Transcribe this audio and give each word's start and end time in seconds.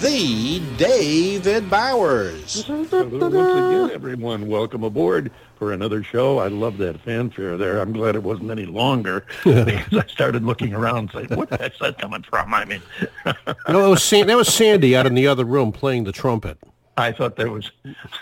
the 0.00 0.62
David 0.78 1.68
Bowers. 1.68 2.64
Hello 2.64 2.86
once 2.90 3.34
again, 3.34 3.90
everyone. 3.90 4.48
Welcome 4.48 4.82
aboard 4.82 5.30
for 5.56 5.74
another 5.74 6.02
show. 6.02 6.38
I 6.38 6.48
love 6.48 6.78
that 6.78 6.98
fanfare 7.02 7.58
there. 7.58 7.80
I'm 7.80 7.92
glad 7.92 8.16
it 8.16 8.22
wasn't 8.22 8.50
any 8.50 8.64
longer 8.64 9.26
because 9.44 9.98
I 9.98 10.06
started 10.06 10.42
looking 10.42 10.72
around 10.72 11.10
saying, 11.12 11.28
what 11.34 11.50
the 11.50 11.58
heck's 11.58 11.78
that 11.80 11.98
coming 11.98 12.22
from? 12.22 12.54
I 12.54 12.64
mean, 12.64 12.80
no, 13.68 13.86
it 13.86 13.90
was 13.90 14.02
San- 14.02 14.26
that 14.28 14.38
was 14.38 14.48
Sandy 14.48 14.96
out 14.96 15.06
in 15.06 15.12
the 15.12 15.26
other 15.26 15.44
room 15.44 15.70
playing 15.70 16.04
the 16.04 16.12
trumpet. 16.12 16.56
I 16.96 17.12
thought 17.12 17.36
that 17.36 17.50
was, 17.50 17.70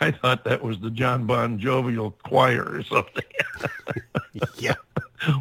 I 0.01 0.11
thought 0.11 0.43
that 0.45 0.63
was 0.63 0.81
the 0.81 0.91
John 0.91 1.27
Bon 1.27 1.61
Jovial 1.61 2.11
choir 2.25 2.65
or 2.65 2.83
something. 2.83 3.25
yeah. 4.59 4.75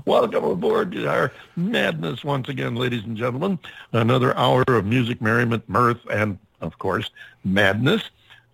Welcome 0.06 0.44
aboard 0.44 0.92
to 0.94 1.08
our 1.08 1.32
madness 1.56 2.24
once 2.24 2.50
again, 2.50 2.76
ladies 2.76 3.04
and 3.04 3.16
gentlemen. 3.16 3.60
Another 3.94 4.36
hour 4.36 4.64
of 4.68 4.86
music, 4.86 5.22
merriment, 5.22 5.68
mirth, 5.70 6.00
and 6.12 6.38
of 6.62 6.78
course, 6.80 7.10
madness. 7.44 8.04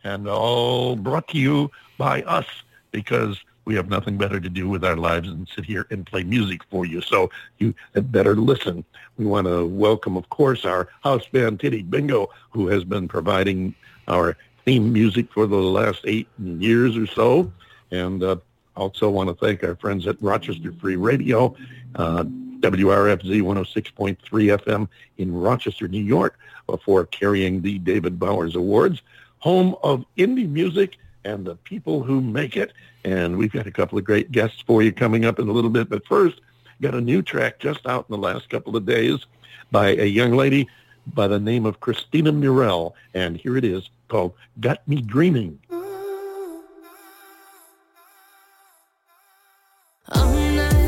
And 0.04 0.28
all 0.28 0.98
brought 0.98 1.30
to 1.30 1.38
you 1.38 1.72
by 1.98 2.24
us 2.24 2.46
because 2.92 3.40
we 3.66 3.76
have 3.76 3.88
nothing 3.88 4.18
better 4.18 4.42
to 4.42 4.50
do 4.50 4.68
with 4.68 4.84
our 4.84 4.98
lives 4.98 5.30
than 5.30 5.48
sit 5.48 5.64
here 5.64 5.88
and 5.90 6.06
play 6.06 6.24
music 6.24 6.62
for 6.70 6.86
you. 6.86 7.00
So 7.00 7.30
you 7.60 7.74
had 7.96 8.12
better 8.12 8.36
listen. 8.36 8.84
We 9.18 9.26
want 9.26 9.48
to 9.48 9.66
welcome, 9.66 10.18
of 10.18 10.30
course, 10.30 10.66
our 10.66 10.90
house 11.04 11.26
band 11.28 11.62
Titty 11.62 11.84
Bingo, 11.84 12.30
who 12.50 12.68
has 12.68 12.84
been 12.84 13.08
providing 13.08 13.74
our 14.10 14.36
theme 14.66 14.92
music 14.92 15.32
for 15.32 15.48
the 15.48 15.56
last 15.56 16.02
eight 16.04 16.28
years 16.38 16.98
or 16.98 17.08
so. 17.08 17.52
And 17.92 18.22
uh, 18.24 18.38
also 18.76 19.10
want 19.10 19.30
to 19.30 19.36
thank 19.36 19.64
our 19.64 19.76
friends 19.76 20.08
at 20.08 20.22
Rochester 20.22 20.74
Free 20.74 20.96
Radio, 20.96 21.56
uh, 21.96 22.24
WRFZ 22.24 23.42
106.3 23.42 24.18
FM 24.18 24.88
in 25.18 25.34
Rochester, 25.34 25.88
New 25.88 26.04
York, 26.04 26.38
for 26.84 27.06
carrying 27.06 27.62
the 27.62 27.80
David 27.80 28.18
Bowers 28.20 28.56
Awards, 28.56 29.02
home 29.40 29.76
of 29.84 30.06
indie 30.18 30.50
music 30.50 30.98
and 31.26 31.46
the 31.46 31.56
people 31.56 32.02
who 32.04 32.22
make 32.22 32.56
it. 32.58 32.74
And 33.04 33.38
we've 33.38 33.52
got 33.52 33.68
a 33.68 33.72
couple 33.72 33.98
of 33.98 34.06
great 34.06 34.32
guests 34.32 34.64
for 34.66 34.82
you 34.82 34.92
coming 34.92 35.26
up 35.26 35.40
in 35.40 35.50
a 35.50 35.52
little 35.52 35.70
bit. 35.70 35.90
But 35.90 36.06
first, 36.08 36.40
got 36.82 36.96
a 36.96 37.02
new 37.02 37.22
track 37.22 37.60
just 37.60 37.86
out 37.86 38.06
in 38.10 38.14
the 38.14 38.22
last 38.22 38.50
couple 38.50 38.76
of 38.76 38.86
days 38.86 39.26
by 39.72 39.90
a 39.90 40.06
young 40.06 40.32
lady 40.32 40.68
by 41.14 41.28
the 41.28 41.40
name 41.40 41.66
of 41.66 41.80
Kristina 41.80 42.34
Murrell. 42.34 42.96
And 43.14 43.38
here 43.38 43.58
it 43.58 43.66
is 43.66 43.90
called 44.08 44.34
Got 44.60 44.88
Me 44.88 45.02
Dreaming. 45.02 45.60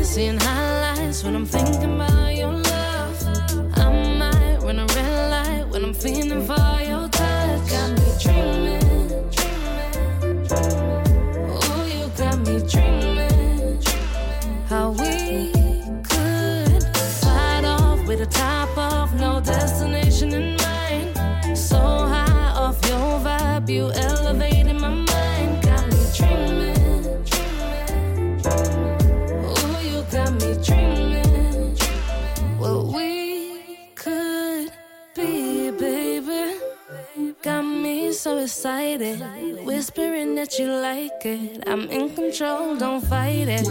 Seeing 0.06 0.38
highlights 0.38 1.24
when 1.24 1.34
I'm 1.34 1.44
thinking 1.44 1.96
about 1.96 2.34
your 2.34 2.52
love. 2.52 3.16
I 3.74 3.90
might 4.18 4.58
run 4.62 4.78
a 4.78 4.86
red 4.86 5.30
light 5.30 5.68
when 5.68 5.84
I'm 5.84 5.94
feeling 5.94 6.46
for 6.46 6.65
excited, 38.66 39.64
whispering 39.64 40.34
that 40.34 40.58
you 40.58 40.66
like 40.66 41.24
it. 41.24 41.62
I'm 41.68 41.88
in 41.88 42.10
control, 42.10 42.76
don't 42.76 43.00
fight 43.00 43.46
it. 43.46 43.64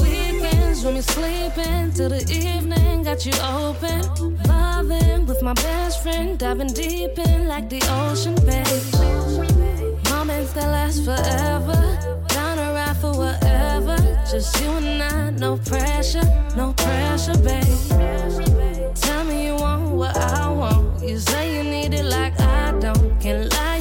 Weekends 0.00 0.82
when 0.82 0.94
we 0.94 1.02
sleeping 1.02 1.92
till 1.92 2.08
the 2.08 2.24
evening, 2.32 3.02
got 3.02 3.26
you 3.26 3.34
open. 3.42 4.00
Loving 4.46 5.26
with 5.26 5.42
my 5.42 5.52
best 5.52 6.02
friend, 6.02 6.38
diving 6.38 6.72
deep 6.72 7.18
in 7.18 7.46
like 7.46 7.68
the 7.68 7.82
ocean, 8.00 8.36
babe. 8.46 10.08
Moments 10.08 10.54
that 10.54 10.68
last 10.76 11.04
forever, 11.04 11.80
down 12.28 12.56
to 12.56 12.72
ride 12.72 12.96
for 12.96 13.12
whatever. 13.12 13.96
Just 14.30 14.58
you 14.62 14.70
and 14.70 15.02
I, 15.02 15.28
no 15.28 15.58
pressure, 15.58 16.24
no 16.56 16.72
pressure, 16.72 17.36
babe. 17.36 18.94
Tell 18.94 19.24
me 19.24 19.48
you 19.48 19.56
want 19.56 19.90
what 19.90 20.16
I 20.16 20.48
want. 20.50 21.02
You 21.02 21.18
say 21.18 21.54
you 21.54 21.64
need 21.64 21.92
it 21.92 22.06
like 22.06 22.40
I 22.40 22.72
don't. 22.80 23.20
Can't 23.20 23.52
lie, 23.52 23.77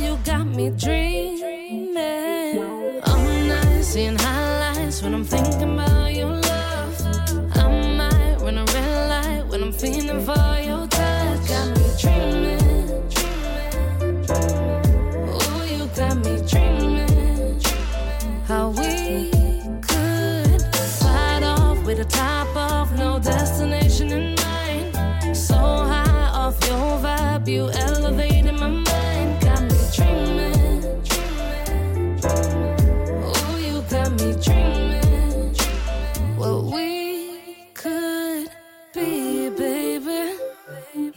me 0.58 0.72
dreaming. 0.72 1.27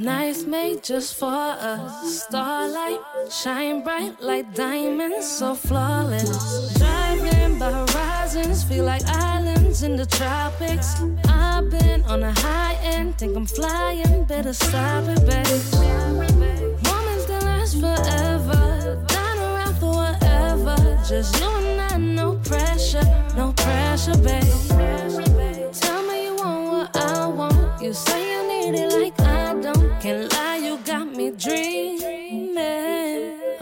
Nights 0.00 0.44
made 0.46 0.82
just 0.82 1.16
for 1.16 1.26
us. 1.26 2.22
Starlight 2.22 3.00
shine 3.30 3.84
bright 3.84 4.18
like 4.22 4.54
diamonds, 4.54 5.30
so 5.30 5.54
flawless. 5.54 6.72
Driving 6.78 7.58
by 7.58 7.70
horizons, 7.70 8.64
feel 8.64 8.86
like 8.86 9.04
islands 9.04 9.82
in 9.82 9.96
the 9.96 10.06
tropics. 10.06 11.02
I've 11.28 11.68
been 11.68 12.02
on 12.04 12.22
a 12.22 12.32
high 12.32 12.78
end, 12.82 13.18
think 13.18 13.36
I'm 13.36 13.44
flying. 13.44 14.24
Better 14.24 14.54
stop 14.54 15.04
it, 15.06 15.20
babe. 15.26 15.46
Moments 16.82 17.26
that 17.26 17.42
last 17.42 17.78
forever, 17.78 19.04
down 19.06 19.38
around 19.38 19.74
for 19.74 19.92
whatever. 19.92 20.76
Just 21.06 21.38
you 21.38 21.46
and 21.46 21.78
I, 21.78 21.98
no 21.98 22.36
pressure, 22.36 23.04
no 23.36 23.52
pressure, 23.52 24.16
babe. 24.16 25.74
Tell 25.74 26.02
me 26.06 26.24
you 26.24 26.36
want 26.36 26.72
what 26.72 26.96
I 26.96 27.26
want. 27.26 27.82
You 27.82 27.92
say 27.92 28.32
you 28.32 28.48
need 28.48 28.80
it 28.80 28.92
like. 28.94 29.19
Can't 30.00 30.32
lie, 30.32 30.56
you 30.56 30.78
got 30.78 31.14
me 31.14 31.30
dreaming. 31.32 32.56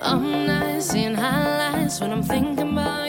I'm 0.00 0.46
not 0.46 0.80
seeing 0.80 1.14
highlights 1.16 2.00
when 2.00 2.12
I'm 2.12 2.22
thinking 2.22 2.70
about 2.78 3.06
your 3.06 3.07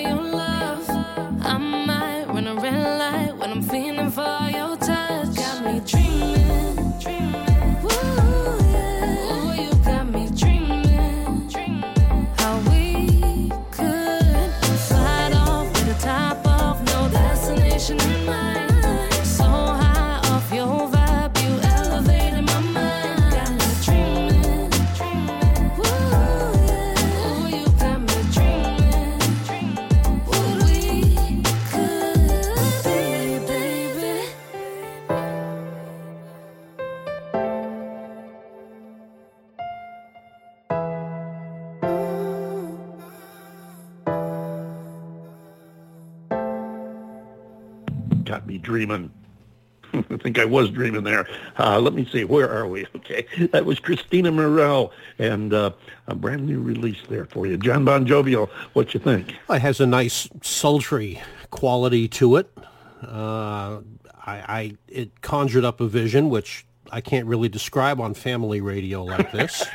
dreaming. 48.69 49.11
I 49.93 50.17
think 50.17 50.37
I 50.37 50.45
was 50.45 50.69
dreaming 50.69 51.03
there. 51.03 51.27
Uh, 51.57 51.79
let 51.79 51.93
me 51.95 52.07
see, 52.11 52.23
where 52.23 52.47
are 52.47 52.67
we? 52.67 52.85
Okay, 52.99 53.25
that 53.47 53.65
was 53.65 53.79
Kristina 53.79 54.31
Murrell 54.31 54.91
and 55.17 55.51
uh, 55.51 55.71
a 56.05 56.13
brand 56.13 56.45
new 56.45 56.61
release 56.61 56.99
there 57.09 57.25
for 57.25 57.47
you. 57.47 57.57
John 57.57 57.83
Bon 57.83 58.05
Jovial, 58.05 58.51
what 58.73 58.93
you 58.93 58.99
think? 58.99 59.33
It 59.49 59.61
has 59.61 59.79
a 59.79 59.87
nice 59.87 60.29
sultry 60.43 61.19
quality 61.49 62.07
to 62.09 62.35
it. 62.35 62.55
Uh, 63.01 63.79
I, 64.27 64.35
I 64.47 64.77
it 64.87 65.21
conjured 65.21 65.65
up 65.65 65.81
a 65.81 65.87
vision 65.87 66.29
which 66.29 66.67
I 66.91 67.01
can't 67.01 67.25
really 67.25 67.49
describe 67.49 67.99
on 67.99 68.13
family 68.13 68.61
radio 68.61 69.03
like 69.03 69.31
this. 69.31 69.65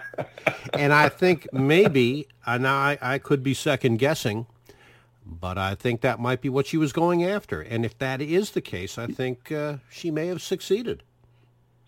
and 0.72 0.94
I 0.94 1.10
think 1.10 1.46
maybe, 1.52 2.26
and 2.46 2.66
I, 2.66 2.96
I 3.02 3.18
could 3.18 3.42
be 3.42 3.52
second 3.52 3.98
guessing, 3.98 4.46
but 5.38 5.58
I 5.58 5.74
think 5.74 6.00
that 6.00 6.18
might 6.18 6.40
be 6.40 6.48
what 6.48 6.66
she 6.66 6.76
was 6.76 6.92
going 6.92 7.24
after. 7.24 7.60
And 7.60 7.84
if 7.84 7.96
that 7.98 8.20
is 8.20 8.50
the 8.50 8.60
case, 8.60 8.98
I 8.98 9.06
think 9.06 9.52
uh, 9.52 9.76
she 9.90 10.10
may 10.10 10.26
have 10.26 10.42
succeeded. 10.42 11.02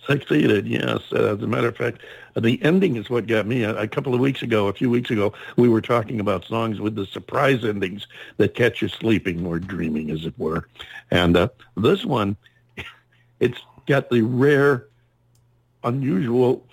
Succeeded, 0.06 0.66
yes. 0.66 1.00
Uh, 1.12 1.34
as 1.34 1.42
a 1.42 1.46
matter 1.46 1.68
of 1.68 1.76
fact, 1.76 2.00
the 2.34 2.60
ending 2.62 2.96
is 2.96 3.08
what 3.08 3.26
got 3.28 3.46
me. 3.46 3.62
A, 3.62 3.82
a, 3.82 3.88
couple 3.88 4.14
of 4.14 4.20
weeks 4.20 4.42
ago, 4.42 4.66
a 4.66 4.72
few 4.72 4.90
weeks 4.90 5.10
ago, 5.10 5.32
we 5.56 5.68
were 5.68 5.80
talking 5.80 6.18
about 6.18 6.44
songs 6.44 6.80
with 6.80 6.96
the 6.96 7.06
surprise 7.06 7.64
endings 7.64 8.08
that 8.38 8.54
catch 8.54 8.82
you 8.82 8.88
sleeping 8.88 9.46
or 9.46 9.60
dreaming, 9.60 10.10
as 10.10 10.24
it 10.24 10.34
were. 10.38 10.66
And 11.12 11.36
uh, 11.36 11.48
this 11.76 12.04
one, 12.04 12.36
it's 13.40 13.60
got 13.86 14.10
the 14.10 14.22
rare, 14.22 14.86
unusual, 15.84 16.66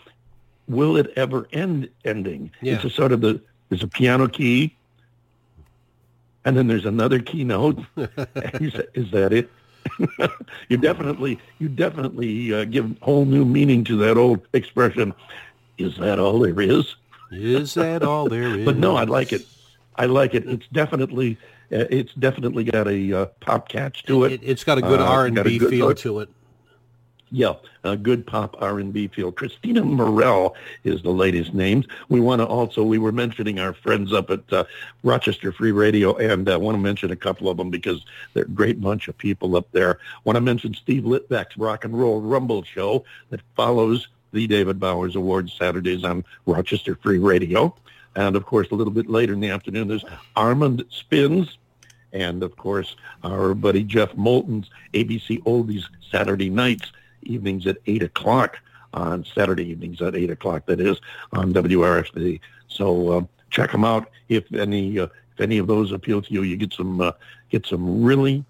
will 0.67 0.97
it 0.97 1.13
ever 1.15 1.47
end 1.53 1.89
ending. 2.05 2.51
Yeah. 2.61 2.75
It's 2.75 2.85
a 2.85 2.89
sort 2.89 3.11
of 3.11 3.21
the, 3.21 3.39
there's 3.69 3.83
a 3.83 3.87
piano 3.87 4.27
key, 4.27 4.75
and 6.49 6.57
then 6.57 6.67
there's 6.67 6.85
another 6.85 7.19
keynote. 7.19 7.77
is, 7.95 9.11
that 9.11 9.31
it? 9.31 9.51
you 10.69 10.77
definitely, 10.77 11.39
you 11.59 11.69
definitely 11.69 12.51
uh, 12.51 12.65
give 12.65 12.97
whole 13.01 13.25
new 13.25 13.45
meaning 13.45 13.83
to 13.83 13.95
that 13.97 14.17
old 14.17 14.41
expression. 14.53 15.13
Is 15.77 15.95
that 15.97 16.17
all 16.17 16.39
there 16.39 16.59
is? 16.59 16.95
Is 17.31 17.75
that 17.75 18.01
all 18.01 18.27
there 18.27 18.47
is? 18.57 18.65
but 18.65 18.77
no, 18.77 18.95
I 18.95 19.03
like 19.03 19.31
it. 19.31 19.45
I 19.95 20.07
like 20.07 20.33
it. 20.33 20.47
It's 20.47 20.65
definitely, 20.69 21.37
uh, 21.71 21.85
it's 21.91 22.13
definitely 22.15 22.63
got 22.63 22.87
a 22.87 23.13
uh, 23.13 23.25
pop 23.41 23.69
catch 23.69 24.03
to 24.05 24.23
it. 24.23 24.31
it. 24.31 24.43
has 24.43 24.63
got 24.63 24.79
a 24.79 24.81
good 24.81 24.99
Uh, 24.99 25.05
R 25.05 25.27
and 25.27 25.43
B 25.43 25.59
feel 25.59 25.93
to 25.93 26.21
it. 26.21 26.29
Yeah, 27.31 27.53
good 28.01 28.25
pop 28.25 28.55
R&B 28.59 29.09
feel. 29.09 29.31
Kristina 29.31 29.85
Murrell 29.85 30.55
is 30.83 31.03
the 31.03 31.11
latest 31.11 31.53
name. 31.53 31.83
We 32.09 32.19
want 32.19 32.41
to 32.41 32.45
also, 32.47 32.83
we 32.83 32.97
were 32.97 33.11
mentioning 33.11 33.59
our 33.59 33.73
friends 33.73 34.11
up 34.11 34.31
at 34.31 34.51
uh, 34.51 34.63
Rochester 35.03 35.51
Free 35.51 35.71
Radio, 35.71 36.15
and 36.17 36.49
I 36.49 36.53
uh, 36.53 36.59
want 36.59 36.75
to 36.75 36.81
mention 36.81 37.11
a 37.11 37.15
couple 37.15 37.47
of 37.47 37.57
them 37.57 37.69
because 37.69 38.03
they're 38.33 38.45
a 38.45 38.47
great 38.47 38.81
bunch 38.81 39.07
of 39.07 39.17
people 39.17 39.55
up 39.55 39.71
there. 39.71 39.99
want 40.23 40.37
to 40.37 40.41
mention 40.41 40.73
Steve 40.73 41.03
Litvack's 41.03 41.57
Rock 41.57 41.85
and 41.85 41.97
Roll 41.97 42.19
Rumble 42.19 42.63
show 42.63 43.05
that 43.29 43.41
follows 43.55 44.07
the 44.31 44.47
David 44.47 44.79
Bowers 44.79 45.15
Awards 45.15 45.53
Saturdays 45.53 46.03
on 46.03 46.25
Rochester 46.47 46.95
Free 46.95 47.19
Radio. 47.19 47.75
And, 48.15 48.35
of 48.35 48.45
course, 48.45 48.71
a 48.71 48.75
little 48.75 48.93
bit 48.93 49.07
later 49.07 49.33
in 49.33 49.39
the 49.39 49.49
afternoon, 49.49 49.87
there's 49.87 50.05
Armand 50.35 50.83
Spins, 50.89 51.57
and 52.11 52.41
of 52.43 52.55
course 52.55 52.95
our 53.23 53.53
buddy 53.53 53.83
Jeff 53.83 54.15
Moulton's 54.15 54.69
ABC 54.93 55.43
Oldies 55.43 55.83
Saturday 56.11 56.49
nights 56.49 56.91
evenings 57.23 57.67
at 57.67 57.77
eight 57.87 58.03
o'clock 58.03 58.59
on 58.93 59.23
Saturday 59.23 59.69
evenings 59.69 60.01
at 60.01 60.15
eight 60.15 60.29
o'clock. 60.29 60.65
That 60.65 60.79
is 60.79 60.99
on 61.33 61.53
WRFZ. 61.53 62.39
So 62.67 63.17
um, 63.17 63.29
check 63.49 63.71
them 63.71 63.85
out 63.85 64.09
if 64.29 64.51
any 64.53 64.99
uh, 64.99 65.07
if 65.33 65.41
any 65.41 65.57
of 65.57 65.67
those 65.67 65.91
appeal 65.91 66.21
to 66.21 66.33
you. 66.33 66.43
You 66.43 66.57
get 66.57 66.73
some 66.73 67.01
uh, 67.01 67.11
get 67.49 67.65
some 67.65 68.03
really 68.03 68.43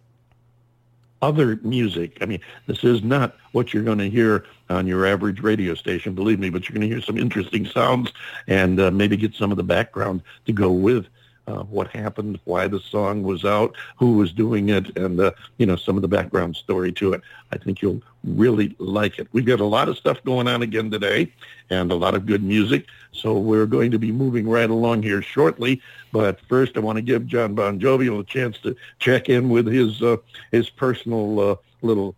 other 1.21 1.59
music. 1.63 2.17
I 2.21 2.25
mean, 2.25 2.39
this 2.67 2.83
is 2.83 3.03
not 3.03 3.35
what 3.51 3.73
you're 3.73 3.83
going 3.83 3.97
to 3.97 4.09
hear 4.09 4.45
on 4.69 4.87
your 4.87 5.05
average 5.05 5.41
radio 5.41 5.73
station, 5.73 6.13
believe 6.13 6.39
me, 6.39 6.49
but 6.49 6.67
you're 6.67 6.73
going 6.73 6.87
to 6.87 6.95
hear 6.95 7.03
some 7.03 7.17
interesting 7.17 7.65
sounds 7.65 8.11
and 8.47 8.79
uh, 8.79 8.91
maybe 8.91 9.17
get 9.17 9.33
some 9.33 9.51
of 9.51 9.57
the 9.57 9.63
background 9.63 10.21
to 10.45 10.53
go 10.53 10.71
with 10.71 11.07
uh, 11.49 11.63
what 11.63 11.87
happened, 11.87 12.39
why 12.45 12.67
the 12.67 12.79
song 12.79 13.23
was 13.23 13.43
out, 13.43 13.75
who 13.97 14.13
was 14.13 14.31
doing 14.31 14.69
it, 14.69 14.95
and 14.97 15.19
uh, 15.19 15.31
you 15.57 15.65
know 15.65 15.75
some 15.75 15.95
of 15.95 16.01
the 16.01 16.07
background 16.07 16.55
story 16.55 16.91
to 16.93 17.13
it. 17.13 17.21
I 17.51 17.57
think 17.57 17.81
you'll 17.81 18.01
really 18.23 18.75
like 18.77 19.17
it. 19.19 19.27
We've 19.31 19.45
got 19.45 19.59
a 19.59 19.65
lot 19.65 19.89
of 19.89 19.97
stuff 19.97 20.23
going 20.23 20.47
on 20.47 20.61
again 20.61 20.91
today, 20.91 21.31
and 21.69 21.91
a 21.91 21.95
lot 21.95 22.13
of 22.13 22.25
good 22.25 22.43
music. 22.43 22.85
So 23.11 23.37
we're 23.37 23.65
going 23.65 23.91
to 23.91 23.99
be 23.99 24.11
moving 24.11 24.47
right 24.47 24.69
along 24.69 25.01
here 25.03 25.21
shortly. 25.21 25.81
But 26.11 26.39
first, 26.41 26.77
I 26.77 26.81
want 26.81 26.97
to 26.97 27.01
give 27.01 27.25
John 27.25 27.55
Bon 27.55 27.79
Jovial 27.79 28.19
a 28.19 28.23
chance 28.23 28.59
to 28.59 28.75
check 28.99 29.29
in 29.29 29.49
with 29.49 29.65
his 29.65 30.01
uh, 30.03 30.17
his 30.51 30.69
personal 30.69 31.39
uh, 31.39 31.55
little 31.81 32.15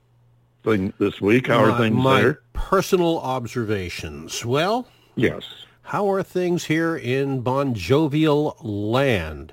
thing 0.64 0.94
this 1.00 1.22
week. 1.22 1.48
How 1.48 1.64
are 1.64 1.72
my, 1.72 1.78
things 1.78 1.96
my 1.96 2.22
there? 2.22 2.42
personal 2.54 3.20
observations. 3.20 4.46
Well, 4.46 4.88
Yes. 5.16 5.44
How 5.92 6.10
are 6.10 6.24
things 6.24 6.64
here 6.64 6.96
in 6.96 7.42
Bon 7.42 7.74
Jovial 7.74 8.56
land? 8.62 9.52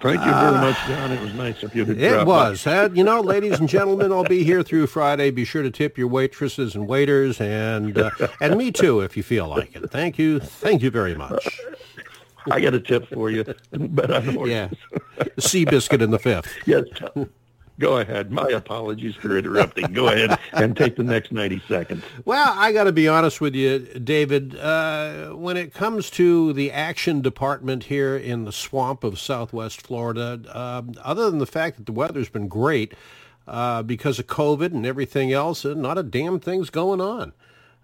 Thank 0.00 0.18
you 0.18 0.32
very 0.32 0.50
much, 0.50 0.76
John. 0.88 1.12
It 1.12 1.20
was 1.20 1.32
nice 1.34 1.62
of 1.62 1.76
you 1.76 1.84
to 1.84 1.96
It 1.96 2.26
was. 2.26 2.66
Uh, 2.66 2.88
you 2.92 3.04
know, 3.04 3.20
ladies 3.20 3.60
and 3.60 3.68
gentlemen, 3.68 4.10
I'll 4.10 4.24
be 4.24 4.42
here 4.42 4.64
through 4.64 4.88
Friday. 4.88 5.30
Be 5.30 5.44
sure 5.44 5.62
to 5.62 5.70
tip 5.70 5.96
your 5.96 6.08
waitresses 6.08 6.74
and 6.74 6.88
waiters, 6.88 7.40
and 7.40 7.96
uh, 7.96 8.10
and 8.40 8.58
me 8.58 8.72
too, 8.72 8.98
if 8.98 9.16
you 9.16 9.22
feel 9.22 9.46
like 9.46 9.76
it. 9.76 9.92
Thank 9.92 10.18
you, 10.18 10.40
thank 10.40 10.82
you 10.82 10.90
very 10.90 11.14
much. 11.14 11.56
I 12.50 12.60
got 12.60 12.74
a 12.74 12.80
tip 12.80 13.06
for 13.06 13.30
you. 13.30 13.44
Bet 13.70 14.10
on 14.10 14.24
horses. 14.24 14.50
Yeah, 14.52 14.70
Seabiscuit 15.36 16.02
in 16.02 16.10
the 16.10 16.18
fifth. 16.18 16.52
Yes, 16.66 16.82
Tom. 16.96 17.30
Go 17.78 17.98
ahead. 17.98 18.30
My 18.30 18.48
apologies 18.48 19.14
for 19.14 19.36
interrupting. 19.36 19.92
Go 19.92 20.08
ahead 20.08 20.38
and 20.52 20.76
take 20.76 20.96
the 20.96 21.02
next 21.02 21.32
90 21.32 21.62
seconds. 21.66 22.04
Well, 22.24 22.54
I 22.56 22.72
got 22.72 22.84
to 22.84 22.92
be 22.92 23.08
honest 23.08 23.40
with 23.40 23.54
you, 23.54 23.78
David. 23.78 24.56
Uh, 24.56 25.30
when 25.30 25.56
it 25.56 25.72
comes 25.72 26.10
to 26.10 26.52
the 26.52 26.70
action 26.70 27.22
department 27.22 27.84
here 27.84 28.16
in 28.16 28.44
the 28.44 28.52
swamp 28.52 29.04
of 29.04 29.18
Southwest 29.18 29.82
Florida, 29.82 30.40
um, 30.54 30.94
other 31.02 31.30
than 31.30 31.38
the 31.38 31.46
fact 31.46 31.76
that 31.76 31.86
the 31.86 31.92
weather's 31.92 32.28
been 32.28 32.48
great 32.48 32.94
uh, 33.46 33.82
because 33.82 34.18
of 34.18 34.26
COVID 34.26 34.72
and 34.72 34.86
everything 34.86 35.32
else, 35.32 35.64
uh, 35.64 35.74
not 35.74 35.98
a 35.98 36.02
damn 36.02 36.38
thing's 36.38 36.70
going 36.70 37.00
on. 37.00 37.32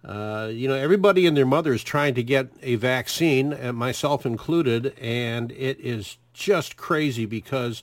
Uh, 0.05 0.49
you 0.52 0.69
know, 0.69 0.75
everybody 0.75 1.26
and 1.26 1.37
their 1.37 1.46
mother 1.46 1.73
is 1.73 1.82
trying 1.82 2.14
to 2.14 2.23
get 2.23 2.50
a 2.62 2.76
vaccine, 2.76 3.52
and 3.52 3.76
myself 3.76 4.25
included, 4.25 4.96
and 5.00 5.50
it 5.52 5.79
is 5.81 6.19
just 6.32 6.77
crazy 6.77 7.27
because, 7.27 7.82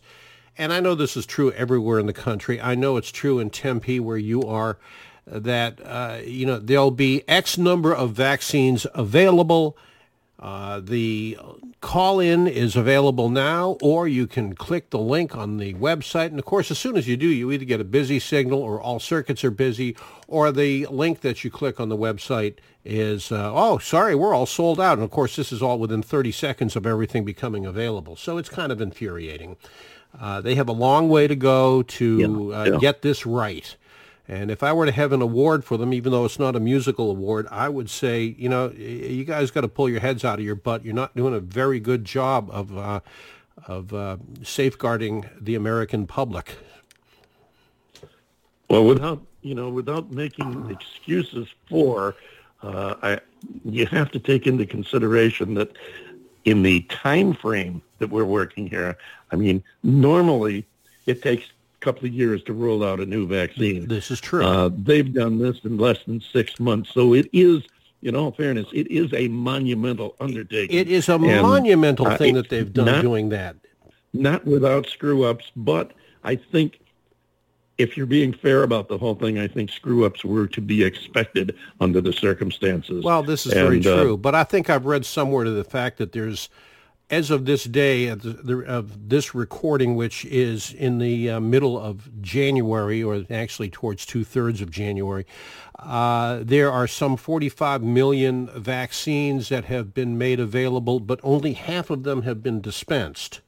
and 0.58 0.74
I 0.74 0.80
know 0.80 0.96
this 0.96 1.18
is 1.18 1.26
true 1.26 1.52
everywhere 1.52 2.00
in 2.00 2.06
the 2.06 2.14
country. 2.14 2.62
I 2.62 2.76
know 2.76 2.98
it's 2.98 3.12
true 3.12 3.40
in 3.40 3.50
Tempe 3.50 4.00
where 4.00 4.18
you 4.18 4.44
are, 4.44 4.78
that 5.26 5.80
uh, 5.84 6.20
you 6.24 6.46
know 6.46 6.60
there'll 6.60 6.92
be 6.92 7.24
X 7.28 7.58
number 7.58 7.94
of 7.94 8.12
vaccines 8.12 8.86
available. 8.94 9.78
Uh, 10.38 10.82
the 10.82 11.38
call-in 11.80 12.46
is 12.46 12.76
available 12.76 13.30
now, 13.30 13.78
or 13.82 14.08
you 14.08 14.28
can 14.28 14.54
click 14.54 14.90
the 14.90 15.00
link 15.00 15.36
on 15.36 15.58
the 15.58 15.74
website. 15.76 16.28
And 16.28 16.38
of 16.38 16.46
course, 16.46 16.70
as 16.70 16.78
soon 16.78 16.98
as 16.98 17.08
you 17.08 17.16
do, 17.16 17.28
you 17.28 17.52
either 17.52 17.64
get 17.64 17.80
a 17.80 17.86
busy 17.86 18.20
signal, 18.20 18.60
or 18.60 18.82
all 18.82 19.00
circuits 19.00 19.44
are 19.44 19.52
busy, 19.52 19.96
or 20.28 20.52
the 20.52 20.88
link 20.88 21.22
that 21.22 21.44
you 21.44 21.50
click 21.50 21.80
on 21.80 21.90
the 21.90 21.98
website 21.98 22.56
is, 22.84 23.32
uh, 23.32 23.52
oh, 23.54 23.78
sorry, 23.78 24.14
we're 24.14 24.34
all 24.34 24.46
sold 24.46 24.80
out. 24.80 24.98
And 24.98 25.04
of 25.04 25.12
course, 25.12 25.36
this 25.36 25.52
is 25.52 25.62
all 25.62 25.80
within 25.80 26.04
30 26.04 26.32
seconds 26.32 26.76
of 26.76 26.86
everything 26.86 27.24
becoming 27.24 27.66
available. 27.66 28.16
So 28.16 28.38
it's 28.38 28.50
kind 28.50 28.72
of 28.72 28.82
infuriating. 28.82 29.56
Uh, 30.20 30.42
they 30.42 30.56
have 30.56 30.70
a 30.70 30.74
long 30.74 31.10
way 31.10 31.28
to 31.28 31.36
go 31.36 31.84
to 31.84 32.50
Yeah, 32.50 32.58
uh, 32.58 32.64
yeah. 32.66 32.78
get 32.78 33.02
this 33.02 33.26
right. 33.26 33.76
And 34.28 34.50
if 34.50 34.64
I 34.64 34.74
were 34.74 34.88
to 34.88 34.92
have 34.92 35.12
an 35.12 35.22
award 35.22 35.64
for 35.64 35.78
them, 35.78 35.94
even 35.94 36.12
though 36.12 36.26
it's 36.26 36.40
not 36.40 36.56
a 36.56 36.60
musical 36.60 37.12
award, 37.12 37.48
I 37.52 37.70
would 37.70 37.90
say, 37.90 38.36
you 38.40 38.50
know, 38.50 38.72
you 38.72 39.24
guys 39.24 39.52
got 39.52 39.62
to 39.62 39.68
pull 39.68 39.88
your 39.88 40.00
heads 40.00 40.26
out 40.26 40.40
of 40.40 40.46
your 40.46 40.56
butt. 40.56 40.84
You're 40.84 40.96
not 40.96 41.16
doing 41.16 41.36
a 41.36 41.40
very 41.40 41.80
good 41.80 42.06
job 42.06 42.50
of 42.52 42.76
uh, 42.76 43.02
of 43.68 43.94
uh, 43.94 44.18
safeguarding 44.42 45.26
the 45.40 45.56
American 45.56 46.08
public. 46.08 46.56
Well, 48.70 48.86
without, 48.86 49.22
you 49.44 49.54
know, 49.54 49.70
without 49.70 50.12
making 50.12 50.72
excuses 50.72 51.48
for, 51.70 52.16
uh, 52.64 52.96
I, 53.04 53.20
you 53.64 53.86
have 53.86 54.12
to 54.12 54.20
take 54.20 54.48
into 54.48 54.66
consideration 54.66 55.54
that 55.54 55.78
in 56.46 56.64
the 56.64 56.82
time 56.84 57.34
frame 57.34 57.82
that 58.00 58.10
we're 58.10 58.26
working 58.26 58.68
here, 58.68 58.98
I 59.32 59.36
mean, 59.36 59.64
normally 59.84 60.66
it 61.06 61.22
takes 61.22 61.46
a 61.46 61.80
couple 61.86 62.06
of 62.08 62.14
years 62.14 62.44
to 62.44 62.54
roll 62.54 62.84
out 62.84 63.00
a 63.00 63.06
new 63.06 63.28
vaccine. 63.28 63.88
This 63.88 64.12
is 64.12 64.20
true. 64.20 64.44
Uh, 64.44 64.70
they've 64.76 65.12
done 65.14 65.38
this 65.40 65.60
in 65.64 65.78
less 65.78 65.98
than 66.06 66.22
six 66.22 66.60
months. 66.60 66.92
So 66.94 67.14
it 67.14 67.30
is, 67.34 67.64
in 68.02 68.16
all 68.16 68.32
fairness, 68.32 68.68
it 68.74 68.90
is 68.92 69.14
a 69.14 69.28
monumental 69.28 70.16
undertaking. 70.20 70.78
it 70.78 70.88
is 70.88 71.10
a 71.10 71.14
And, 71.16 71.24
monumental 71.42 72.08
uh, 72.08 72.18
thing 72.18 72.36
that 72.36 72.50
they've 72.50 72.72
done 72.72 72.86
not- 72.86 73.02
doing 73.02 73.30
that. 73.30 73.56
Not 74.14 74.46
without 74.46 74.88
screw-ups, 74.88 75.52
but 75.58 75.92
I 76.24 76.36
think 76.38 76.80
if 77.78 77.98
you're 77.98 78.06
being 78.06 78.32
fair 78.32 78.64
about 78.64 78.88
the 78.88 78.98
whole 78.98 79.16
thing, 79.16 79.38
I 79.38 79.50
think 79.50 79.70
screw-ups 79.70 80.24
were 80.24 80.48
to 80.48 80.62
be 80.62 80.82
expected 80.84 81.54
under 81.82 82.00
the 82.00 82.14
circumstances. 82.14 83.04
Well, 83.04 83.22
this 83.24 83.46
is 83.46 83.52
very 83.52 83.78
And, 83.78 83.88
uh, 83.88 84.02
true, 84.04 84.16
but 84.18 84.34
I 84.34 84.46
think 84.46 84.70
I've 84.70 84.86
read 84.86 85.06
somewhere 85.06 85.44
to 85.44 85.52
the 85.52 85.66
fact 85.66 85.98
that 85.98 86.14
there's 86.14 86.48
as 87.10 87.30
of 87.30 87.46
this 87.46 87.66
day 87.66 88.08
of, 88.08 88.22
the, 88.22 88.66
of 88.66 89.10
this 89.10 89.36
recording, 89.36 89.96
which 89.96 90.26
is 90.26 90.74
in 90.74 90.98
the 90.98 91.30
uh, 91.30 91.40
middle 91.40 91.80
of 91.80 92.10
January, 92.22 93.04
or 93.04 93.26
actually 93.30 93.70
towards 93.70 94.06
two-thirds 94.06 94.62
of 94.62 94.72
January, 94.72 95.26
uh, 95.80 96.40
there 96.42 96.72
are 96.72 96.88
some 96.88 97.16
45 97.16 97.84
million 97.84 98.48
vaccines 98.60 99.50
that 99.50 99.66
have 99.66 99.94
been 99.94 100.18
made 100.18 100.40
available, 100.40 101.00
but 101.00 101.20
only 101.22 101.54
half 101.54 101.90
of 101.90 102.04
them 102.04 102.24
have 102.24 102.42
been 102.42 102.62
dispensed. 102.62 103.42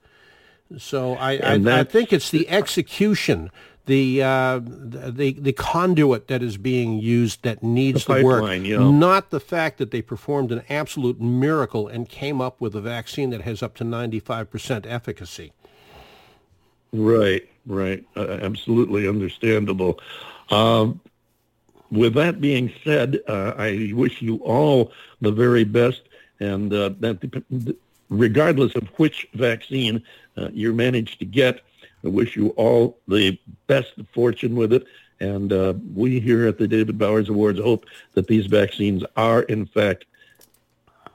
So 0.77 1.13
I, 1.15 1.37
I, 1.37 1.79
I 1.79 1.83
think 1.83 2.11
it's 2.11 2.29
the 2.29 2.47
execution 2.49 3.49
the 3.87 4.21
uh, 4.21 4.59
the 4.63 5.35
the 5.39 5.53
conduit 5.53 6.27
that 6.27 6.43
is 6.43 6.57
being 6.57 6.99
used 6.99 7.43
that 7.43 7.63
needs 7.63 8.05
the 8.05 8.15
to 8.15 8.23
work, 8.23 8.51
you 8.63 8.77
know. 8.77 8.91
not 8.91 9.31
the 9.31 9.39
fact 9.39 9.79
that 9.79 9.91
they 9.91 10.01
performed 10.01 10.51
an 10.51 10.61
absolute 10.69 11.19
miracle 11.19 11.87
and 11.87 12.07
came 12.07 12.39
up 12.39 12.61
with 12.61 12.75
a 12.75 12.81
vaccine 12.81 13.31
that 13.31 13.41
has 13.41 13.63
up 13.63 13.75
to 13.75 13.83
ninety 13.83 14.19
five 14.19 14.51
percent 14.51 14.85
efficacy. 14.85 15.53
Right, 16.93 17.49
right, 17.65 18.05
uh, 18.15 18.27
absolutely 18.41 19.07
understandable. 19.07 19.99
Um, 20.49 21.01
with 21.89 22.13
that 22.15 22.39
being 22.41 22.73
said, 22.83 23.19
uh, 23.27 23.53
I 23.57 23.91
wish 23.93 24.21
you 24.21 24.37
all 24.37 24.91
the 25.21 25.31
very 25.31 25.63
best, 25.63 26.01
and 26.39 26.73
uh, 26.73 26.91
that 26.99 27.77
regardless 28.09 28.75
of 28.75 28.87
which 28.97 29.27
vaccine 29.33 30.03
uh, 30.37 30.49
you 30.51 30.73
manage 30.73 31.17
to 31.19 31.25
get. 31.25 31.61
I 32.03 32.09
wish 32.09 32.35
you 32.35 32.49
all 32.49 32.99
the 33.07 33.39
best 33.67 33.97
of 33.97 34.07
fortune 34.09 34.55
with 34.55 34.73
it. 34.73 34.85
And 35.19 35.51
uh, 35.51 35.73
we 35.95 36.19
here 36.19 36.47
at 36.47 36.57
the 36.57 36.67
David 36.67 36.97
Bowers 36.97 37.29
Awards 37.29 37.59
hope 37.59 37.85
that 38.13 38.27
these 38.27 38.45
vaccines 38.45 39.03
are, 39.15 39.41
in 39.43 39.65
fact, 39.65 40.05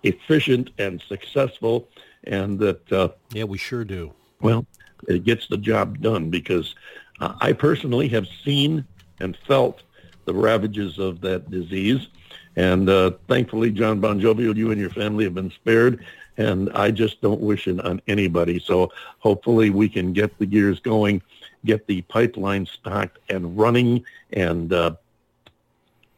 efficient 0.03 0.71
and 0.79 1.01
successful, 1.09 1.89
and 2.25 2.59
that 2.59 2.93
uh, 2.93 3.09
yeah, 3.33 3.45
we 3.45 3.59
sure 3.59 3.85
do. 3.85 4.12
Well, 4.41 4.67
it 5.09 5.25
gets 5.25 5.47
the 5.47 5.57
job 5.57 6.01
done 6.01 6.31
because 6.31 6.75
uh, 7.21 7.35
I 7.41 7.53
personally 7.53 8.09
have 8.09 8.27
seen 8.45 8.85
and 9.21 9.37
felt 9.47 9.83
the 10.25 10.35
ravages 10.35 10.99
of 10.99 11.21
that 11.21 11.51
disease, 11.51 12.09
and 12.57 12.89
uh, 12.89 13.12
thankfully, 13.29 13.71
John 13.71 14.01
Bon 14.01 14.21
Jovi, 14.21 14.55
you 14.57 14.71
and 14.71 14.81
your 14.81 14.91
family 14.91 15.25
have 15.25 15.35
been 15.35 15.51
spared 15.51 16.05
and 16.37 16.71
I 16.71 16.91
just 16.91 17.21
don't 17.21 17.41
wish 17.41 17.69
it 17.69 17.81
on 17.81 18.01
anybody. 18.09 18.59
So 18.59 18.93
hopefully 19.19 19.71
we 19.71 19.89
can 19.89 20.12
get 20.12 20.39
the 20.39 20.47
gears 20.47 20.81
going, 20.81 21.23
get 21.65 21.87
the 21.87 22.03
pipeline 22.03 22.67
stocked 22.67 23.19
and 23.29 23.57
running, 23.57 24.05
and 24.33 24.73
uh, 24.73 24.93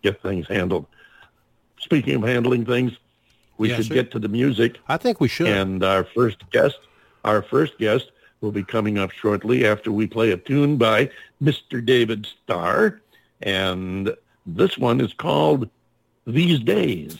get 0.02 0.22
things 0.22 0.46
handled. 0.48 0.86
Speaking 1.78 2.16
of 2.16 2.22
handling 2.22 2.64
things, 2.64 2.92
we 3.58 3.68
should 3.68 3.88
get 3.88 4.10
to 4.12 4.18
the 4.18 4.28
music. 4.28 4.78
I 4.88 4.96
think 4.96 5.20
we 5.20 5.28
should. 5.28 5.48
And 5.48 5.84
our 5.84 6.04
first 6.04 6.48
guest, 6.50 6.78
our 7.24 7.42
first 7.42 7.78
guest 7.78 8.10
will 8.40 8.52
be 8.52 8.64
coming 8.64 8.98
up 8.98 9.10
shortly 9.10 9.66
after 9.66 9.92
we 9.92 10.06
play 10.06 10.30
a 10.32 10.36
tune 10.36 10.76
by 10.76 11.10
Mr. 11.42 11.84
David 11.84 12.26
Starr. 12.26 13.00
And 13.42 14.14
this 14.46 14.76
one 14.76 15.00
is 15.00 15.12
called 15.12 15.68
These 16.26 16.60
Days. 16.60 17.18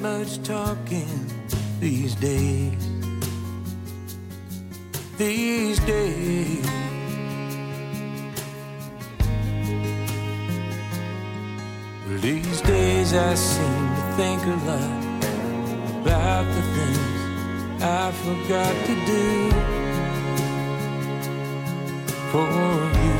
Much 0.00 0.42
talking 0.42 1.26
these 1.80 2.14
days. 2.14 2.88
These 5.16 5.80
days. 5.80 6.66
These 12.20 12.60
days 12.62 13.14
I 13.14 13.34
seem 13.34 13.88
to 13.96 14.02
think 14.16 14.42
a 14.42 14.56
lot 14.68 15.04
about 16.00 16.46
the 16.54 16.62
things 16.74 17.82
I 17.82 18.12
forgot 18.24 18.74
to 18.86 18.94
do 19.06 19.50
for 22.30 22.48
you. 23.02 23.18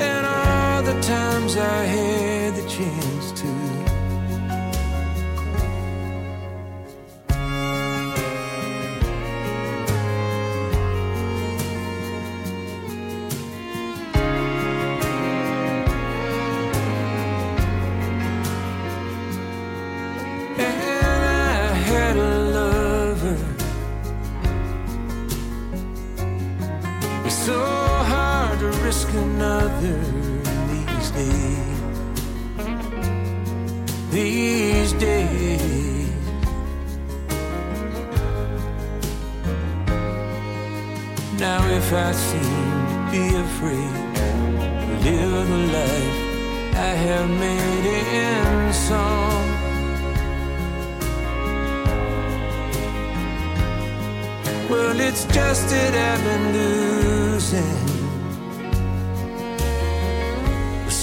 And 0.00 0.26
all 0.26 0.82
the 0.82 1.00
times 1.02 1.56
I 1.56 1.84
had 1.84 2.54
the 2.54 2.68
chance 2.68 3.15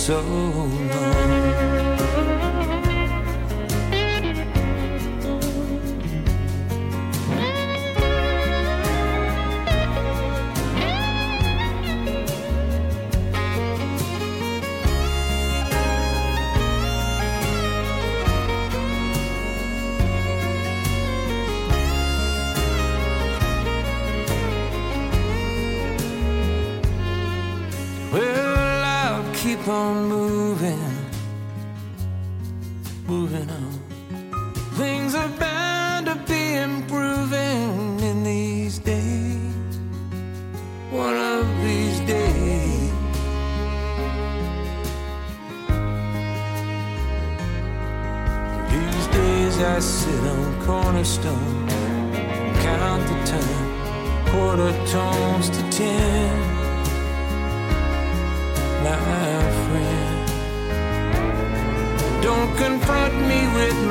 so 0.03 0.82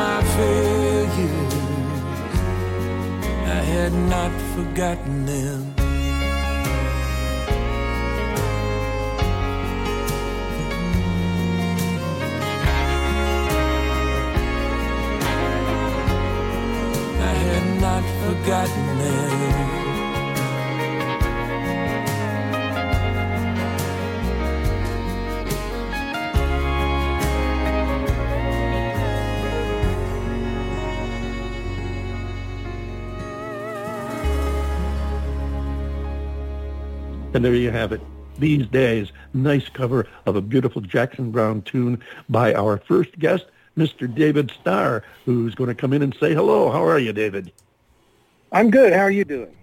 my 0.02 0.21
failures. 0.37 1.54
I 3.59 3.61
had 3.75 3.94
not 4.14 4.32
forgotten 4.54 5.16
them. 5.32 5.61
I 17.30 17.35
had 17.47 17.66
not 17.87 18.04
forgotten 18.23 18.87
them. 18.99 19.01
And 37.42 37.49
there 37.49 37.61
you 37.61 37.72
have 37.72 37.90
it. 37.90 38.00
These 38.38 38.68
days, 38.68 39.11
nice 39.34 39.68
cover 39.68 40.06
of 40.26 40.37
a 40.37 40.40
beautiful 40.40 40.80
Jackson 40.80 41.32
Browne 41.32 41.61
tune 41.62 42.00
by 42.28 42.54
our 42.54 42.78
first 42.78 43.18
guest, 43.18 43.46
Mr. 43.76 44.06
David 44.14 44.52
Starr, 44.61 45.02
who's 45.25 45.56
going 45.56 45.66
to 45.66 45.75
come 45.75 45.92
in 45.92 46.02
and 46.02 46.14
say 46.20 46.34
hello. 46.34 46.70
How 46.70 46.87
are 46.87 47.00
you, 47.00 47.12
David? 47.12 47.50
I'm 48.52 48.70
good. 48.70 48.92
How 48.92 49.00
are 49.00 49.11
you 49.11 49.25
doing? 49.25 49.56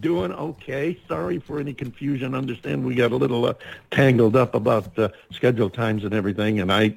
Doing 0.00 0.32
okay. 0.32 0.98
Sorry 1.06 1.38
for 1.38 1.60
any 1.60 1.74
confusion. 1.74 2.34
Understand 2.34 2.86
we 2.86 2.94
got 2.94 3.12
a 3.12 3.16
little 3.16 3.44
uh, 3.44 3.52
tangled 3.90 4.34
up 4.34 4.54
about 4.54 4.98
uh, 4.98 5.10
schedule 5.30 5.68
times 5.68 6.02
and 6.02 6.14
everything, 6.14 6.60
and 6.60 6.72
I 6.72 6.96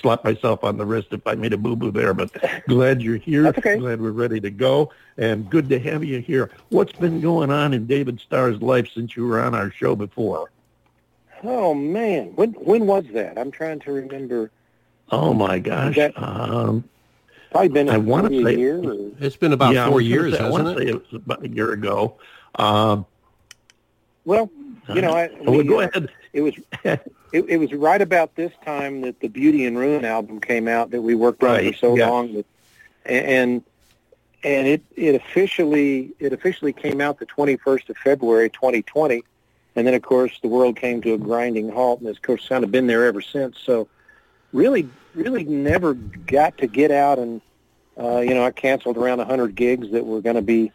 slap 0.00 0.24
myself 0.24 0.64
on 0.64 0.76
the 0.76 0.84
wrist 0.86 1.08
if 1.12 1.26
I 1.26 1.34
made 1.34 1.52
a 1.52 1.58
boo-boo 1.58 1.90
there, 1.90 2.14
but 2.14 2.30
glad 2.68 3.02
you're 3.02 3.16
here. 3.16 3.42
That's 3.44 3.58
okay. 3.58 3.76
Glad 3.78 4.00
we're 4.00 4.10
ready 4.12 4.40
to 4.40 4.50
go, 4.50 4.90
and 5.16 5.48
good 5.50 5.68
to 5.70 5.78
have 5.78 6.04
you 6.04 6.20
here. 6.20 6.50
What's 6.70 6.92
been 6.92 7.20
going 7.20 7.50
on 7.50 7.72
in 7.74 7.86
David 7.86 8.20
Starr's 8.20 8.60
life 8.62 8.88
since 8.94 9.16
you 9.16 9.26
were 9.26 9.40
on 9.40 9.54
our 9.54 9.70
show 9.70 9.94
before? 9.96 10.50
Oh 11.42 11.74
man, 11.74 12.32
when 12.36 12.52
when 12.52 12.86
was 12.86 13.04
that? 13.12 13.38
I'm 13.38 13.50
trying 13.50 13.80
to 13.80 13.92
remember. 13.92 14.50
Oh 15.12 15.34
my 15.34 15.58
gosh. 15.58 15.96
That- 15.96 16.16
Um, 16.16 16.84
Probably 17.50 17.68
been 17.68 17.88
I 17.88 17.98
wanna 17.98 18.30
say- 18.42 18.56
year. 18.56 18.78
Or, 18.82 19.10
It's 19.20 19.36
been 19.36 19.52
about 19.52 19.74
yeah, 19.74 19.88
four 19.88 20.00
years, 20.00 20.32
say- 20.32 20.40
I 20.40 20.44
hasn't 20.46 20.64
want 20.64 20.68
it? 20.68 20.80
to 20.80 20.86
say 20.86 20.96
it 20.96 21.12
was 21.12 21.20
about 21.22 21.44
a 21.44 21.48
year 21.48 21.72
ago. 21.72 22.16
Um, 22.56 23.06
well, 24.24 24.50
you 24.92 25.02
know, 25.02 25.12
I, 25.12 25.30
well, 25.42 25.58
we, 25.58 25.64
go 25.64 25.80
uh, 25.80 25.88
ahead. 25.88 26.08
It 26.34 26.42
was 26.42 26.54
it, 26.84 27.00
it 27.32 27.56
was 27.58 27.72
right 27.72 28.02
about 28.02 28.34
this 28.34 28.52
time 28.64 29.00
that 29.02 29.20
the 29.20 29.28
Beauty 29.28 29.64
and 29.64 29.78
Ruin 29.78 30.04
album 30.04 30.40
came 30.40 30.68
out 30.68 30.90
that 30.90 31.00
we 31.00 31.14
worked 31.14 31.42
on 31.42 31.64
for 31.64 31.72
so 31.72 31.96
yes. 31.96 32.10
long, 32.10 32.34
that, 32.34 32.46
and 33.06 33.62
and 34.42 34.66
it 34.66 34.82
it 34.96 35.14
officially 35.14 36.12
it 36.18 36.32
officially 36.32 36.72
came 36.72 37.00
out 37.00 37.18
the 37.18 37.26
21st 37.26 37.88
of 37.88 37.96
February 37.96 38.50
2020, 38.50 39.22
and 39.76 39.86
then 39.86 39.94
of 39.94 40.02
course 40.02 40.38
the 40.42 40.48
world 40.48 40.76
came 40.76 41.00
to 41.02 41.14
a 41.14 41.18
grinding 41.18 41.70
halt, 41.70 42.00
and 42.00 42.08
it's 42.08 42.18
of 42.18 42.22
course 42.22 42.48
kind 42.48 42.64
of 42.64 42.72
been 42.72 42.88
there 42.88 43.06
ever 43.06 43.22
since. 43.22 43.58
So 43.64 43.88
really 44.52 44.88
really 45.14 45.44
never 45.44 45.94
got 45.94 46.58
to 46.58 46.66
get 46.66 46.90
out 46.90 47.20
and 47.20 47.40
uh, 47.96 48.18
you 48.18 48.34
know 48.34 48.44
I 48.44 48.50
canceled 48.50 48.96
around 48.96 49.18
100 49.18 49.54
gigs 49.54 49.92
that 49.92 50.04
were 50.04 50.20
going 50.20 50.36
to 50.36 50.42
be 50.42 50.72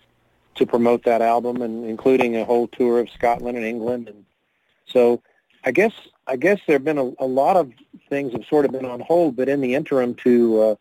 to 0.56 0.66
promote 0.66 1.04
that 1.04 1.22
album, 1.22 1.62
and 1.62 1.86
including 1.86 2.38
a 2.38 2.46
whole 2.46 2.68
tour 2.70 3.00
of 3.00 3.10
Scotland 3.10 3.58
and 3.58 3.66
England, 3.66 4.08
and 4.08 4.26
so 4.88 5.22
I 5.64 5.72
guess 5.72 5.94
I 6.28 6.36
guess 6.36 6.60
there 6.68 6.76
have 6.76 6.84
been 6.84 6.98
a, 6.98 7.12
a 7.20 7.26
lot 7.26 7.58
of 7.58 7.72
things 8.10 8.34
have 8.34 8.46
sort 8.46 8.66
of 8.66 8.72
been 8.72 8.86
on 8.86 9.00
hold, 9.02 9.36
but 9.36 9.50
in 9.50 9.62
the 9.62 9.76
interim, 9.76 10.16
to 10.16 10.62
uh, 10.62 10.76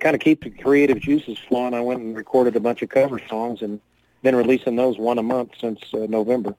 kind 0.00 0.14
of 0.14 0.20
keep 0.20 0.42
the 0.42 0.50
creative 0.50 1.00
juices 1.00 1.38
flowing, 1.38 1.74
I 1.74 1.80
went 1.80 2.00
and 2.00 2.16
recorded 2.16 2.56
a 2.56 2.60
bunch 2.60 2.82
of 2.82 2.88
cover 2.88 3.20
songs 3.28 3.62
and 3.62 3.80
been 4.22 4.34
releasing 4.36 4.76
those 4.76 4.98
one 4.98 5.18
a 5.18 5.22
month 5.22 5.52
since 5.60 5.80
uh, 5.94 6.06
November. 6.08 6.54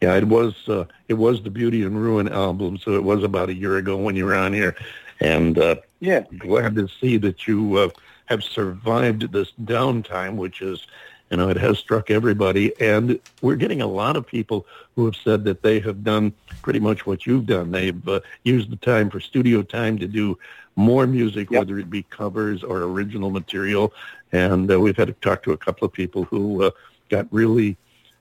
Yeah, 0.00 0.14
it 0.14 0.28
was 0.28 0.68
uh, 0.68 0.84
it 1.08 1.14
was 1.14 1.42
the 1.42 1.50
Beauty 1.50 1.84
and 1.84 2.00
Ruin 2.00 2.28
album, 2.28 2.78
so 2.78 2.92
it 2.92 3.02
was 3.02 3.22
about 3.22 3.50
a 3.50 3.54
year 3.54 3.76
ago 3.76 3.96
when 3.96 4.16
you 4.16 4.24
were 4.24 4.34
on 4.34 4.52
here, 4.52 4.74
and 5.20 5.58
uh, 5.58 5.76
Yeah, 6.00 6.24
glad 6.38 6.74
to 6.76 6.88
see 6.88 7.18
that 7.18 7.46
you 7.46 7.76
uh, 7.76 7.88
have 8.26 8.42
survived 8.42 9.32
this 9.32 9.52
downtime, 9.64 10.36
which 10.36 10.62
is, 10.62 10.86
you 11.30 11.36
know, 11.36 11.48
it 11.48 11.56
has 11.56 11.78
struck 11.78 12.10
everybody, 12.10 12.72
and 12.80 13.18
we're 13.40 13.56
getting 13.56 13.80
a 13.80 13.86
lot 13.86 14.16
of 14.16 14.26
people 14.26 14.66
who 14.96 15.04
have 15.04 15.14
said 15.16 15.44
that 15.44 15.62
they 15.62 15.78
have 15.80 16.02
done 16.02 16.32
pretty 16.62 16.80
much 16.80 17.06
what 17.06 17.24
you've 17.24 17.46
done. 17.46 17.70
They've 17.70 18.08
uh, 18.08 18.20
used 18.42 18.70
the 18.70 18.76
time 18.76 19.10
for 19.10 19.20
studio 19.20 19.62
time 19.62 19.98
to 19.98 20.08
do 20.08 20.36
more 20.76 21.06
music, 21.06 21.50
Yep. 21.50 21.60
whether 21.60 21.78
it 21.78 21.90
be 21.90 22.02
covers 22.04 22.64
or 22.64 22.82
original 22.82 23.30
material, 23.30 23.92
and 24.32 24.70
uh, 24.70 24.80
we've 24.80 24.96
had 24.96 25.08
to 25.08 25.14
talk 25.14 25.42
to 25.44 25.52
a 25.52 25.56
couple 25.56 25.86
of 25.86 25.92
people 25.92 26.24
who 26.24 26.64
uh, 26.64 26.70
got 27.10 27.26
really, 27.30 27.76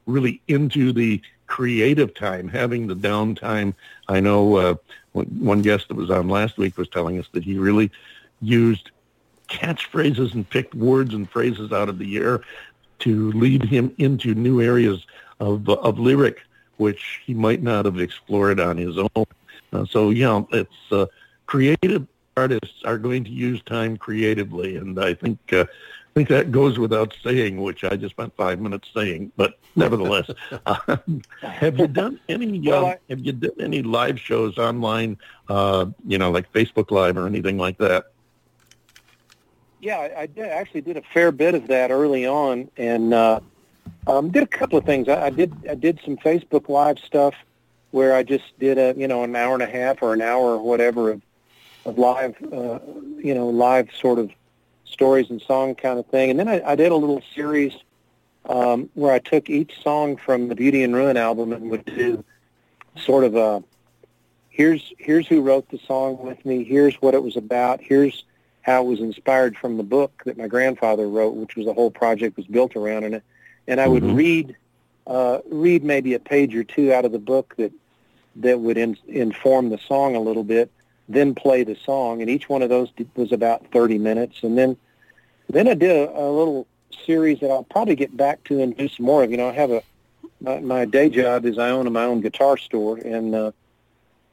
really 0.06 0.41
into 0.48 0.91
the 0.93 1.22
creative 1.48 2.13
time, 2.13 2.48
having 2.48 2.86
the 2.86 2.95
downtime. 2.95 3.74
I 4.08 4.19
know 4.19 4.56
uh, 4.56 4.76
one 5.13 5.26
one 5.26 5.62
guest 5.63 5.88
that 5.88 5.98
was 5.98 6.12
on 6.12 6.28
last 6.28 6.58
week 6.60 6.78
was 6.78 6.89
telling 6.89 7.17
us 7.17 7.28
that 7.32 7.43
he 7.43 7.58
really 7.58 7.89
used 8.41 8.91
catchphrases 9.50 10.36
and 10.36 10.48
picked 10.48 10.76
words 10.76 11.13
and 11.15 11.28
phrases 11.30 11.72
out 11.72 11.89
of 11.89 11.98
the 11.98 12.17
air 12.17 12.41
to 13.00 13.32
lead 13.32 13.64
him 13.64 13.94
into 13.98 14.34
new 14.34 14.62
areas 14.62 15.06
of 15.40 15.68
of 15.70 16.00
lyric, 16.00 16.42
which 16.78 17.22
he 17.26 17.34
might 17.34 17.62
not 17.62 17.86
have 17.86 18.00
explored 18.00 18.60
on 18.60 18.78
his 18.78 18.98
own. 18.98 19.26
Uh, 19.72 19.86
so 19.86 20.10
yeah, 20.10 20.42
it's 20.52 20.92
uh, 20.92 21.06
creative 21.46 22.08
artists 22.38 22.84
are 22.86 22.98
going 22.98 23.24
to 23.24 23.32
use 23.32 23.62
time 23.64 23.98
creatively, 23.98 24.78
and 24.78 25.00
I 25.00 25.14
think 25.14 25.40
uh, 25.52 25.66
I 25.66 26.12
think 26.16 26.30
that 26.30 26.52
goes 26.52 26.80
without 26.80 27.16
saying, 27.24 27.62
which 27.62 27.84
I 27.84 27.96
just 27.96 28.12
spent 28.12 28.36
five 28.36 28.60
minutes 28.60 28.90
saying. 28.94 29.32
But 29.38 29.60
nevertheless, 29.76 30.30
uh, 30.66 30.98
have 31.42 31.78
you 31.78 31.88
done 31.88 32.20
any? 32.28 32.60
Well, 32.60 32.88
um, 32.88 32.96
have 33.10 33.20
you 33.20 33.34
done 33.34 33.60
any 33.60 33.84
live 33.84 34.20
shows 34.20 34.58
online? 34.58 35.18
Uh, 35.48 35.88
you 36.08 36.18
know, 36.18 36.32
like 36.32 36.52
Facebook 36.52 36.92
Live 36.92 37.18
or 37.18 37.28
anything 37.28 37.58
like 37.58 37.78
that? 37.78 38.12
Yeah, 39.82 39.98
I, 39.98 40.30
I 40.38 40.48
actually 40.48 40.82
did 40.82 40.98
a 40.98 41.02
fair 41.02 41.32
bit 41.32 41.56
of 41.56 41.68
that 41.68 41.92
early 41.92 42.26
on, 42.26 42.70
and 42.78 43.13
uh, 43.13 43.39
um, 44.08 44.30
did 44.30 44.44
a 44.44 44.48
couple 44.48 44.78
of 44.78 44.86
things. 44.86 45.08
I, 45.08 45.28
I 45.28 45.30
did 45.30 45.54
I 45.70 45.76
did 45.76 46.00
some 46.04 46.18
Facebook 46.18 46.70
Live 46.70 47.00
stuff 47.00 47.34
where 47.92 48.15
I 48.15 48.24
just 48.24 48.58
did 48.60 48.78
a 48.78 48.94
you 48.98 49.08
know 49.08 49.24
an 49.24 49.36
hour 49.36 49.54
and 49.54 49.63
a 49.63 49.70
half 49.70 50.02
or 50.02 50.13
an 50.13 50.22
hour 50.22 50.52
or 50.52 50.62
whatever 50.62 51.12
of 51.12 51.22
of 51.86 51.98
live 51.98 52.36
uh, 52.52 52.80
you 53.18 53.34
know 53.34 53.50
live 53.50 53.89
sort 53.94 54.20
of 54.20 54.32
stories 54.84 55.30
and 55.30 55.42
song 55.42 55.76
kind 55.76 56.00
of 56.00 56.06
thing, 56.08 56.30
and 56.30 56.39
then 56.39 56.48
I, 56.48 56.62
I 56.72 56.76
did 56.76 56.92
a 56.92 56.96
little 56.96 57.22
series 57.34 57.74
um, 58.48 58.89
where 58.96 59.13
I 59.13 59.20
took 59.20 59.50
each 59.50 59.82
song 59.82 60.18
from 60.18 60.50
the 60.50 60.56
Beauty 60.56 60.84
and 60.84 60.94
Ruin 60.94 61.18
album 61.18 61.54
and 61.54 61.70
would 61.70 61.86
do 61.86 62.24
sort 62.98 63.24
of 63.24 63.36
a 63.36 63.63
here's 64.50 64.92
here's 64.98 65.28
who 65.28 65.42
wrote 65.42 65.70
the 65.70 65.80
song 65.80 66.18
with 66.22 66.46
me, 66.46 66.63
here's 66.63 66.96
what 66.96 67.13
it 67.13 67.24
was 67.24 67.38
about, 67.38 67.80
here's 67.82 68.26
how 68.62 68.84
it 68.84 68.88
was 68.88 69.00
inspired 69.00 69.58
from 69.58 69.78
the 69.78 69.84
book 69.84 70.22
that 70.26 70.38
my 70.38 70.48
grandfather 70.48 71.08
wrote, 71.08 71.36
which 71.36 71.56
was 71.56 71.65
the 71.65 71.74
whole 71.74 71.91
project 71.91 72.38
was 72.38 72.45
built 72.48 72.76
around 72.76 73.04
it. 73.06 73.24
And 73.67 73.80
I 73.80 73.88
would 73.88 74.04
Mhm. 74.04 74.15
read 74.15 74.56
uh, 75.08 75.39
read 75.50 75.84
maybe 75.84 76.13
a 76.13 76.19
page 76.19 76.56
or 76.56 76.63
two 76.63 76.93
out 76.93 77.04
of 77.04 77.12
the 77.12 77.17
book 77.19 77.56
that 77.58 77.72
that 78.36 78.60
would 78.60 78.78
in, 78.78 78.95
inform 79.08 79.69
the 79.69 79.78
song 79.80 80.15
a 80.15 80.19
little 80.19 80.43
bit, 80.43 80.69
then 81.08 81.34
play 81.34 81.63
the 81.63 81.76
song. 81.76 82.22
And 82.22 82.30
each 82.30 82.48
one 82.48 82.62
of 82.62 82.69
those 82.69 82.91
was 83.15 83.32
about 83.32 83.65
30 83.72 83.98
minutes. 83.98 84.43
And 84.43 84.56
then 84.58 84.78
then 85.50 85.67
I 85.67 85.74
did 85.74 85.89
a, 85.89 86.12
a 86.15 86.30
little 86.30 86.67
series 87.06 87.39
that 87.39 87.50
I'll 87.50 87.63
probably 87.63 87.95
get 87.95 88.15
back 88.15 88.43
to 88.45 88.62
and 88.62 88.76
do 88.78 88.88
some 88.88 89.06
more 89.06 89.24
of. 89.24 89.32
You 89.32 89.38
know, 89.38 89.50
I 89.50 89.54
have 89.54 89.72
a 89.72 89.82
my, 90.41 90.60
my 90.60 90.86
day 90.86 91.10
job 91.10 91.45
is 91.45 91.58
I 91.58 91.69
own 91.69 91.91
my 91.91 92.04
own 92.04 92.22
guitar 92.22 92.58
store, 92.58 92.98
and 92.98 93.34
uh, 93.34 93.52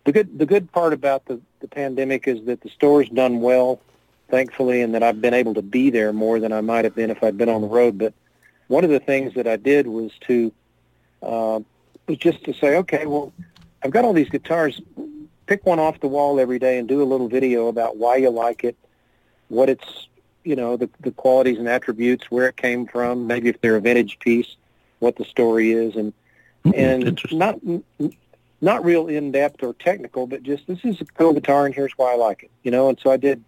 the 0.05 0.13
good 0.13 0.39
the 0.39 0.47
good 0.47 0.71
part 0.73 0.93
about 0.93 1.25
the 1.25 1.41
the 1.61 1.69
pandemic 1.69 2.29
is 2.29 2.45
that 2.45 2.61
the 2.61 2.69
store's 2.69 3.09
done 3.09 3.41
well, 3.41 3.81
thankfully, 4.29 4.83
and 4.83 4.95
that 4.95 5.03
I've 5.03 5.21
been 5.21 5.35
able 5.35 5.55
to 5.55 5.63
be 5.63 5.91
there 5.91 6.13
more 6.13 6.41
than 6.41 6.53
I 6.53 6.61
might 6.61 6.85
have 6.85 6.95
been 6.95 7.11
if 7.11 7.23
I'd 7.23 7.39
been 7.39 7.49
on 7.49 7.61
the 7.61 7.69
road. 7.69 7.99
But 7.99 8.15
one 8.69 8.85
of 8.85 8.91
the 8.91 9.01
things 9.01 9.35
that 9.35 9.47
I 9.47 9.57
did 9.57 9.87
was 9.87 10.13
to 10.27 10.53
uh, 11.23 11.61
was 12.07 12.19
just 12.19 12.45
to 12.45 12.55
say, 12.55 12.77
okay, 12.77 13.07
well, 13.07 13.33
I've 13.83 13.91
got 13.91 14.05
all 14.05 14.13
these 14.13 14.29
guitars. 14.29 14.81
Pick 15.47 15.65
one 15.65 15.79
off 15.79 16.01
the 16.01 16.09
wall 16.09 16.41
every 16.41 16.59
day 16.59 16.79
and 16.79 16.89
do 16.89 17.03
a 17.03 17.05
little 17.05 17.29
video 17.29 17.69
about 17.69 17.97
why 17.97 18.17
you 18.17 18.31
like 18.31 18.65
it, 18.65 18.77
what 19.49 19.69
it's, 19.69 20.09
you 20.45 20.57
know, 20.57 20.77
the 20.77 20.91
the 21.01 21.13
qualities 21.13 21.59
and 21.59 21.69
attributes, 21.69 22.31
where 22.31 22.49
it 22.49 22.57
came 22.57 22.87
from, 22.87 23.27
maybe 23.27 23.49
if 23.49 23.61
they're 23.61 23.77
a 23.77 23.81
vintage 23.81 24.19
piece, 24.19 24.57
what 24.99 25.17
the 25.17 25.25
story 25.25 25.73
is, 25.73 25.95
and 25.95 26.13
and 26.65 27.05
Interesting. 27.05 27.39
not 27.39 27.61
not 28.61 28.85
real 28.85 29.07
in 29.07 29.31
depth 29.31 29.63
or 29.63 29.75
technical, 29.75 30.27
but 30.27 30.43
just 30.43 30.67
this 30.67 30.85
is 30.85 31.01
a 31.01 31.05
cool 31.05 31.33
guitar 31.33 31.67
and 31.67 31.75
here's 31.75 31.93
why 31.97 32.13
I 32.13 32.17
like 32.17 32.43
it, 32.43 32.51
you 32.65 32.71
know. 32.71 32.89
And 32.89 32.99
so 33.01 33.11
I 33.11 33.17
did 33.17 33.45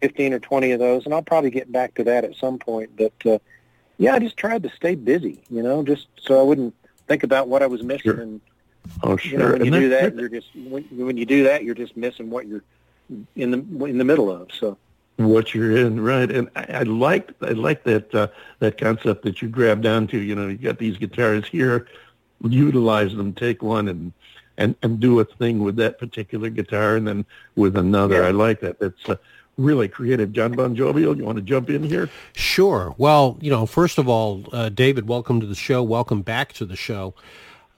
fifteen 0.00 0.32
or 0.32 0.38
twenty 0.38 0.72
of 0.72 0.78
those, 0.80 1.04
and 1.04 1.14
I'll 1.14 1.22
probably 1.22 1.50
get 1.50 1.70
back 1.70 1.94
to 1.94 2.04
that 2.04 2.24
at 2.24 2.34
some 2.36 2.58
point. 2.58 2.90
But 2.96 3.12
uh, 3.26 3.38
yeah, 3.98 4.14
I 4.14 4.18
just 4.18 4.36
tried 4.36 4.62
to 4.62 4.70
stay 4.70 4.94
busy, 4.94 5.42
you 5.50 5.62
know, 5.62 5.82
just 5.82 6.06
so 6.20 6.40
I 6.40 6.42
wouldn't 6.42 6.74
think 7.06 7.22
about 7.22 7.48
what 7.48 7.62
I 7.62 7.66
was 7.66 7.82
missing. 7.82 8.12
Sure. 8.12 8.20
And 8.20 8.40
Oh, 9.02 9.18
you 9.22 9.36
know, 9.36 9.44
sure. 9.44 9.52
when 9.58 9.64
you 9.66 9.72
And 9.74 9.82
do 9.82 9.88
that- 9.90 10.16
that, 10.16 10.20
you're 10.20 10.30
just 10.30 10.48
when, 10.56 10.82
when 10.84 11.16
you 11.18 11.26
do 11.26 11.44
that, 11.44 11.64
you're 11.64 11.74
just 11.74 11.96
missing 11.98 12.30
what 12.30 12.46
you're 12.46 12.64
in 13.36 13.50
the 13.50 13.84
in 13.84 13.98
the 13.98 14.04
middle 14.04 14.30
of. 14.30 14.48
So 14.58 14.78
what 15.16 15.54
you're 15.54 15.76
in, 15.76 16.00
right? 16.00 16.30
And 16.30 16.48
I, 16.56 16.64
I 16.70 16.82
like 16.84 17.30
I 17.42 17.50
like 17.50 17.84
that 17.84 18.14
uh, 18.14 18.28
that 18.60 18.78
concept 18.78 19.22
that 19.24 19.42
you 19.42 19.48
grabbed 19.48 19.84
onto. 19.84 20.16
You 20.16 20.34
know, 20.34 20.48
you 20.48 20.56
got 20.56 20.78
these 20.78 20.96
guitars 20.96 21.46
here, 21.46 21.86
utilize 22.42 23.14
them, 23.14 23.32
take 23.34 23.62
one 23.62 23.88
and 23.88 24.12
and 24.56 24.74
and 24.82 24.98
do 24.98 25.20
a 25.20 25.24
thing 25.24 25.58
with 25.62 25.76
that 25.76 25.98
particular 25.98 26.48
guitar, 26.48 26.96
and 26.96 27.06
then 27.06 27.26
with 27.56 27.76
another. 27.76 28.22
Yeah. 28.22 28.28
I 28.28 28.30
like 28.30 28.60
that. 28.60 28.78
That's 28.80 29.08
uh, 29.08 29.16
really 29.56 29.88
creative. 29.88 30.32
John 30.32 30.52
Bon 30.52 30.74
Jovial, 30.74 31.16
you 31.16 31.24
want 31.24 31.36
to 31.36 31.42
jump 31.42 31.68
in 31.70 31.82
here? 31.82 32.08
Sure. 32.34 32.94
Well, 32.98 33.36
you 33.40 33.50
know, 33.50 33.66
first 33.66 33.98
of 33.98 34.08
all, 34.08 34.44
uh, 34.52 34.68
David, 34.70 35.08
welcome 35.08 35.40
to 35.40 35.46
the 35.46 35.54
show. 35.54 35.82
Welcome 35.82 36.22
back 36.22 36.52
to 36.54 36.64
the 36.64 36.76
show. 36.76 37.14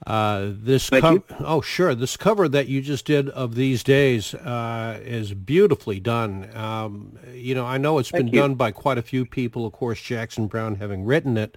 Uh, 0.06 0.48
this 0.50 0.88
Thank 0.90 1.02
co- 1.04 1.12
you. 1.12 1.24
oh 1.46 1.60
sure 1.60 1.94
this 1.94 2.16
cover 2.16 2.48
that 2.48 2.66
you 2.66 2.82
just 2.82 3.04
did 3.04 3.28
of 3.28 3.54
these 3.54 3.84
days 3.84 4.34
uh, 4.34 4.98
is 5.04 5.32
beautifully 5.32 6.00
done 6.00 6.50
um, 6.56 7.16
you 7.32 7.54
know 7.54 7.64
I 7.64 7.78
know 7.78 8.00
it's 8.00 8.10
been 8.10 8.26
you. 8.26 8.32
done 8.40 8.56
by 8.56 8.72
quite 8.72 8.98
a 8.98 9.02
few 9.02 9.24
people 9.24 9.64
of 9.64 9.72
course 9.72 10.02
Jackson 10.02 10.48
Browne 10.48 10.74
having 10.74 11.04
written 11.04 11.36
it 11.38 11.56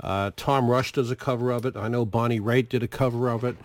Uh, 0.00 0.32
Tom 0.36 0.68
Rush 0.70 0.92
does 0.92 1.10
a 1.10 1.16
cover 1.16 1.50
of 1.50 1.64
it. 1.64 1.78
I 1.78 1.88
know 1.88 2.04
Bonnie 2.04 2.40
Raitt 2.40 2.68
did 2.68 2.82
a 2.82 2.88
cover 2.88 3.30
of 3.30 3.42
it. 3.42 3.56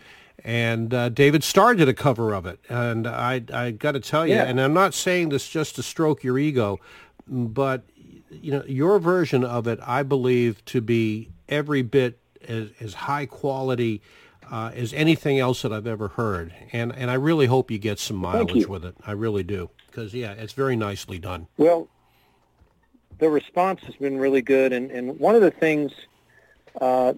And 0.43 0.93
uh, 0.93 1.09
David 1.09 1.43
Starr 1.43 1.75
did 1.75 1.87
a 1.87 1.93
cover 1.93 2.33
of 2.33 2.45
it. 2.45 2.59
And 2.69 3.07
I, 3.07 3.43
I 3.53 3.71
got 3.71 3.93
to 3.93 3.99
tell 3.99 4.27
you, 4.27 4.35
Yeah. 4.35 4.43
and 4.43 4.59
I'm 4.59 4.73
not 4.73 4.93
saying 4.93 5.29
this 5.29 5.47
just 5.47 5.75
to 5.75 5.83
stroke 5.83 6.23
your 6.23 6.37
ego, 6.37 6.79
but 7.27 7.83
you 8.29 8.51
know 8.51 8.63
your 8.65 8.99
version 8.99 9.43
of 9.43 9.67
it, 9.67 9.79
I 9.85 10.03
believe 10.03 10.63
to 10.65 10.81
be 10.81 11.29
every 11.47 11.81
bit 11.83 12.19
as, 12.47 12.69
as 12.81 12.93
high 12.95 13.25
quality 13.25 14.01
uh, 14.51 14.71
as 14.73 14.91
anything 14.93 15.39
else 15.39 15.61
that 15.61 15.71
I've 15.71 15.87
ever 15.87 16.09
heard. 16.09 16.53
And 16.73 16.93
and 16.95 17.09
I 17.11 17.13
really 17.13 17.45
hope 17.45 17.71
you 17.71 17.77
get 17.77 17.99
some 17.99 18.17
mileage 18.17 18.67
with 18.67 18.83
it. 18.83 18.95
I 19.05 19.11
really 19.11 19.43
do, 19.43 19.69
because 19.87 20.13
yeah, 20.13 20.31
it's 20.33 20.53
very 20.53 20.75
nicely 20.75 21.19
done. 21.19 21.47
Well, 21.57 21.87
the 23.19 23.29
response 23.29 23.81
has 23.83 23.95
been 23.95 24.17
really 24.17 24.41
good, 24.41 24.73
and, 24.73 24.91
and 24.91 25.19
one 25.19 25.35
of 25.35 25.41
the 25.41 25.51
things 25.51 25.91
uh, 26.81 27.13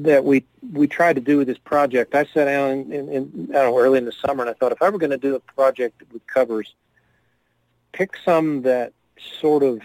that 0.00 0.24
we 0.24 0.44
we 0.72 0.86
tried 0.86 1.14
to 1.14 1.20
do 1.20 1.38
with 1.38 1.46
this 1.46 1.58
project, 1.58 2.14
I 2.14 2.24
sat 2.24 2.44
down 2.46 2.70
in, 2.70 2.92
in, 2.92 3.08
in 3.08 3.48
I 3.50 3.62
don't 3.62 3.72
know 3.72 3.78
early 3.78 3.98
in 3.98 4.04
the 4.04 4.12
summer, 4.12 4.42
and 4.42 4.50
I 4.50 4.54
thought 4.54 4.72
if 4.72 4.82
I 4.82 4.88
were 4.90 4.98
going 4.98 5.10
to 5.10 5.18
do 5.18 5.34
a 5.34 5.40
project 5.40 6.02
with 6.12 6.26
covers, 6.26 6.74
pick 7.92 8.16
some 8.24 8.62
that 8.62 8.92
sort 9.40 9.62
of. 9.62 9.82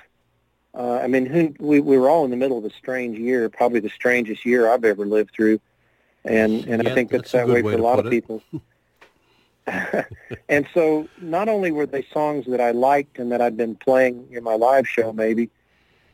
Uh, 0.76 1.00
I 1.04 1.08
mean, 1.08 1.28
who, 1.28 1.54
we 1.60 1.80
we 1.80 1.98
were 1.98 2.10
all 2.10 2.26
in 2.26 2.32
the 2.32 2.38
middle 2.38 2.58
of 2.58 2.66
a 2.66 2.72
strange 2.72 3.18
year, 3.18 3.48
probably 3.48 3.80
the 3.80 3.90
strangest 3.90 4.44
year 4.44 4.68
I've 4.68 4.84
ever 4.84 5.06
lived 5.06 5.32
through, 5.36 5.60
and 6.26 6.66
and 6.66 6.84
Yeah, 6.84 6.92
I 6.92 6.96
think 6.96 7.12
that's, 7.12 7.32
that's 7.32 7.46
that 7.46 7.54
way 7.54 7.62
way 7.62 7.74
for 7.74 7.80
a 7.80 7.82
lot 7.82 8.00
of 8.00 8.08
it. 8.08 8.10
people. 8.10 8.42
and 10.50 10.68
so 10.74 11.08
not 11.22 11.48
only 11.48 11.72
were 11.72 11.86
they 11.86 12.04
songs 12.12 12.46
that 12.48 12.60
I 12.60 12.72
liked 12.72 13.20
and 13.20 13.32
that 13.32 13.42
I'd 13.42 13.56
been 13.56 13.76
playing 13.76 14.28
in 14.32 14.44
my 14.44 14.56
live 14.56 14.88
show 14.88 15.14
maybe, 15.14 15.50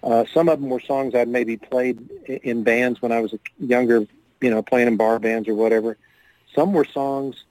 uh, 0.03 0.25
some 0.33 0.49
of 0.49 0.61
them 0.61 0.69
were 0.69 0.79
songs 0.79 1.13
I'd 1.13 1.27
maybe 1.27 1.57
played 1.57 2.09
in 2.27 2.63
bands 2.63 3.01
when 3.01 3.11
I 3.11 3.19
was 3.19 3.33
a 3.33 3.39
younger, 3.59 4.05
you 4.41 4.49
know, 4.49 4.61
playing 4.61 4.87
in 4.87 4.97
bar 4.97 5.19
bands 5.19 5.47
or 5.49 5.55
whatever. 5.55 5.97
Some 6.55 6.73
were 6.73 6.85
songs 6.85 7.43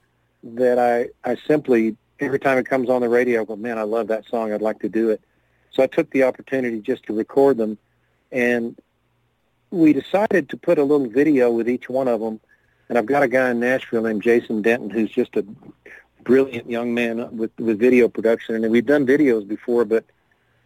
that 0.42 0.78
I, 0.78 1.08
I 1.28 1.36
simply, 1.46 1.96
every 2.20 2.38
time 2.38 2.58
it 2.58 2.66
comes 2.66 2.88
on 2.88 3.02
the 3.02 3.08
radio, 3.08 3.42
I 3.42 3.44
go, 3.44 3.56
man, 3.56 3.78
I 3.78 3.82
love 3.82 4.08
that 4.08 4.26
song. 4.26 4.52
I'd 4.52 4.62
like 4.62 4.80
to 4.80 4.88
do 4.88 5.10
it. 5.10 5.20
So 5.72 5.82
I 5.82 5.86
took 5.86 6.10
the 6.10 6.22
opportunity 6.22 6.80
just 6.80 7.04
to 7.04 7.12
record 7.12 7.58
them. 7.58 7.76
And 8.32 8.78
we 9.70 9.92
decided 9.92 10.48
to 10.48 10.56
put 10.56 10.78
a 10.78 10.84
little 10.84 11.08
video 11.08 11.50
with 11.50 11.68
each 11.68 11.88
one 11.90 12.08
of 12.08 12.20
them. 12.20 12.40
And 12.88 12.96
I've 12.96 13.06
got 13.06 13.22
a 13.22 13.28
guy 13.28 13.50
in 13.50 13.60
Nashville 13.60 14.02
named 14.02 14.22
Jason 14.22 14.62
Denton 14.62 14.88
who's 14.88 15.10
just 15.10 15.36
a 15.36 15.44
brilliant 16.22 16.70
young 16.70 16.94
man 16.94 17.36
with, 17.36 17.50
with 17.58 17.78
video 17.78 18.08
production. 18.08 18.54
And 18.54 18.72
we've 18.72 18.86
done 18.86 19.06
videos 19.06 19.46
before, 19.46 19.84
but 19.84 20.04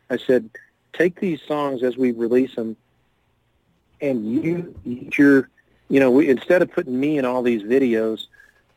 I 0.08 0.18
said, 0.18 0.48
take 0.92 1.20
these 1.20 1.40
songs 1.42 1.82
as 1.82 1.96
we 1.96 2.12
release 2.12 2.54
them 2.54 2.76
and 4.00 4.44
you, 4.44 4.74
your, 5.16 5.48
you 5.88 6.00
know, 6.00 6.10
we, 6.10 6.28
instead 6.28 6.60
of 6.60 6.70
putting 6.72 6.98
me 6.98 7.18
in 7.18 7.24
all 7.24 7.42
these 7.42 7.62
videos, 7.62 8.26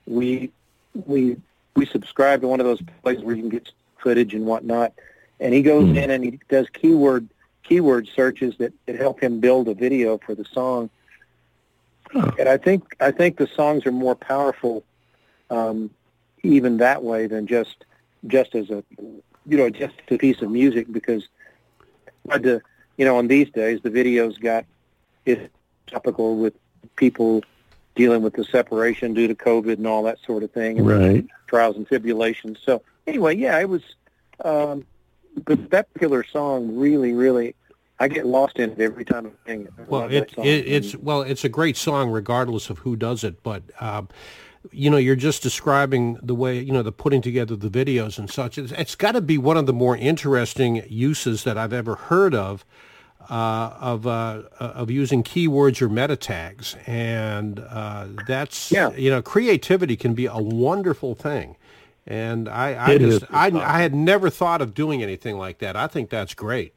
we, 0.05 0.51
we, 0.93 1.37
we 1.75 1.85
subscribe 1.87 2.41
to 2.41 2.47
one 2.47 2.59
of 2.59 2.65
those 2.65 2.81
places 3.01 3.23
where 3.23 3.35
you 3.35 3.41
can 3.41 3.49
get 3.49 3.71
footage 3.97 4.33
and 4.33 4.45
whatnot. 4.45 4.93
And 5.39 5.53
he 5.53 5.63
goes 5.63 5.89
in 5.89 6.11
and 6.11 6.23
he 6.23 6.39
does 6.47 6.69
keyword, 6.69 7.27
keyword 7.63 8.07
searches 8.07 8.55
that, 8.59 8.71
that 8.85 8.95
help 8.95 9.19
him 9.19 9.39
build 9.39 9.67
a 9.67 9.73
video 9.73 10.17
for 10.19 10.35
the 10.35 10.45
song. 10.45 10.89
And 12.13 12.47
I 12.47 12.57
think 12.57 12.95
I 13.01 13.11
think 13.11 13.37
the 13.37 13.47
songs 13.47 13.85
are 13.85 13.91
more 13.91 14.15
powerful, 14.15 14.83
um, 15.49 15.89
even 16.43 16.77
that 16.77 17.03
way 17.03 17.27
than 17.27 17.47
just 17.47 17.83
just 18.27 18.55
as 18.55 18.69
a 18.69 18.83
you 18.97 19.57
know 19.57 19.69
just 19.69 19.95
a 20.09 20.17
piece 20.17 20.41
of 20.41 20.49
music 20.49 20.91
because 20.91 21.27
but 22.25 22.43
the 22.43 22.61
you 22.97 23.05
know 23.05 23.17
on 23.17 23.27
these 23.27 23.49
days 23.51 23.79
the 23.81 23.89
videos 23.89 24.39
got 24.39 24.65
it's 25.25 25.51
topical 25.87 26.35
with 26.37 26.53
people 26.95 27.43
dealing 27.95 28.21
with 28.21 28.33
the 28.33 28.43
separation 28.43 29.13
due 29.13 29.27
to 29.27 29.35
COVID 29.35 29.73
and 29.73 29.87
all 29.87 30.03
that 30.03 30.19
sort 30.19 30.43
of 30.43 30.51
thing 30.51 30.77
and 30.79 30.87
Right. 30.87 31.25
trials 31.47 31.77
and 31.77 31.87
tribulations. 31.87 32.59
So 32.63 32.81
anyway, 33.07 33.35
yeah, 33.35 33.59
it 33.59 33.69
was. 33.69 33.81
Um, 34.43 34.85
but 35.45 35.69
that 35.71 35.91
particular 35.93 36.23
song 36.23 36.77
really, 36.77 37.13
really, 37.13 37.55
I 37.99 38.07
get 38.07 38.25
lost 38.25 38.57
in 38.57 38.71
it 38.71 38.79
every 38.79 39.05
time 39.05 39.27
I 39.27 39.49
sing 39.49 39.61
it. 39.61 39.73
I 39.77 39.83
Well, 39.87 40.01
love 40.01 40.11
it, 40.11 40.33
it 40.37 40.43
it's 40.67 40.95
well, 40.95 41.21
it's 41.21 41.43
a 41.45 41.49
great 41.49 41.77
song 41.77 42.09
regardless 42.09 42.69
of 42.69 42.79
who 42.79 42.95
does 42.95 43.23
it. 43.23 43.41
But 43.43 43.63
um, 43.81 44.09
you 44.71 44.89
know, 44.89 44.97
you're 44.97 45.15
just 45.15 45.43
describing 45.43 46.17
the 46.21 46.35
way 46.35 46.59
you 46.59 46.71
know 46.71 46.83
the 46.83 46.91
putting 46.91 47.21
together 47.21 47.55
the 47.55 47.69
videos 47.69 48.17
and 48.17 48.29
such. 48.29 48.57
It's, 48.57 48.71
it's 48.71 48.95
got 48.95 49.13
to 49.13 49.21
be 49.21 49.37
one 49.37 49.57
of 49.57 49.65
the 49.65 49.73
more 49.73 49.95
interesting 49.97 50.83
uses 50.87 51.43
that 51.43 51.57
I've 51.57 51.73
ever 51.73 51.95
heard 51.95 52.33
of 52.35 52.65
uh, 53.29 53.73
of 53.79 54.05
uh, 54.07 54.43
of 54.59 54.91
using 54.91 55.23
keywords 55.23 55.81
or 55.81 55.89
meta 55.89 56.15
tags, 56.15 56.75
and 56.85 57.59
uh, 57.59 58.07
that's 58.27 58.71
Yeah. 58.71 58.91
you 58.91 59.09
know, 59.09 59.21
creativity 59.21 59.95
can 59.95 60.13
be 60.13 60.25
a 60.27 60.37
wonderful 60.37 61.15
thing. 61.15 61.57
And 62.07 62.47
I, 62.47 62.85
I 62.85 62.97
just. 62.99 63.23
I, 63.31 63.47
I 63.47 63.81
had 63.81 63.95
never 63.95 64.29
thought 64.29 64.61
of 64.61 64.75
doing 64.75 65.01
anything 65.01 65.37
like 65.39 65.57
that. 65.57 65.75
I 65.75 65.87
think 65.87 66.11
that's 66.11 66.35
great. 66.35 66.75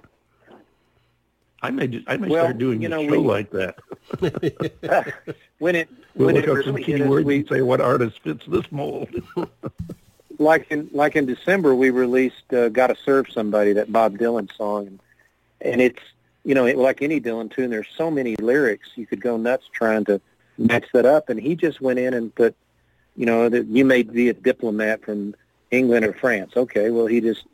I 1.63 1.71
may 1.71 1.89
just, 1.89 2.05
I 2.09 2.17
may 2.17 2.29
Well, 2.29 2.45
start 2.45 2.59
doing 2.59 2.83
you 2.83 2.89
a 2.89 2.93
show 2.93 3.01
we- 3.11 3.19
like 3.19 3.51
that. 3.51 3.77
when 5.59 5.75
it 5.75 5.89
We'll 6.15 6.27
when 6.27 6.35
look 6.37 6.45
it 6.45 6.51
up 6.51 6.65
some 6.65 6.75
really 6.75 6.83
hit 6.85 7.01
us, 7.01 7.07
keywords 7.07 7.25
we, 7.25 7.37
and 7.37 7.49
say 7.49 7.63
what 7.63 7.81
artist 7.81 8.21
fits 8.23 8.45
this 8.47 8.71
mold. 8.73 9.09
like 10.39 10.67
in 10.71 10.89
like 10.93 11.15
in 11.17 11.27
December, 11.27 11.75
we 11.75 11.91
released 11.91 12.53
uh, 12.53 12.69
"Got 12.71 12.89
to 12.89 12.97
Serve 12.97 13.31
Somebody," 13.31 13.73
that 13.75 13.93
Bob 13.93 14.19
Dylan 14.19 14.55
song, 14.57 14.87
and, 14.87 15.01
and 15.61 15.81
it's 15.81 16.01
you 16.45 16.55
know 16.55 16.67
it, 16.67 16.77
like 16.77 17.03
any 17.03 17.21
Dylan 17.21 17.55
tune. 17.55 17.71
There's 17.71 17.87
so 17.97 18.11
many 18.11 18.35
lyrics 18.37 18.89
you 18.97 19.07
could 19.07 19.21
go 19.21 19.37
nuts 19.37 19.67
trying 19.73 20.05
to 20.07 20.21
match 20.57 20.87
that 20.93 21.07
up, 21.07 21.29
and 21.29 21.39
he 21.39 21.55
just 21.55 21.81
went 21.81 21.99
in 22.01 22.15
and 22.15 22.35
put, 22.35 22.57
you 23.17 23.27
know, 23.27 23.49
that 23.49 23.67
you 23.67 23.85
may 23.85 24.03
be 24.03 24.29
a 24.29 24.35
diplomat 24.35 25.03
from 25.05 25.35
England 25.71 26.05
or 26.05 26.13
France. 26.13 26.53
Okay, 26.57 26.91
well 26.91 27.07
he 27.07 27.21
just 27.21 27.45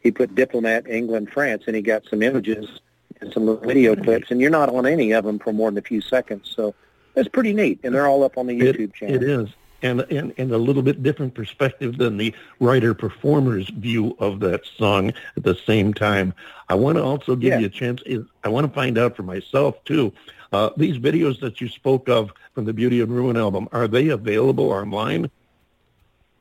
he 0.00 0.10
put 0.12 0.34
diplomat 0.34 0.86
England 0.88 1.30
France, 1.32 1.64
and 1.66 1.74
he 1.74 1.82
got 1.82 2.04
some 2.08 2.22
images 2.22 2.80
and 3.22 3.32
some 3.32 3.46
little 3.46 3.64
video 3.66 3.96
clips, 3.96 4.30
and 4.30 4.40
you're 4.40 4.50
not 4.50 4.68
on 4.68 4.84
any 4.86 5.12
of 5.12 5.24
them 5.24 5.38
for 5.38 5.52
more 5.52 5.70
than 5.70 5.78
a 5.78 5.82
few 5.82 6.00
seconds, 6.00 6.52
so. 6.54 6.74
It's 7.14 7.28
pretty 7.28 7.52
neat, 7.52 7.78
and 7.84 7.94
they're 7.94 8.06
all 8.06 8.24
up 8.24 8.38
on 8.38 8.46
the 8.46 8.58
It- 8.58 8.74
YouTube 8.74 8.94
channel. 8.94 9.16
It 9.16 9.22
is. 9.22 9.48
And, 9.82 10.00
and, 10.10 10.32
and 10.38 10.50
a 10.50 10.56
little 10.56 10.80
bit 10.82 11.02
different 11.02 11.34
perspective 11.34 11.98
than 11.98 12.16
the 12.16 12.32
writer-performer's 12.58 13.68
view 13.68 14.16
of 14.18 14.40
that 14.40 14.64
song 14.64 15.12
at 15.36 15.42
the 15.42 15.54
same 15.54 15.92
time. 15.92 16.32
I 16.70 16.74
want 16.74 16.96
to 16.96 17.04
also 17.04 17.36
give 17.36 17.50
Yeah. 17.50 17.58
you 17.58 17.66
a 17.66 17.68
chance. 17.68 18.00
Is 18.06 18.24
I 18.44 18.48
want 18.48 18.66
to 18.66 18.72
find 18.72 18.96
out 18.96 19.14
for 19.14 19.24
myself, 19.24 19.84
too. 19.84 20.10
Uh, 20.54 20.70
these 20.78 20.96
videos 20.96 21.38
that 21.40 21.60
you 21.60 21.68
spoke 21.68 22.08
of 22.08 22.32
from 22.54 22.64
the 22.64 22.72
Beauty 22.72 23.02
and 23.02 23.12
Ruin 23.12 23.36
album, 23.36 23.68
are 23.72 23.86
they 23.88 24.08
available 24.08 24.70
online? 24.70 25.30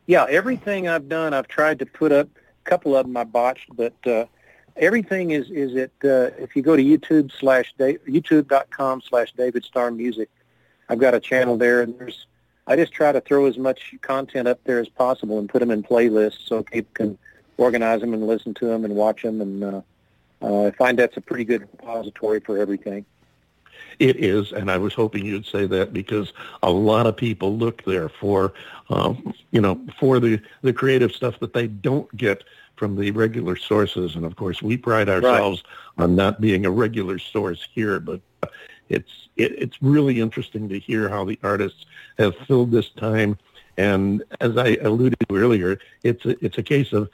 Yeah, 0.05 0.25
everything 0.29 0.87
I've 0.87 1.09
done, 1.09 1.33
I've 1.33 1.49
tried 1.49 1.79
to 1.79 1.85
put 1.85 2.13
up. 2.13 2.29
A 2.65 2.69
couple 2.69 2.95
of 2.95 3.05
them 3.07 3.17
I 3.17 3.25
botched, 3.25 3.75
but 3.75 3.93
uh, 4.05 4.23
everything 4.77 5.31
is 5.31 5.49
is 5.49 5.75
at. 5.75 5.91
Uh, 6.03 6.31
if 6.37 6.55
you 6.55 6.61
go 6.61 6.75
to 6.75 6.83
YouTube 6.83 7.31
slash 7.31 7.73
YouTube.com 7.79 9.01
slash 9.01 9.33
David 9.33 9.63
Starr 9.63 9.91
Music, 9.91 10.29
I've 10.89 10.99
got 10.99 11.13
a 11.13 11.19
channel 11.19 11.57
there, 11.57 11.81
and 11.81 11.97
there's. 11.97 12.25
I 12.67 12.75
just 12.75 12.93
try 12.93 13.11
to 13.11 13.19
throw 13.19 13.47
as 13.47 13.57
much 13.57 13.95
content 14.01 14.47
up 14.47 14.63
there 14.63 14.79
as 14.79 14.87
possible 14.87 15.39
and 15.39 15.49
put 15.49 15.59
them 15.59 15.71
in 15.71 15.81
playlists 15.81 16.47
so 16.47 16.61
people 16.63 16.91
can 16.93 17.17
organize 17.57 18.01
them 18.01 18.13
and 18.13 18.27
listen 18.27 18.53
to 18.55 18.65
them 18.65 18.85
and 18.85 18.95
watch 18.95 19.23
them, 19.23 19.41
and 19.41 19.63
uh, 19.63 19.81
uh, 20.41 20.67
I 20.67 20.71
find 20.71 20.97
that's 20.97 21.17
a 21.17 21.21
pretty 21.21 21.43
good 21.43 21.61
repository 21.61 22.39
for 22.39 22.57
everything. 22.57 23.05
It 23.99 24.17
is, 24.17 24.51
and 24.51 24.71
I 24.71 24.77
was 24.77 24.93
hoping 24.93 25.25
you'd 25.25 25.45
say 25.45 25.65
that 25.67 25.93
because 25.93 26.33
a 26.63 26.71
lot 26.71 27.05
of 27.05 27.15
people 27.15 27.55
look 27.55 27.83
there 27.83 28.09
for, 28.09 28.53
um, 28.89 29.33
you 29.51 29.61
know, 29.61 29.79
for 29.99 30.19
the, 30.19 30.41
the 30.61 30.73
creative 30.73 31.11
stuff 31.11 31.39
that 31.39 31.53
they 31.53 31.67
don't 31.67 32.15
get 32.17 32.43
from 32.75 32.95
the 32.95 33.11
regular 33.11 33.55
sources. 33.55 34.15
And 34.15 34.25
of 34.25 34.35
course, 34.35 34.61
we 34.61 34.77
pride 34.77 35.09
ourselves 35.09 35.63
on 35.97 36.15
not 36.15 36.41
being 36.41 36.65
a 36.65 36.71
regular 36.71 37.19
source 37.19 37.67
here, 37.73 37.99
but 37.99 38.21
it's 38.89 39.29
it, 39.37 39.53
it's 39.57 39.81
really 39.81 40.19
interesting 40.19 40.67
to 40.69 40.79
hear 40.79 41.09
how 41.09 41.23
the 41.25 41.39
artists 41.43 41.85
have 42.17 42.35
filled 42.47 42.71
this 42.71 42.89
time. 42.89 43.37
And 43.77 44.23
as 44.41 44.57
I 44.57 44.77
alluded 44.81 45.19
to 45.29 45.35
earlier, 45.35 45.79
it's 46.03 46.25
a, 46.25 46.43
it's 46.43 46.57
a 46.57 46.63
case 46.63 46.91
of 46.91 47.09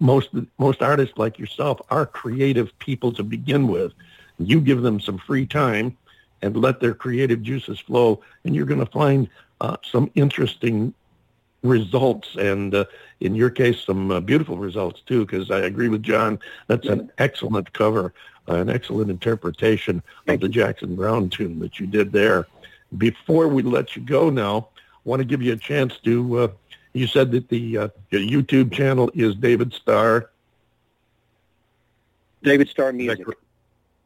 most 0.00 0.30
most 0.58 0.82
artists 0.82 1.16
like 1.16 1.38
yourself 1.38 1.80
are 1.90 2.06
creative 2.06 2.76
people 2.78 3.12
to 3.12 3.22
begin 3.22 3.68
with. 3.68 3.92
You 4.38 4.60
give 4.60 4.82
them 4.82 5.00
some 5.00 5.18
free 5.18 5.46
time 5.46 5.96
and 6.42 6.56
let 6.56 6.80
their 6.80 6.94
creative 6.94 7.42
juices 7.42 7.78
flow, 7.78 8.20
and 8.44 8.54
you're 8.54 8.66
going 8.66 8.84
to 8.84 8.92
find 8.92 9.28
uh, 9.60 9.76
some 9.82 10.10
interesting 10.14 10.92
results, 11.64 12.36
and 12.36 12.74
uh, 12.74 12.84
in 13.20 13.34
your 13.34 13.50
case, 13.50 13.80
some 13.80 14.10
uh, 14.10 14.20
beautiful 14.20 14.56
results 14.56 15.00
too. 15.06 15.26
Because 15.26 15.50
I 15.50 15.60
agree 15.60 15.88
with 15.88 16.02
John, 16.02 16.38
that's 16.68 16.86
an 16.86 17.10
excellent 17.18 17.72
cover, 17.72 18.12
uh, 18.48 18.56
an 18.56 18.68
excellent 18.70 19.10
interpretation 19.10 20.02
of 20.28 20.40
the 20.40 20.48
Jackson 20.48 20.94
Browne 20.94 21.28
tune 21.30 21.58
that 21.60 21.80
you 21.80 21.86
did 21.86 22.12
there. 22.12 22.46
Before 22.98 23.48
we 23.48 23.62
let 23.62 23.96
you 23.96 24.02
go, 24.02 24.30
now, 24.30 24.68
I 24.76 25.08
want 25.08 25.20
to 25.20 25.24
give 25.24 25.42
you 25.42 25.52
a 25.54 25.56
chance 25.56 25.98
to. 26.04 26.38
Uh, 26.38 26.48
you 26.92 27.08
said 27.08 27.32
that 27.32 27.48
the 27.48 27.78
uh, 27.78 27.88
your 28.10 28.20
YouTube 28.20 28.70
channel 28.72 29.10
is 29.14 29.34
David 29.34 29.72
Starr. 29.72 30.30
David 32.44 32.68
Starr 32.68 32.90
Is 32.90 32.92
that 32.92 33.18
Music. 33.18 33.26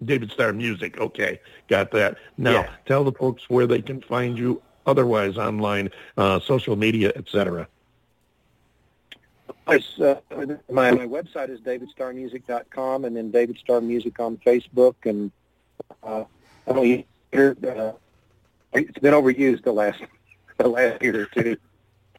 David 0.05 0.31
Starr 0.31 0.53
Music. 0.53 0.99
Okay, 0.99 1.41
got 1.69 1.91
that. 1.91 2.17
Now, 2.39 2.53
Yeah. 2.53 2.71
tell 2.87 3.03
the 3.05 3.13
folks 3.13 3.51
where 3.51 3.67
they 3.67 3.83
can 3.83 4.01
find 4.01 4.39
you 4.39 4.63
otherwise 4.89 5.37
online, 5.37 5.91
uh, 6.17 6.41
social 6.41 6.75
media, 6.75 7.13
etc. 7.15 7.69
Uh, 9.69 9.79
my, 10.71 10.91
my 10.91 11.07
website 11.07 11.51
is 11.51 11.61
davidstarmusic.com 11.61 13.05
and 13.05 13.15
then 13.15 13.31
David 13.31 13.59
Starr 13.59 13.83
Music 13.83 14.19
on 14.19 14.39
Facebook. 14.39 14.95
And 15.05 15.31
uh, 16.03 16.25
I 16.67 16.73
don't 16.73 16.87
use 16.87 17.05
uh, 17.35 17.93
it's 18.73 18.99
been 18.99 19.15
overused 19.15 19.65
the 19.65 19.73
last 19.73 20.03
the 20.57 20.69
last 20.69 21.03
year 21.03 21.23
or 21.23 21.27
two. 21.27 21.57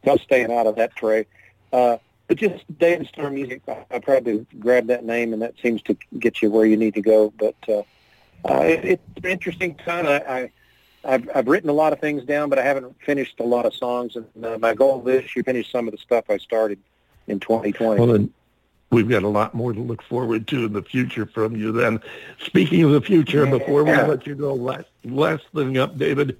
I'm 0.06 0.18
staying 0.18 0.52
out 0.52 0.66
of 0.66 0.76
that 0.76 0.94
tray. 0.94 1.26
Uh, 1.72 1.98
but 2.28 2.36
just 2.36 2.64
David 2.78 3.08
Starr 3.08 3.30
Music, 3.30 3.62
I, 3.68 3.98
probably 3.98 4.46
grab 4.60 4.86
that 4.86 5.04
name 5.04 5.32
and 5.32 5.42
that 5.42 5.54
seems 5.60 5.82
to 5.82 5.96
get 6.18 6.40
you 6.40 6.50
where 6.50 6.64
you 6.64 6.76
need 6.76 6.94
to 6.94 7.02
go. 7.02 7.32
But 7.36 7.56
uh, 7.68 7.82
uh, 8.48 8.62
it, 8.62 8.84
it's 8.84 9.24
an 9.24 9.30
interesting 9.30 9.74
time. 9.74 10.06
I, 10.06 10.20
I 10.20 10.52
I've, 11.04 11.28
I've 11.34 11.48
written 11.48 11.70
a 11.70 11.74
lot 11.74 11.92
of 11.92 12.00
things 12.00 12.24
down, 12.24 12.50
but 12.50 12.58
I 12.58 12.62
haven't 12.62 12.94
finished 13.02 13.40
a 13.40 13.44
lot 13.44 13.66
of 13.66 13.74
songs. 13.74 14.16
And 14.16 14.44
uh, 14.44 14.58
my 14.58 14.74
goal 14.74 15.00
this 15.00 15.34
year, 15.34 15.42
finish 15.42 15.70
some 15.70 15.88
of 15.88 15.92
the 15.92 15.98
stuff 15.98 16.24
I 16.28 16.36
started 16.36 16.78
in 17.26 17.40
2020. 17.40 17.98
Well, 18.00 18.12
then 18.12 18.32
we've 18.90 19.08
got 19.08 19.22
a 19.22 19.28
lot 19.28 19.54
more 19.54 19.72
to 19.72 19.80
look 19.80 20.02
forward 20.02 20.46
to 20.48 20.66
in 20.66 20.72
the 20.72 20.82
future 20.82 21.24
from 21.26 21.56
you. 21.56 21.72
Then, 21.72 22.00
speaking 22.44 22.82
of 22.84 22.90
the 22.90 23.00
future, 23.00 23.46
before 23.46 23.84
we 23.84 23.90
Yeah. 23.92 24.06
let 24.06 24.26
you 24.26 24.34
go, 24.34 24.52
last 24.54 24.88
last 25.04 25.44
thing 25.54 25.78
up, 25.78 25.96
David, 25.96 26.36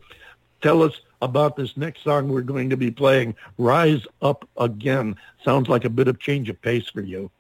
tell 0.61 0.83
us 0.83 1.01
about 1.23 1.57
this 1.57 1.77
next 1.77 2.03
song 2.05 2.29
we're 2.29 2.43
going 2.43 2.69
to 2.71 2.77
be 2.77 2.91
playing. 2.91 3.35
Rise 3.57 4.07
up 4.21 4.47
again. 4.59 5.17
Sounds 5.45 5.69
like 5.69 5.85
a 5.85 5.91
bit 5.91 6.09
of 6.09 6.19
change 6.19 6.49
of 6.51 6.61
pace 6.61 6.89
for 6.89 7.01
you. 7.01 7.31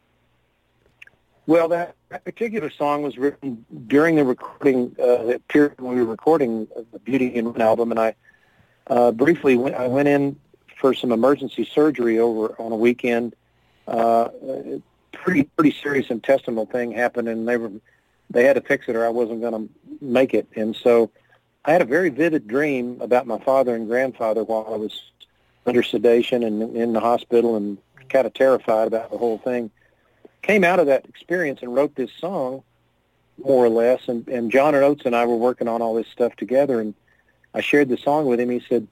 Well, 1.46 1.68
that, 1.68 1.96
that 2.11 2.25
particular 2.25 2.70
song 2.70 3.03
was 3.03 3.16
written 3.16 3.64
during 3.87 4.16
the 4.16 4.25
recording, 4.25 4.94
uh, 5.01 5.38
period 5.49 5.81
when 5.81 5.94
we 5.94 6.03
were 6.03 6.11
recording 6.11 6.66
the 6.92 6.99
Beauty 6.99 7.37
and 7.37 7.46
Ruin 7.46 7.62
album, 7.62 7.92
and 7.92 8.01
I 8.01 8.14
uh, 8.88 9.12
briefly 9.12 9.57
went, 9.57 9.77
I 9.77 9.87
went 9.87 10.09
in 10.09 10.38
for 10.81 10.92
some 10.92 11.12
emergency 11.12 11.64
surgery 11.64 12.18
over 12.18 12.61
on 12.61 12.73
a 12.73 12.77
weekend. 12.77 13.37
Uh, 13.87 14.29
pretty 15.12 15.44
pretty 15.44 15.77
serious 15.83 16.11
intestinal 16.11 16.66
thing 16.66 16.90
happened, 16.90 17.29
and 17.29 17.46
they 17.46 17.57
were 17.57 17.70
they 18.29 18.44
had 18.44 18.55
to 18.55 18.61
fix 18.61 18.88
it, 18.88 18.96
or 18.96 19.07
I 19.07 19.11
wasn't 19.11 19.40
going 19.40 19.53
to 19.53 20.05
make 20.05 20.35
it. 20.35 20.49
And 20.57 20.75
so, 20.75 21.12
I 21.64 21.73
had 21.73 21.83
a 21.83 21.85
very 21.85 22.11
vivid 22.11 22.49
dream 22.49 23.01
about 23.01 23.27
my 23.27 23.38
father 23.38 23.77
and 23.77 23.87
grandfather 23.87 24.42
while 24.42 24.66
I 24.73 24.77
was 24.77 25.11
under 25.64 25.85
sedation 25.85 26.42
and 26.42 26.77
in 26.77 26.92
the 26.92 27.01
hospital, 27.01 27.55
and 27.55 27.79
kind 28.09 28.27
of 28.27 28.35
terrified 28.35 28.88
about 28.88 29.12
the 29.12 29.18
whole 29.18 29.38
thing 29.38 29.70
came 30.42 30.64
out 30.64 30.81
of 30.81 30.87
that 30.87 31.07
experience 31.07 31.61
and 31.62 31.74
wrote 31.74 31.94
this 31.94 32.11
song, 32.12 32.62
more 33.44 33.64
or 33.64 33.68
less. 33.68 34.09
And, 34.09 34.26
and 34.29 34.50
John 34.50 34.74
and 34.74 34.85
Oates 34.85 35.05
and 35.05 35.14
I 35.14 35.26
were 35.26 35.37
working 35.37 35.68
on 35.68 35.83
all 35.83 35.94
this 35.94 36.09
stuff 36.09 36.37
together, 36.37 36.81
and 36.81 36.94
I 37.55 37.61
shared 37.61 37.88
the 37.88 37.96
song 37.96 38.26
with 38.26 38.40
him. 38.40 38.50
He 38.50 38.61
said, 38.68 38.87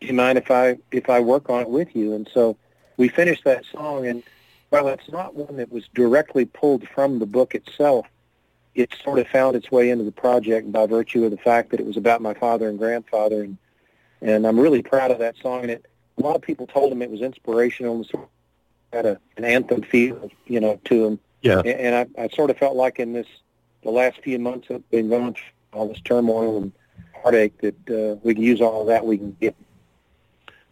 "Do 0.00 0.06
you 0.06 0.14
mind 0.14 0.38
if 0.38 0.50
I 0.50 0.78
if 0.90 1.08
I 1.08 1.20
work 1.20 1.48
on 1.50 1.62
it 1.62 1.68
with 1.68 1.94
you?" 1.94 2.14
And 2.14 2.28
so 2.32 2.56
we 2.96 3.08
finished 3.08 3.44
that 3.44 3.64
song. 3.66 4.06
And 4.06 4.22
while 4.70 4.88
it's 4.88 5.10
not 5.10 5.34
one 5.34 5.56
that 5.56 5.70
was 5.70 5.84
directly 5.94 6.44
pulled 6.44 6.88
from 6.88 7.18
the 7.18 7.26
book 7.26 7.54
itself, 7.54 8.06
it 8.74 8.94
sort 9.02 9.18
of 9.18 9.28
found 9.28 9.56
its 9.56 9.70
way 9.70 9.90
into 9.90 10.04
the 10.04 10.12
project 10.12 10.70
by 10.72 10.86
virtue 10.86 11.24
of 11.24 11.30
the 11.30 11.36
fact 11.36 11.70
that 11.70 11.80
it 11.80 11.86
was 11.86 11.96
about 11.96 12.20
my 12.20 12.34
father 12.34 12.68
and 12.68 12.78
grandfather. 12.78 13.42
And 13.42 13.58
and 14.22 14.46
I'm 14.46 14.58
really 14.58 14.82
proud 14.82 15.10
of 15.10 15.18
that 15.18 15.36
song. 15.36 15.62
And 15.62 15.70
it, 15.70 15.86
a 16.18 16.22
lot 16.22 16.36
of 16.36 16.42
people 16.42 16.66
told 16.66 16.92
him 16.92 17.02
it 17.02 17.10
was 17.10 17.20
inspirational 17.20 17.96
and 17.96 18.06
sort 18.06 18.28
had 18.96 19.06
a, 19.06 19.20
an 19.36 19.44
anthem 19.44 19.82
feel, 19.82 20.30
you 20.46 20.60
know, 20.60 20.80
to 20.84 21.04
him. 21.04 21.20
Yeah. 21.42 21.58
And, 21.58 21.68
and 21.68 22.10
I, 22.18 22.22
I 22.24 22.28
sort 22.28 22.50
of 22.50 22.58
felt 22.58 22.76
like 22.76 22.98
in 22.98 23.12
this, 23.12 23.26
the 23.82 23.90
last 23.90 24.20
few 24.22 24.38
months 24.38 24.68
of 24.70 24.88
been 24.90 25.08
going 25.08 25.34
through 25.34 25.42
all 25.72 25.88
this 25.88 26.00
turmoil 26.00 26.56
and 26.58 26.72
heartache 27.22 27.60
that 27.60 27.90
uh, 27.90 28.18
we 28.22 28.34
can 28.34 28.42
use 28.42 28.60
all 28.60 28.82
of 28.82 28.86
that 28.88 29.04
we 29.04 29.18
can 29.18 29.36
get. 29.40 29.54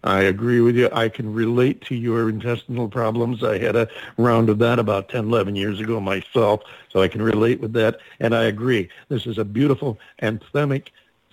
I 0.04 0.22
agree 0.22 0.60
with 0.60 0.76
you. 0.76 0.90
I 0.92 1.08
can 1.08 1.32
relate 1.32 1.80
to 1.86 1.94
your 1.94 2.28
intestinal 2.28 2.88
problems. 2.88 3.42
I 3.42 3.56
had 3.58 3.74
a 3.74 3.88
round 4.18 4.50
of 4.50 4.58
that 4.58 4.78
about 4.78 5.08
10, 5.08 5.24
11 5.24 5.56
years 5.56 5.80
ago 5.80 5.98
myself, 5.98 6.60
so 6.90 7.00
I 7.00 7.08
can 7.08 7.22
relate 7.22 7.60
with 7.60 7.72
that. 7.72 8.00
And 8.20 8.34
I 8.34 8.44
agree. 8.44 8.90
This 9.08 9.26
is 9.26 9.38
a 9.38 9.44
beautiful 9.44 9.98
anthemic 10.20 10.88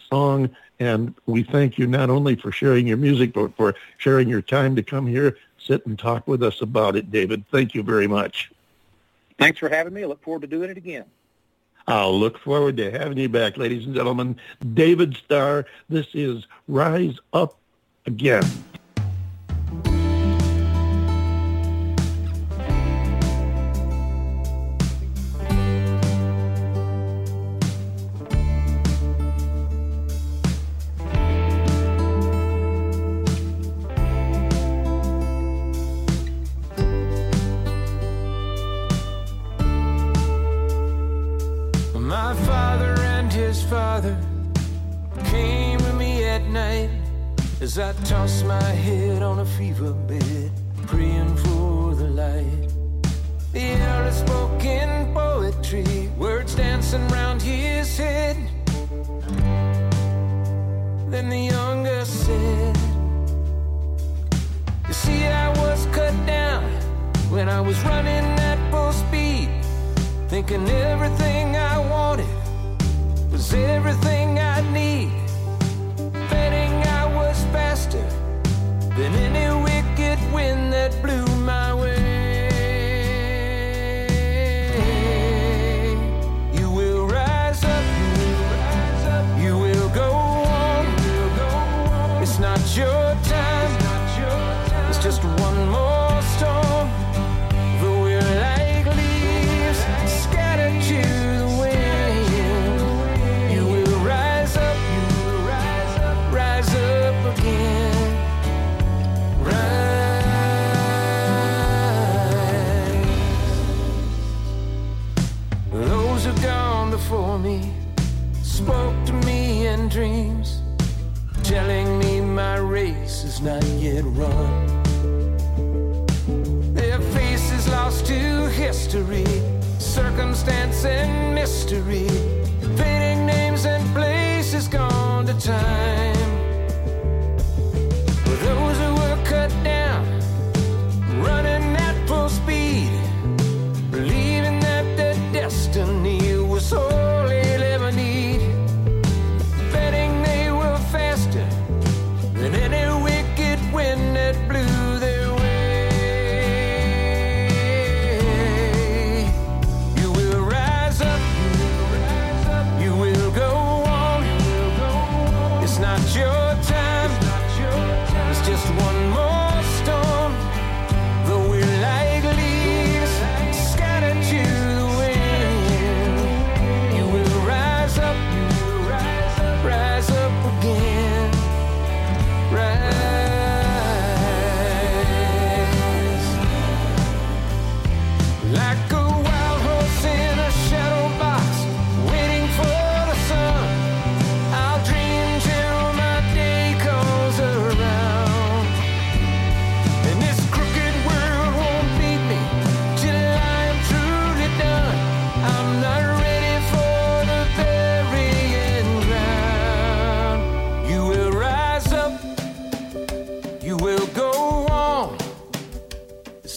song, 0.10 0.50
and 0.80 1.14
we 1.26 1.44
thank 1.44 1.78
you 1.78 1.86
not 1.86 2.10
only 2.10 2.36
for 2.36 2.52
sharing 2.52 2.88
your 2.88 2.98
music, 2.98 3.34
but 3.34 3.56
for 3.58 3.76
sharing 3.98 4.30
your 4.30 4.42
time 4.42 4.76
to 4.78 4.84
come 4.84 5.06
here, 5.06 5.38
sit 5.66 5.86
and 5.86 5.98
talk 5.98 6.28
with 6.28 6.44
us 6.44 6.62
about 6.62 6.96
it, 6.96 7.12
David. 7.12 7.44
Thank 7.52 7.74
you 7.74 7.84
very 7.84 8.08
much. 8.08 8.52
Thanks 9.38 9.60
for 9.60 9.70
having 9.70 9.94
me. 9.94 10.04
I 10.04 10.06
look 10.06 10.24
forward 10.24 10.42
to 10.42 10.48
doing 10.48 10.70
it 10.70 10.78
again. 10.78 11.06
I'll 11.88 12.18
look 12.18 12.38
forward 12.38 12.78
to 12.78 12.92
having 12.92 13.18
you 13.18 13.30
back, 13.30 13.58
ladies 13.58 13.86
and 13.86 13.96
gentlemen. 13.96 14.38
David 14.74 15.16
Starr, 15.18 15.66
this 15.90 16.08
is 16.14 16.46
Rise 16.68 17.18
Up 17.34 17.58
Again. 18.06 18.44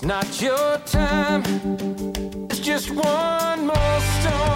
Not 0.04 0.40
your 0.42 0.78
time. 0.86 1.42
It's 2.50 2.58
just 2.58 2.90
one 2.90 3.66
more 3.66 4.00
storm. 4.20 4.53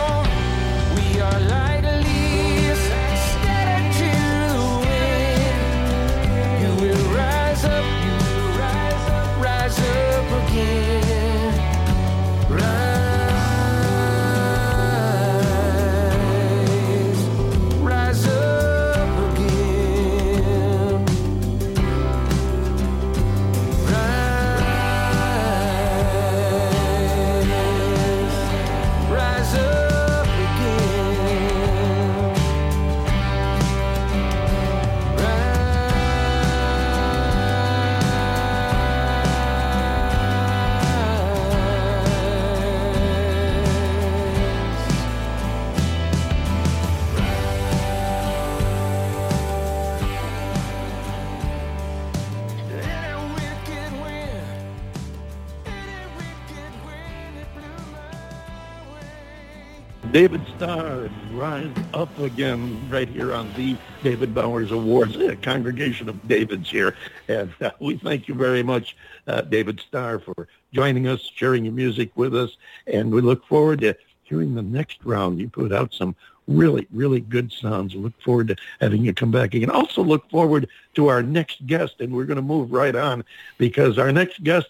David 60.18 60.42
Starr, 60.56 61.08
Rise 61.30 61.70
Up 61.94 62.18
Again, 62.18 62.90
right 62.90 63.08
here 63.08 63.32
on 63.32 63.54
the 63.54 63.76
David 64.02 64.34
Bowers 64.34 64.72
Awards, 64.72 65.14
a 65.14 65.36
congregation 65.36 66.08
of 66.08 66.26
Davids 66.26 66.68
here. 66.68 66.96
And 67.28 67.52
uh, 67.60 67.70
we 67.78 67.98
thank 67.98 68.26
you 68.26 68.34
very 68.34 68.64
much, 68.64 68.96
uh, 69.28 69.42
David 69.42 69.78
Starr, 69.78 70.18
for 70.18 70.48
joining 70.72 71.06
us, 71.06 71.20
sharing 71.36 71.64
your 71.64 71.72
music 71.72 72.10
with 72.16 72.34
us. 72.34 72.56
And 72.88 73.12
we 73.12 73.20
look 73.20 73.46
forward 73.46 73.82
to 73.82 73.94
hearing 74.24 74.56
the 74.56 74.62
next 74.62 75.04
round. 75.04 75.38
You 75.38 75.48
put 75.48 75.72
out 75.72 75.94
some 75.94 76.16
really, 76.48 76.88
really 76.92 77.20
good 77.20 77.52
sounds. 77.52 77.94
Look 77.94 78.20
forward 78.20 78.48
to 78.48 78.56
having 78.80 79.04
you 79.04 79.14
come 79.14 79.30
back 79.30 79.54
again. 79.54 79.70
Also 79.70 80.02
look 80.02 80.28
forward 80.30 80.68
to 80.96 81.06
our 81.06 81.22
next 81.22 81.64
guest, 81.64 82.00
and 82.00 82.12
we're 82.12 82.24
going 82.24 82.34
to 82.34 82.42
move 82.42 82.72
right 82.72 82.96
on 82.96 83.22
because 83.56 83.98
our 83.98 84.10
next 84.10 84.42
guest 84.42 84.66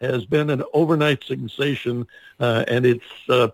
has 0.00 0.24
been 0.24 0.48
an 0.48 0.62
overnight 0.72 1.24
sensation, 1.24 2.06
uh, 2.38 2.64
and 2.68 2.86
it's 2.86 3.04
uh, 3.28 3.48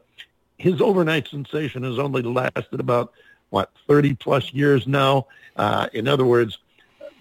his 0.58 0.80
overnight 0.80 1.28
sensation 1.28 1.84
has 1.84 1.98
only 1.98 2.22
lasted 2.22 2.80
about 2.80 3.12
what 3.50 3.70
30 3.86 4.14
plus 4.14 4.52
years 4.52 4.86
now. 4.86 5.26
Uh, 5.56 5.88
in 5.92 6.06
other 6.06 6.26
words, 6.26 6.58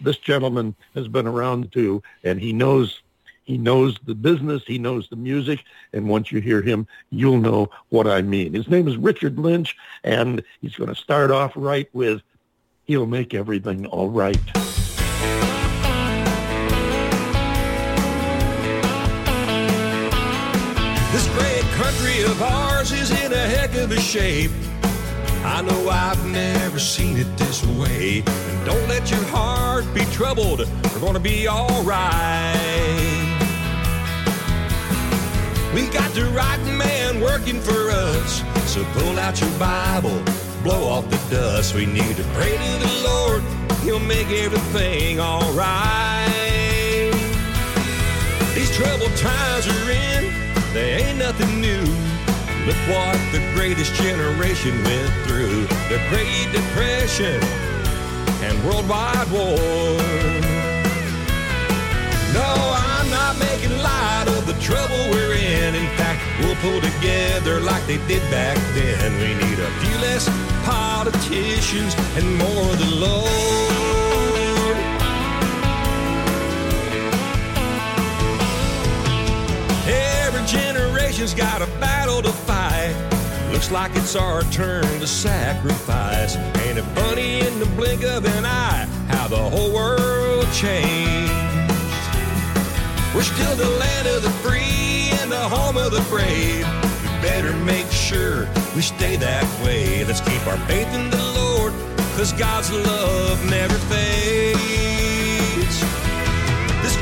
this 0.02 0.18
gentleman 0.18 0.76
has 0.96 1.08
been 1.08 1.28
around 1.28 1.72
too, 1.72 2.04
and 2.24 2.40
he 2.40 2.52
knows 2.52 3.02
he 3.46 3.58
knows 3.58 3.98
the 4.06 4.14
business, 4.14 4.62
he 4.68 4.78
knows 4.78 5.08
the 5.08 5.16
music, 5.16 5.64
and 5.94 6.10
once 6.10 6.34
you 6.34 6.42
hear 6.42 6.62
him, 6.62 6.86
you'll 7.12 7.38
know 7.38 7.70
what 7.88 8.06
I 8.06 8.22
mean. 8.22 8.54
His 8.54 8.68
name 8.68 8.90
is 8.90 8.98
Richard 8.98 9.40
Lynch, 9.40 9.78
and 10.04 10.44
he's 10.60 10.76
going 10.76 10.90
to 10.90 10.96
start 10.96 11.32
off 11.32 11.54
right 11.56 11.88
with 11.94 12.22
"He'll 12.84 13.06
Make 13.06 13.34
Everything 13.34 13.86
All 13.86 14.10
Right." 14.10 14.38
Of 23.78 23.92
a 23.92 24.00
shape. 24.00 24.52
I 25.44 25.62
know 25.62 25.90
I've 25.90 26.26
never 26.26 26.80
seen 26.80 27.18
it 27.18 27.38
this 27.38 27.66
way. 27.66 28.24
And 28.26 28.66
don't 28.66 28.88
let 28.88 29.10
your 29.12 29.24
heart 29.26 29.86
be 29.94 30.04
troubled. 30.06 30.60
We're 30.60 31.00
gonna 31.00 31.20
be 31.20 31.48
alright. 31.48 32.56
We 35.74 35.88
got 35.90 36.12
the 36.14 36.26
right 36.36 36.64
man 36.78 37.22
working 37.22 37.60
for 37.60 37.90
us. 37.92 38.42
So 38.66 38.84
pull 38.94 39.20
out 39.20 39.40
your 39.40 39.52
Bible, 39.60 40.24
blow 40.64 40.88
off 40.90 41.10
the 41.10 41.20
dust. 41.30 41.76
We 41.76 41.86
need 41.86 42.18
to 42.18 42.24
pray 42.34 42.58
to 42.58 42.86
the 42.86 43.02
Lord. 43.04 43.44
He'll 43.84 44.00
make 44.00 44.28
everything 44.30 45.20
alright. 45.20 46.34
These 48.56 48.76
troubled 48.76 49.16
times 49.18 49.68
are 49.68 49.92
in, 49.92 50.34
they 50.74 51.04
ain't 51.04 51.20
nothing 51.20 51.62
new. 51.62 51.97
Look 52.68 52.76
what 52.90 53.18
the 53.32 53.40
greatest 53.56 53.94
generation 53.94 54.84
went 54.84 55.10
through 55.26 55.68
the 55.88 56.04
Great 56.10 56.52
Depression 56.52 57.42
and 58.44 58.62
worldwide 58.66 59.32
war. 59.32 59.56
No, 62.34 62.50
I'm 62.76 63.10
not 63.10 63.40
making 63.40 63.72
light 63.78 64.26
of 64.28 64.46
the 64.46 64.54
trouble 64.60 64.98
we're 65.12 65.36
in. 65.36 65.76
In 65.76 65.88
fact, 65.96 66.20
we'll 66.42 66.58
pull 66.58 66.82
together 66.82 67.62
like 67.62 67.88
they 67.88 68.06
did 68.06 68.22
back 68.30 68.58
then. 68.76 69.14
We 69.14 69.48
need 69.48 69.60
a 69.60 69.72
few 69.80 69.98
less 70.00 70.28
politicians 70.66 71.96
and 72.18 72.38
more 72.38 72.70
of 72.74 72.80
the 72.80 72.96
Lord. 72.98 73.87
Generation's 80.48 81.34
got 81.34 81.62
a 81.62 81.68
battle 81.80 82.22
to 82.22 82.32
fight. 82.32 82.96
Looks 83.52 83.70
like 83.70 83.92
it's 83.96 84.16
our 84.16 84.44
turn 84.44 84.84
to 85.00 85.08
sacrifice. 85.08 86.36
Ain't 86.36 86.78
it 86.78 86.86
funny 86.96 87.40
in 87.40 87.60
the 87.60 87.66
blink 87.76 88.04
of 88.04 88.26
an 88.26 88.46
eye 88.46 88.88
how 89.10 89.28
the 89.28 89.38
whole 89.38 89.74
world 89.74 90.46
changed? 90.54 91.34
We're 93.14 93.24
still 93.24 93.56
the 93.56 93.70
land 93.78 94.08
of 94.08 94.24
the 94.24 94.30
free 94.42 95.10
and 95.20 95.32
the 95.32 95.38
home 95.38 95.76
of 95.76 95.92
the 95.92 96.06
brave. 96.10 96.66
We 97.02 97.10
better 97.22 97.54
make 97.66 97.90
sure 97.92 98.48
we 98.76 98.82
stay 98.82 99.18
that 99.18 99.44
way. 99.66 100.06
Let's 100.06 100.22
keep 100.22 100.46
our 100.48 100.58
faith 100.68 100.94
in 100.94 101.10
the 101.10 101.24
Lord, 101.36 101.74
cause 102.16 102.32
God's 102.34 102.72
love 102.72 103.44
never 103.50 103.76
fades. 103.90 104.97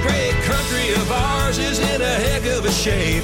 Great 0.05 0.37
country 0.45 0.93
of 1.01 1.11
ours 1.11 1.57
is 1.57 1.79
in 1.79 2.01
a 2.01 2.15
heck 2.27 2.45
of 2.45 2.63
a 2.63 2.71
shape. 2.71 3.23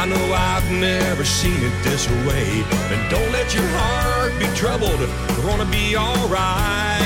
I 0.00 0.04
know 0.04 0.24
I've 0.32 0.70
never 0.70 1.24
seen 1.24 1.56
it 1.56 1.76
this 1.82 2.06
way. 2.28 2.48
And 2.92 3.00
don't 3.10 3.32
let 3.32 3.54
your 3.54 3.68
heart 3.76 4.32
be 4.38 4.46
troubled. 4.54 5.00
We're 5.00 5.46
gonna 5.48 5.70
be 5.70 5.96
alright. 5.96 7.00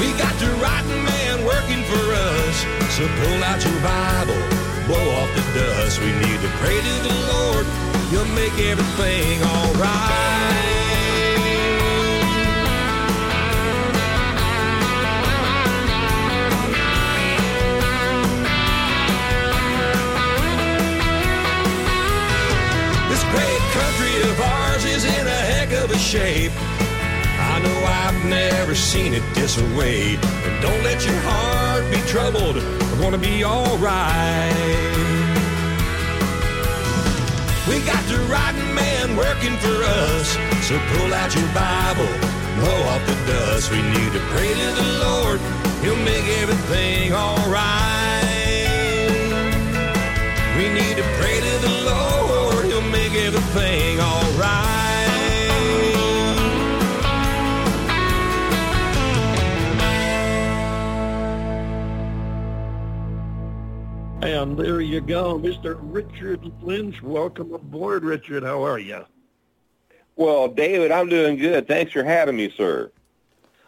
We 0.00 0.08
got 0.16 0.34
the 0.40 0.50
right 0.64 0.86
man 1.04 1.44
working 1.44 1.82
for 1.92 2.04
us. 2.28 2.56
So 2.96 3.04
pull 3.20 3.40
out 3.44 3.60
your 3.60 3.80
Bible, 3.84 4.40
blow 4.88 5.04
off 5.20 5.30
the 5.36 5.44
dust. 5.60 6.00
We 6.00 6.12
need 6.24 6.40
to 6.40 6.50
pray 6.60 6.78
to 6.80 6.94
the 7.08 7.16
Lord. 7.32 7.66
He'll 8.10 8.32
make 8.34 8.56
everything 8.58 9.42
alright. 9.42 10.79
Shape. 26.10 26.50
I 27.38 27.60
know 27.62 27.78
I've 27.86 28.24
never 28.24 28.74
seen 28.74 29.14
it 29.14 29.22
this 29.32 29.56
way. 29.78 30.16
And 30.16 30.60
don't 30.60 30.82
let 30.82 31.06
your 31.06 31.14
heart 31.22 31.88
be 31.88 32.00
troubled. 32.10 32.56
We're 32.56 33.00
gonna 33.00 33.16
be 33.16 33.44
alright. 33.44 34.50
We 37.68 37.78
got 37.86 38.02
the 38.10 38.18
right 38.26 38.58
man 38.74 39.14
working 39.14 39.56
for 39.62 39.76
us. 40.02 40.34
So 40.66 40.74
pull 40.90 41.14
out 41.14 41.30
your 41.36 41.46
Bible, 41.54 42.10
blow 42.58 42.80
off 42.90 43.06
the 43.06 43.14
dust. 43.30 43.70
We 43.70 43.80
need 43.80 44.12
to 44.12 44.22
pray 44.34 44.50
to 44.50 44.68
the 44.82 44.88
Lord. 45.06 45.38
He'll 45.80 46.02
make 46.10 46.26
everything 46.42 47.12
alright. 47.12 48.26
We 50.58 50.66
need 50.74 50.96
to 50.96 51.06
pray 51.20 51.38
to 51.38 51.54
the 51.66 51.76
Lord. 51.92 52.64
He'll 52.64 52.90
make 52.98 53.14
everything 53.14 54.00
alright. 54.00 54.69
And 64.22 64.56
there 64.58 64.80
you 64.80 65.00
go, 65.00 65.38
Mr. 65.38 65.78
Richard 65.80 66.40
Lynch. 66.62 67.02
Welcome 67.02 67.54
aboard, 67.54 68.04
Richard. 68.04 68.42
How 68.42 68.62
are 68.62 68.78
you? 68.78 69.04
Well, 70.16 70.48
David, 70.48 70.92
I'm 70.92 71.08
doing 71.08 71.36
good. 71.38 71.66
Thanks 71.66 71.92
for 71.92 72.04
having 72.04 72.36
me, 72.36 72.52
sir. 72.56 72.90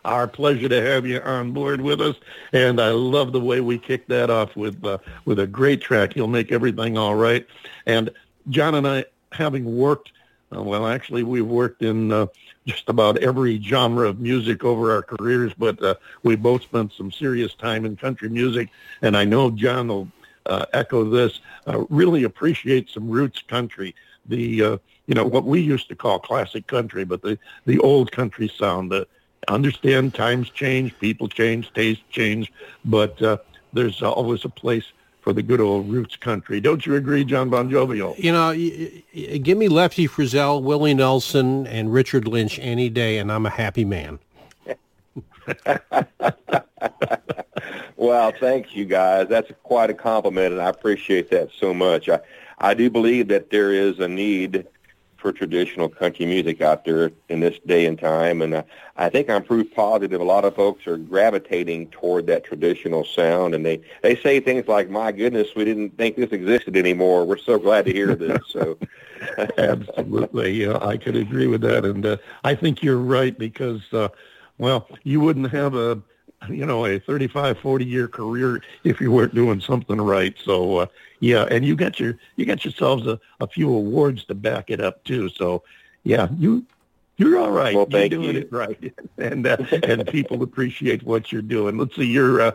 our 0.05 0.27
pleasure 0.27 0.69
to 0.69 0.83
have 0.83 1.07
you 1.07 1.21
on 1.21 1.53
board 1.53 1.81
with 1.81 2.01
us, 2.01 2.17
and 2.53 2.81
I 2.81 2.91
love 2.91 3.33
the 3.33 3.41
way 3.41 3.61
we 3.61 3.79
kicked 3.79 4.09
that 4.09 4.31
off 4.31 4.57
with 4.57 4.85
uh, 4.85 4.99
with 5.25 5.39
a 5.39 5.47
great 5.47 5.81
track. 5.81 6.13
He'll 6.15 6.27
make 6.27 6.53
everything 6.53 6.99
all 6.99 7.15
right. 7.15 7.47
And 7.87 8.11
John 8.51 8.75
and 8.75 8.87
I, 8.87 9.05
having 9.31 9.77
worked, 9.77 10.13
uh, 10.55 10.63
well, 10.63 10.87
actually, 10.87 11.23
we've 11.23 11.47
worked 11.47 11.83
in 11.83 12.13
uh, 12.13 12.27
just 12.67 12.89
about 12.89 13.17
every 13.19 13.61
genre 13.63 14.09
of 14.09 14.21
music 14.21 14.65
over 14.65 14.93
our 14.93 15.03
careers, 15.03 15.53
but 15.57 15.83
uh, 15.83 15.95
we 16.25 16.37
both 16.37 16.63
spent 16.63 16.93
some 16.93 17.11
serious 17.13 17.55
time 17.55 17.85
in 17.85 17.97
country 17.97 18.29
music, 18.29 18.69
and 19.03 19.17
I 19.17 19.25
know 19.25 19.51
John 19.51 19.89
will 19.89 20.09
uh, 20.47 20.67
echo 20.73 21.05
this. 21.05 21.41
Uh, 21.67 21.85
really 21.89 22.25
appreciate 22.25 22.91
some 22.91 23.09
roots 23.09 23.43
country. 23.43 23.95
The 24.27 24.63
uh, 24.63 24.79
you 25.07 25.15
know 25.15 25.25
what 25.27 25.45
we 25.45 25.61
used 25.61 25.89
to 25.89 25.97
call 25.97 26.19
classic 26.19 26.67
country, 26.67 27.05
but 27.05 27.23
the 27.23 27.39
the 27.67 27.79
old 27.79 28.13
country 28.13 28.49
sound. 28.49 28.93
Uh, 28.93 29.05
understand 29.49 30.15
times 30.15 30.49
change, 30.51 30.97
people 31.01 31.29
change, 31.29 31.73
taste 31.73 32.09
change, 32.11 32.53
but 32.85 33.21
uh, 33.23 33.37
there's 33.73 34.01
always 34.01 34.45
a 34.45 34.49
place 34.49 34.85
for 35.21 35.33
the 35.33 35.43
good 35.43 35.61
old 35.61 35.89
roots 35.91 36.17
country. 36.17 36.61
Don't 36.61 36.85
you 36.85 36.95
agree, 36.97 37.25
John 37.25 37.49
Bon 37.49 37.71
Jovial? 37.71 38.15
You 38.19 38.33
know, 38.33 38.49
y- 38.51 39.03
y- 39.15 39.39
give 39.39 39.57
me 39.57 39.69
Lefty 39.69 40.07
Frizzell, 40.09 40.63
Willie 40.63 40.95
Nelson, 40.95 41.67
and 41.67 41.93
Richard 41.93 42.27
Lynch 42.27 42.59
any 42.61 42.89
day, 42.89 43.19
and 43.19 43.31
I'm 43.31 43.47
a 43.47 43.51
happy 43.51 43.85
man. 43.85 44.19
Well, 48.03 48.33
thank 48.33 48.75
you 48.75 48.85
guys. 48.85 49.29
That's 49.29 49.53
quite 49.63 49.89
a 49.89 49.95
compliment, 49.95 50.53
and 50.53 50.61
I 50.61 50.71
appreciate 50.71 51.31
that 51.31 51.51
so 51.57 51.73
much. 51.73 52.09
I, 52.09 52.19
I 52.59 52.75
do 52.75 52.91
believe 52.91 53.29
that 53.29 53.51
there 53.51 53.73
is 53.73 54.01
a 54.01 54.09
need 54.09 54.67
for 55.19 55.31
traditional 55.31 55.89
country 55.89 56.27
music 56.27 56.61
out 56.61 56.85
there 56.85 57.13
in 57.29 57.39
this 57.39 57.61
day 57.65 57.87
and 57.87 57.97
time, 57.97 58.43
and 58.43 58.57
I, 58.57 58.65
I 58.97 59.09
think 59.09 59.31
I'm 59.31 59.45
proof 59.45 59.73
positive. 59.73 60.21
A 60.21 60.25
lot 60.25 60.45
of 60.45 60.57
folks 60.57 60.85
are 60.89 60.97
gravitating 60.97 61.91
toward 61.91 62.27
that 62.27 62.43
traditional 62.43 63.05
sound, 63.05 63.55
and 63.55 63.65
they 63.65 63.81
they 64.03 64.17
say 64.17 64.41
things 64.41 64.67
like, 64.67 64.91
"My 64.91 65.13
goodness, 65.13 65.55
we 65.55 65.65
didn't 65.65 65.97
think 65.97 66.17
this 66.17 66.33
existed 66.33 66.77
anymore. 66.77 67.25
We're 67.25 67.37
so 67.37 67.57
glad 67.57 67.85
to 67.85 67.93
hear 67.93 68.17
this." 68.17 68.41
So, 68.49 68.79
Absolutely, 69.59 70.65
yeah, 70.65 70.77
I 70.83 70.97
could 70.97 71.15
agree 71.15 71.47
with 71.47 71.61
that, 71.61 71.85
and 71.85 72.05
uh, 72.05 72.17
I 72.43 72.57
think 72.57 72.83
you're 72.83 72.99
right 72.99 73.39
because, 73.39 73.81
uh, 73.93 74.09
well, 74.59 74.89
you 75.05 75.21
wouldn't 75.21 75.53
have 75.53 75.77
a, 75.77 76.03
you 76.49 76.67
know, 76.67 76.85
a 76.87 76.99
35, 76.99 77.59
40 77.59 77.85
year 77.85 78.09
career 78.09 78.63
if 78.85 79.01
you 79.01 79.11
weren't 79.11 79.35
doing 79.35 79.61
something 79.61 80.01
right. 80.01 80.35
So, 80.45 80.79
uh, 80.79 80.87
yeah, 81.21 81.45
and 81.51 81.65
you 81.65 81.77
got 81.77 82.01
your 82.01 82.19
you 82.37 82.45
got 82.47 82.65
yourselves 82.65 83.07
a, 83.07 83.19
a 83.41 83.47
few 83.47 83.73
awards 83.73 84.25
to 84.25 84.35
back 84.35 84.71
it 84.71 84.81
up 84.81 85.05
too. 85.05 85.29
So, 85.29 85.63
yeah, 86.05 86.29
you 86.39 86.65
you're 87.17 87.39
all 87.39 87.51
right. 87.51 87.75
Well, 87.75 87.87
you're 87.91 88.09
doing 88.09 88.35
you. 88.35 88.41
it 88.41 88.53
right, 88.53 88.93
and 89.19 89.47
uh, 89.47 89.57
and 89.83 90.07
people 90.07 90.43
appreciate 90.43 91.03
what 91.05 91.31
you're 91.33 91.43
doing. 91.43 91.77
Let's 91.79 91.95
see, 91.97 92.07
you're 92.07 92.41
uh, 92.41 92.53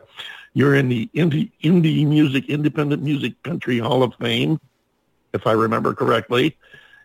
you're 0.54 0.76
in 0.76 0.90
the 0.90 1.10
indie 1.14 1.52
indie 1.64 2.06
music, 2.06 2.50
independent 2.50 3.04
music 3.04 3.42
country 3.44 3.78
Hall 3.80 4.04
of 4.04 4.14
Fame, 4.16 4.60
if 5.34 5.46
I 5.48 5.52
remember 5.54 5.94
correctly. 5.94 6.58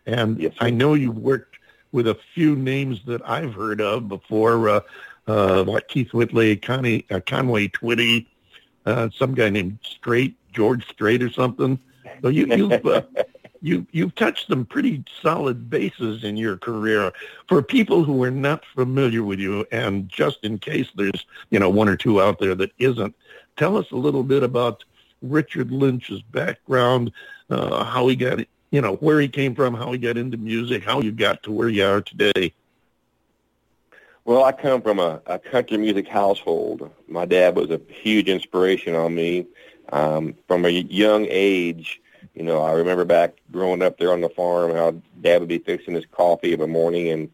And 0.06 0.40
Yes. 0.40 0.54
I 0.60 0.70
know 0.70 0.94
you've 0.94 1.18
worked 1.18 1.56
with 1.92 2.08
a 2.08 2.16
few 2.34 2.56
names 2.56 3.00
that 3.06 3.20
I've 3.28 3.54
heard 3.54 3.80
of 3.80 4.08
before, 4.08 4.68
uh, 4.68 4.80
uh, 5.28 5.62
like 5.64 5.88
Keith 5.88 6.12
Whitley, 6.12 6.56
Connie, 6.56 7.06
uh, 7.10 7.20
Conway 7.20 7.68
Twitty, 7.68 8.26
uh, 8.86 9.08
some 9.16 9.34
guy 9.34 9.50
named 9.50 9.78
Strait, 9.82 10.36
George 10.52 10.86
Strait 10.88 11.22
or 11.22 11.30
something. 11.30 11.78
So 12.20 12.28
you, 12.28 12.46
you've, 12.46 12.84
uh, 12.84 13.02
you, 13.62 13.86
you've 13.92 14.14
touched 14.14 14.48
some 14.48 14.64
pretty 14.64 15.04
solid 15.22 15.70
bases 15.70 16.24
in 16.24 16.36
your 16.36 16.56
career. 16.56 17.12
For 17.48 17.62
people 17.62 18.02
who 18.04 18.22
are 18.24 18.30
not 18.30 18.64
familiar 18.74 19.22
with 19.22 19.38
you, 19.38 19.64
and 19.70 20.08
just 20.08 20.38
in 20.42 20.58
case 20.58 20.88
there's, 20.96 21.26
you 21.50 21.58
know, 21.58 21.70
one 21.70 21.88
or 21.88 21.96
two 21.96 22.20
out 22.20 22.38
there 22.38 22.54
that 22.56 22.72
isn't, 22.78 23.14
tell 23.56 23.76
us 23.76 23.90
a 23.92 23.96
little 23.96 24.24
bit 24.24 24.42
about 24.42 24.84
Richard 25.22 25.70
Lynch's 25.70 26.22
background, 26.22 27.12
uh, 27.50 27.84
how 27.84 28.08
he 28.08 28.16
got, 28.16 28.40
you 28.72 28.80
know, 28.80 28.96
where 28.96 29.20
he 29.20 29.28
came 29.28 29.54
from, 29.54 29.74
how 29.74 29.92
he 29.92 29.98
got 29.98 30.16
into 30.16 30.36
music, 30.36 30.82
how 30.82 31.00
you 31.00 31.12
got 31.12 31.42
to 31.44 31.52
where 31.52 31.68
you 31.68 31.84
are 31.84 32.00
today. 32.00 32.52
Well, 34.24 34.44
I 34.44 34.52
come 34.52 34.82
from 34.82 35.00
a, 35.00 35.20
a 35.26 35.38
country 35.38 35.78
music 35.78 36.06
household. 36.06 36.88
My 37.08 37.24
dad 37.24 37.56
was 37.56 37.70
a 37.70 37.80
huge 37.88 38.28
inspiration 38.28 38.94
on 38.94 39.14
me 39.14 39.46
um, 39.90 40.34
from 40.46 40.64
a 40.64 40.68
young 40.68 41.26
age. 41.28 42.00
You 42.34 42.44
know, 42.44 42.62
I 42.62 42.72
remember 42.72 43.04
back 43.04 43.34
growing 43.50 43.82
up 43.82 43.98
there 43.98 44.12
on 44.12 44.20
the 44.20 44.28
farm 44.28 44.72
how 44.72 44.94
dad 45.20 45.40
would 45.40 45.48
be 45.48 45.58
fixing 45.58 45.94
his 45.94 46.06
coffee 46.06 46.52
of 46.52 46.60
a 46.60 46.68
morning 46.68 47.08
and 47.08 47.30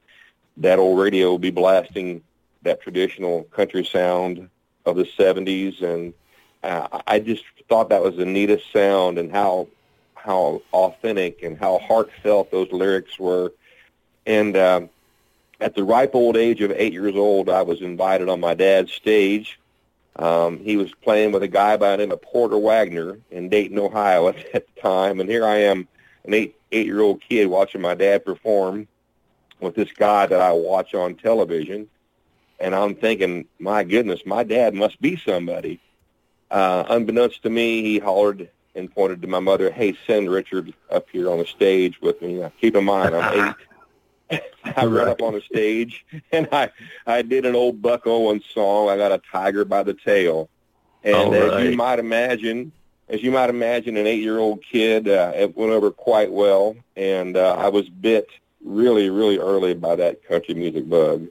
that 0.56 0.78
old 0.78 0.98
radio 0.98 1.32
would 1.32 1.42
be 1.42 1.50
blasting 1.50 2.22
that 2.62 2.80
traditional 2.80 3.44
country 3.44 3.84
sound 3.84 4.48
of 4.86 4.96
the 4.96 5.04
70s. 5.04 5.82
And 5.82 6.14
uh, 6.62 7.00
I 7.06 7.18
just 7.18 7.44
thought 7.68 7.90
that 7.90 8.02
was 8.02 8.16
the 8.16 8.24
neatest 8.24 8.72
sound 8.72 9.18
and 9.18 9.30
how 9.30 9.68
how 10.14 10.62
authentic 10.72 11.42
and 11.42 11.56
how 11.56 11.78
heartfelt 11.78 12.50
those 12.50 12.72
lyrics 12.72 13.18
were. 13.18 13.52
And 14.26 14.56
um, 14.56 14.90
at 15.60 15.74
the 15.74 15.84
ripe 15.84 16.14
old 16.14 16.36
age 16.36 16.60
of 16.60 16.70
eight 16.72 16.92
years 16.92 17.16
old, 17.16 17.48
I 17.48 17.62
was 17.62 17.80
invited 17.80 18.28
on 18.28 18.40
my 18.40 18.54
dad's 18.54 18.92
stage. 18.92 19.58
Um, 20.16 20.58
he 20.58 20.76
was 20.76 20.92
playing 21.02 21.32
with 21.32 21.42
a 21.42 21.48
guy 21.48 21.76
by 21.76 21.90
the 21.90 21.98
name 21.98 22.12
of 22.12 22.22
Porter 22.22 22.58
Wagoner 22.58 23.18
in 23.30 23.48
Dayton, 23.48 23.78
Ohio 23.78 24.28
at 24.28 24.52
that 24.52 24.76
time, 24.76 25.20
and 25.20 25.28
here 25.28 25.46
I 25.46 25.56
am, 25.58 25.88
an 26.24 26.34
eight 26.34 26.54
eight 26.70 26.86
year 26.86 27.00
old 27.00 27.22
kid 27.22 27.46
watching 27.46 27.80
my 27.80 27.94
dad 27.94 28.24
perform 28.24 28.86
with 29.60 29.74
this 29.74 29.90
guy 29.92 30.26
that 30.26 30.40
I 30.40 30.52
watch 30.52 30.94
on 30.94 31.14
television, 31.14 31.88
and 32.60 32.74
I'm 32.74 32.94
thinking, 32.94 33.46
my 33.58 33.84
goodness, 33.84 34.20
my 34.26 34.44
dad 34.44 34.74
must 34.74 35.00
be 35.00 35.16
somebody. 35.16 35.80
Uh, 36.50 36.84
unbeknownst 36.88 37.42
to 37.42 37.50
me, 37.50 37.82
he 37.82 37.98
hollered 37.98 38.48
and 38.74 38.92
pointed 38.94 39.22
to 39.22 39.28
my 39.28 39.40
mother, 39.40 39.70
"Hey, 39.70 39.96
send 40.06 40.30
Richard 40.30 40.72
up 40.90 41.06
here 41.10 41.30
on 41.30 41.38
the 41.38 41.46
stage 41.46 42.00
with 42.00 42.20
me." 42.22 42.34
Now, 42.34 42.52
keep 42.60 42.76
in 42.76 42.84
mind, 42.84 43.14
I'm 43.14 43.48
eight. 43.48 43.54
I 44.30 44.84
ran 44.84 45.08
up 45.08 45.22
on 45.22 45.34
a 45.34 45.40
stage 45.40 46.04
and 46.32 46.48
I 46.52 46.70
I 47.06 47.22
did 47.22 47.46
an 47.46 47.54
old 47.54 47.80
Buck 47.80 48.06
Owens 48.06 48.44
song. 48.52 48.88
I 48.88 48.96
got 48.96 49.12
a 49.12 49.20
tiger 49.32 49.64
by 49.64 49.82
the 49.82 49.94
tail, 49.94 50.48
and 51.02 51.14
All 51.14 51.34
as 51.34 51.64
you 51.64 51.76
might 51.76 51.98
imagine, 51.98 52.72
as 53.08 53.22
you 53.22 53.30
might 53.30 53.50
imagine, 53.50 53.96
an 53.96 54.06
eight-year-old 54.06 54.62
kid, 54.62 55.08
uh, 55.08 55.32
it 55.34 55.56
went 55.56 55.72
over 55.72 55.90
quite 55.90 56.30
well, 56.30 56.76
and 56.96 57.36
uh, 57.36 57.56
I 57.58 57.68
was 57.68 57.88
bit 57.88 58.28
really, 58.62 59.08
really 59.08 59.38
early 59.38 59.74
by 59.74 59.96
that 59.96 60.22
country 60.24 60.54
music 60.54 60.88
bug. 60.88 61.28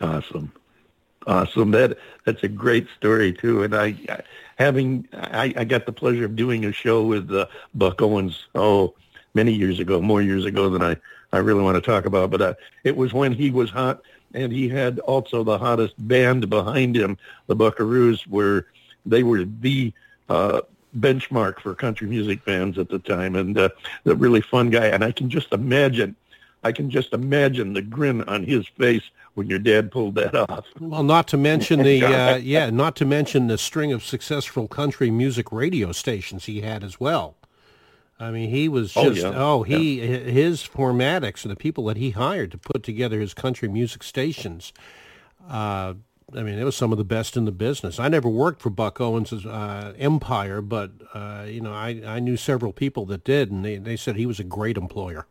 Awesome, 0.00 0.52
awesome. 1.26 1.72
That 1.72 1.98
that's 2.24 2.44
a 2.44 2.48
great 2.48 2.86
story 2.96 3.32
too. 3.32 3.64
And 3.64 3.74
I, 3.74 3.96
I 4.08 4.22
having 4.56 5.08
I, 5.12 5.52
I 5.56 5.64
got 5.64 5.86
the 5.86 5.92
pleasure 5.92 6.26
of 6.26 6.36
doing 6.36 6.64
a 6.64 6.72
show 6.72 7.02
with 7.04 7.30
uh, 7.32 7.46
Buck 7.74 8.00
Owens. 8.00 8.46
Oh, 8.54 8.94
many 9.34 9.52
years 9.52 9.78
ago, 9.78 10.00
more 10.00 10.22
years 10.22 10.44
ago 10.44 10.70
than 10.70 10.82
I 10.82 10.96
I 11.32 11.38
really 11.38 11.62
want 11.62 11.76
to 11.76 11.80
talk 11.80 12.04
about. 12.04 12.30
But 12.30 12.42
uh, 12.42 12.54
it 12.84 12.96
was 12.96 13.12
when 13.12 13.32
he 13.32 13.50
was 13.50 13.70
hot, 13.70 14.02
and 14.34 14.52
he 14.52 14.68
had 14.68 14.98
also 15.00 15.44
the 15.44 15.58
hottest 15.58 15.94
band 16.08 16.48
behind 16.48 16.96
him, 16.96 17.18
the 17.46 17.56
Buckaroos, 17.56 18.26
were 18.26 18.66
they 19.06 19.22
were 19.22 19.44
the 19.44 19.92
uh, 20.28 20.60
benchmark 20.98 21.60
for 21.60 21.74
country 21.74 22.06
music 22.06 22.44
bands 22.44 22.78
at 22.78 22.88
the 22.88 22.98
time, 22.98 23.36
and 23.36 23.56
uh, 23.56 23.68
the 24.04 24.16
really 24.16 24.40
fun 24.40 24.70
guy. 24.70 24.86
And 24.86 25.04
I 25.04 25.12
can 25.12 25.30
just 25.30 25.52
imagine. 25.52 26.16
I 26.64 26.72
can 26.72 26.90
just 26.90 27.12
imagine 27.12 27.72
the 27.72 27.82
grin 27.82 28.22
on 28.22 28.42
his 28.42 28.66
face 28.66 29.04
when 29.34 29.46
your 29.46 29.60
dad 29.60 29.92
pulled 29.92 30.16
that 30.16 30.34
off. 30.50 30.66
Well, 30.80 31.04
not 31.04 31.28
to 31.28 31.36
mention 31.36 31.82
the 31.82 32.04
uh, 32.04 32.36
yeah, 32.42 32.70
not 32.70 32.96
to 32.96 33.04
mention 33.04 33.46
the 33.46 33.58
string 33.58 33.92
of 33.92 34.04
successful 34.04 34.66
country 34.66 35.10
music 35.10 35.52
radio 35.52 35.92
stations 35.92 36.46
he 36.46 36.62
had 36.62 36.82
as 36.82 36.98
well. 36.98 37.37
I 38.20 38.30
mean, 38.30 38.50
he 38.50 38.68
was 38.68 38.96
Oh, 38.96 39.12
just 39.12 39.22
yeah. 39.22 39.32
oh, 39.34 39.62
he 39.62 40.00
his 40.00 40.62
formatics 40.62 41.44
and 41.44 41.52
the 41.52 41.56
people 41.56 41.84
that 41.86 41.96
he 41.96 42.10
hired 42.10 42.50
to 42.52 42.58
put 42.58 42.82
together 42.82 43.20
his 43.20 43.34
country 43.34 43.68
music 43.68 44.02
stations. 44.02 44.72
Uh, 45.48 45.94
I 46.34 46.42
mean, 46.42 46.58
it 46.58 46.64
was 46.64 46.76
some 46.76 46.92
of 46.92 46.98
the 46.98 47.04
best 47.04 47.36
in 47.36 47.44
the 47.46 47.52
business. 47.52 47.98
I 47.98 48.08
never 48.08 48.28
worked 48.28 48.60
for 48.60 48.70
Buck 48.70 49.00
Owens' 49.00 49.46
uh, 49.46 49.94
empire, 49.98 50.60
but 50.60 50.90
uh, 51.14 51.46
you 51.48 51.60
know, 51.60 51.72
I, 51.72 52.02
I 52.06 52.18
knew 52.20 52.36
several 52.36 52.72
people 52.72 53.06
that 53.06 53.24
did, 53.24 53.50
and 53.50 53.64
they, 53.64 53.78
they 53.78 53.96
said 53.96 54.16
he 54.16 54.26
was 54.26 54.40
a 54.40 54.44
great 54.44 54.76
employer. 54.76 55.26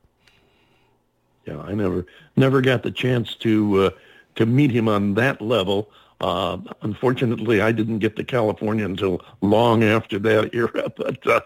Yeah, 1.45 1.59
I 1.61 1.73
never 1.73 2.05
never 2.35 2.61
got 2.61 2.83
the 2.83 2.91
chance 2.91 3.35
to 3.35 3.83
uh, 3.85 3.89
to 4.35 4.45
meet 4.45 4.71
him 4.71 4.87
on 4.87 5.13
that 5.15 5.41
level. 5.41 5.89
Uh, 6.19 6.57
unfortunately, 6.81 7.61
I 7.61 7.71
didn't 7.71 7.99
get 7.99 8.15
to 8.17 8.23
California 8.23 8.85
until 8.85 9.21
long 9.41 9.83
after 9.83 10.19
that 10.19 10.53
era. 10.53 10.91
But 10.97 11.25
uh, 11.27 11.41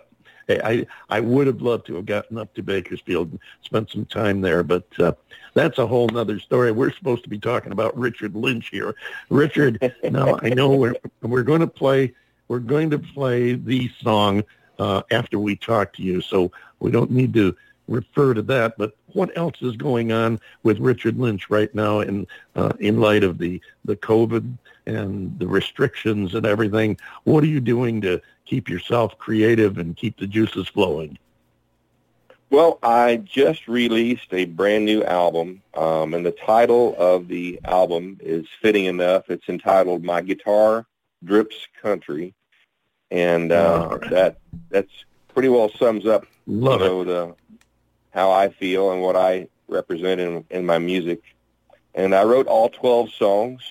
hey, 0.47 0.59
I 0.63 0.85
I 1.09 1.19
would 1.19 1.47
have 1.47 1.61
loved 1.61 1.87
to 1.87 1.95
have 1.95 2.05
gotten 2.05 2.37
up 2.37 2.53
to 2.55 2.63
Bakersfield 2.63 3.31
and 3.31 3.39
spent 3.63 3.89
some 3.89 4.05
time 4.05 4.41
there. 4.41 4.63
But 4.63 4.85
uh, 4.99 5.13
that's 5.53 5.77
a 5.77 5.87
whole 5.87 6.15
other 6.17 6.39
story. 6.39 6.71
We're 6.71 6.91
supposed 6.91 7.23
to 7.23 7.29
be 7.29 7.39
talking 7.39 7.71
about 7.71 7.97
Richard 7.97 8.35
Lynch 8.35 8.69
here. 8.69 8.95
Richard, 9.29 9.93
now 10.03 10.39
I 10.41 10.49
know 10.49 10.69
we're 10.75 10.95
we're 11.21 11.43
going 11.43 11.61
to 11.61 11.67
play 11.67 12.13
we're 12.47 12.59
going 12.59 12.89
to 12.89 12.99
play 12.99 13.53
the 13.53 13.89
song 14.01 14.43
uh, 14.77 15.03
after 15.11 15.39
we 15.39 15.55
talk 15.55 15.93
to 15.93 16.01
you, 16.01 16.21
so 16.21 16.51
we 16.79 16.91
don't 16.91 17.11
need 17.11 17.33
to 17.33 17.55
refer 17.87 18.33
to 18.33 18.41
that. 18.41 18.77
But 18.77 18.95
what 19.13 19.35
else 19.37 19.61
is 19.61 19.75
going 19.77 20.11
on 20.11 20.39
with 20.63 20.79
Richard 20.79 21.17
Lynch 21.17 21.49
right 21.49 21.73
now 21.75 21.99
in 22.01 22.27
uh, 22.55 22.73
in 22.79 22.99
light 22.99 23.23
of 23.23 23.37
the 23.37 23.61
the 23.85 23.95
COVID 23.95 24.57
and 24.95 25.37
the 25.39 25.47
restrictions 25.47 26.35
and 26.35 26.45
everything? 26.45 26.97
What 27.23 27.43
are 27.43 27.47
you 27.47 27.59
doing 27.59 28.01
to 28.01 28.21
keep 28.45 28.69
yourself 28.69 29.17
creative 29.17 29.77
and 29.77 29.95
keep 29.95 30.17
the 30.17 30.27
juices 30.27 30.67
flowing? 30.67 31.17
Well, 32.49 32.79
I 32.83 33.15
just 33.17 33.67
released 33.67 34.33
a 34.33 34.43
brand 34.43 34.83
new 34.83 35.03
album, 35.05 35.61
um, 35.73 36.13
and 36.13 36.25
the 36.25 36.31
title 36.31 36.95
of 36.97 37.29
the 37.29 37.61
album 37.63 38.17
is 38.19 38.45
fitting 38.61 38.85
enough. 38.85 39.29
It's 39.29 39.47
entitled 39.47 40.03
"My 40.03 40.21
Guitar 40.21 40.85
Drips 41.23 41.55
Country," 41.81 42.33
and 43.09 43.53
uh, 43.53 43.97
right. 44.01 44.09
that 44.11 44.37
that's 44.69 44.91
pretty 45.33 45.47
well 45.47 45.69
sums 45.69 46.05
up 46.05 46.25
Love 46.45 46.81
you 46.81 46.87
know 46.87 47.03
the 47.05 47.35
how 48.11 48.31
I 48.31 48.49
feel 48.49 48.91
and 48.91 49.01
what 49.01 49.15
I 49.15 49.47
represent 49.67 50.19
in, 50.21 50.45
in 50.49 50.65
my 50.65 50.77
music. 50.77 51.21
And 51.93 52.13
I 52.13 52.23
wrote 52.23 52.47
all 52.47 52.69
12 52.69 53.11
songs, 53.13 53.61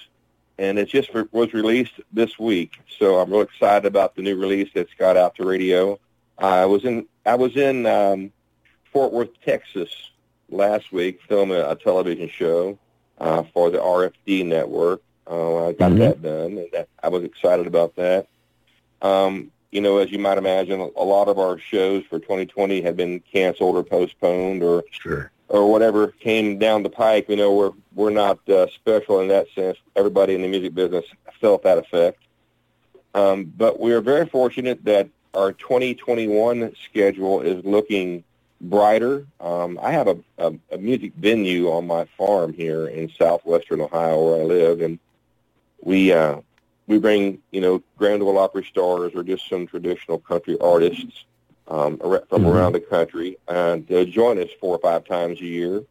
and 0.61 0.79
it 0.79 0.89
just 0.89 1.13
re- 1.15 1.25
was 1.33 1.53
released 1.55 1.95
this 2.13 2.39
week. 2.39 2.75
So 2.99 3.19
I'm 3.19 3.31
real 3.31 3.41
excited 3.41 3.87
about 3.87 4.15
the 4.15 4.23
new 4.23 4.37
release 4.37 4.69
that's 4.75 4.93
got 4.99 5.17
out 5.17 5.35
to 5.37 5.45
radio. 5.45 5.99
I 6.39 6.67
was 6.67 6.85
in 6.85 7.07
I 7.27 7.35
was 7.35 7.57
in 7.57 7.87
um, 7.87 8.31
Fort 8.93 9.13
Worth, 9.13 9.31
Texas 9.45 9.89
last 10.51 10.93
week 10.93 11.21
filming 11.29 11.57
a, 11.59 11.71
a 11.71 11.77
television 11.77 12.29
show 12.29 12.79
uh, 13.19 13.43
for 13.55 13.71
the 13.71 13.79
RFD 13.79 14.45
network. 14.47 15.01
Uh, 15.27 15.69
I 15.69 15.73
got 15.73 15.93
Mhm. 15.93 15.99
that 15.99 16.23
done, 16.23 16.59
and 16.59 16.69
that, 16.73 16.89
I 17.03 17.09
was 17.09 17.25
excited 17.25 17.67
about 17.67 17.97
that. 17.97 18.27
Um, 19.03 19.51
you 19.71 19.81
know, 19.81 19.99
as 19.99 20.11
you 20.11 20.19
might 20.19 20.37
imagine, 20.39 20.81
a 20.81 21.05
lot 21.05 21.29
of 21.29 21.39
our 21.39 21.57
shows 21.59 22.05
for 22.11 22.19
2020 22.19 22.83
have 22.83 22.97
been 22.97 23.21
canceled 23.33 23.77
or 23.77 23.83
postponed 23.85 24.63
or 24.63 24.83
Sure. 24.91 25.31
or 25.49 25.71
whatever 25.71 26.09
came 26.09 26.59
down 26.59 26.83
the 26.83 26.91
pike. 26.91 27.29
You 27.29 27.37
know, 27.37 27.55
we're 27.55 27.73
we're 27.95 28.11
not 28.11 28.39
uh, 28.49 28.67
special 28.69 29.21
in 29.21 29.29
that 29.29 29.47
sense. 29.55 29.77
Everybody 29.97 30.35
in 30.35 30.43
the 30.43 30.49
music 30.49 30.75
business 30.75 31.05
felt 31.41 31.63
that 31.65 31.79
effect. 31.79 32.23
Um, 33.15 33.53
but 33.57 33.81
we 33.81 33.93
are 33.93 34.01
very 34.01 34.27
fortunate 34.27 34.85
that 34.85 35.09
our 35.35 35.53
2021 35.53 36.75
schedule 36.85 37.41
is 37.41 37.65
looking 37.65 38.23
brighter. 38.61 39.27
Um, 39.41 39.79
I 39.83 39.91
have 39.93 40.07
a, 40.09 40.19
a, 40.39 40.53
a 40.73 40.79
music 40.79 41.13
venue 41.17 41.71
on 41.71 41.87
my 41.87 42.05
farm 42.17 42.53
here 42.53 42.87
in 42.87 43.09
southwestern 43.19 43.81
Ohio 43.81 44.23
where 44.25 44.41
I 44.41 44.45
live, 44.45 44.81
and 44.81 44.99
we 45.83 46.13
uh, 46.13 46.37
we 46.87 46.99
bring 46.99 47.39
you 47.51 47.61
know 47.61 47.83
Grand 47.97 48.23
Ole 48.23 48.39
Opry 48.39 48.65
stars 48.65 49.13
or 49.15 49.23
just 49.23 49.49
some 49.49 49.67
traditional 49.67 50.19
country 50.19 50.57
artists 50.61 51.25
um, 51.69 51.97
from 51.99 52.43
Mhm. 52.43 52.53
around 52.53 52.73
the 52.73 52.81
country 52.81 53.39
and 53.49 53.87
to 53.89 54.05
join 54.05 54.39
us 54.39 54.51
four 54.61 54.75
or 54.77 54.79
five 54.81 55.05
times 55.05 55.41
a 55.41 55.45
year. 55.47 55.83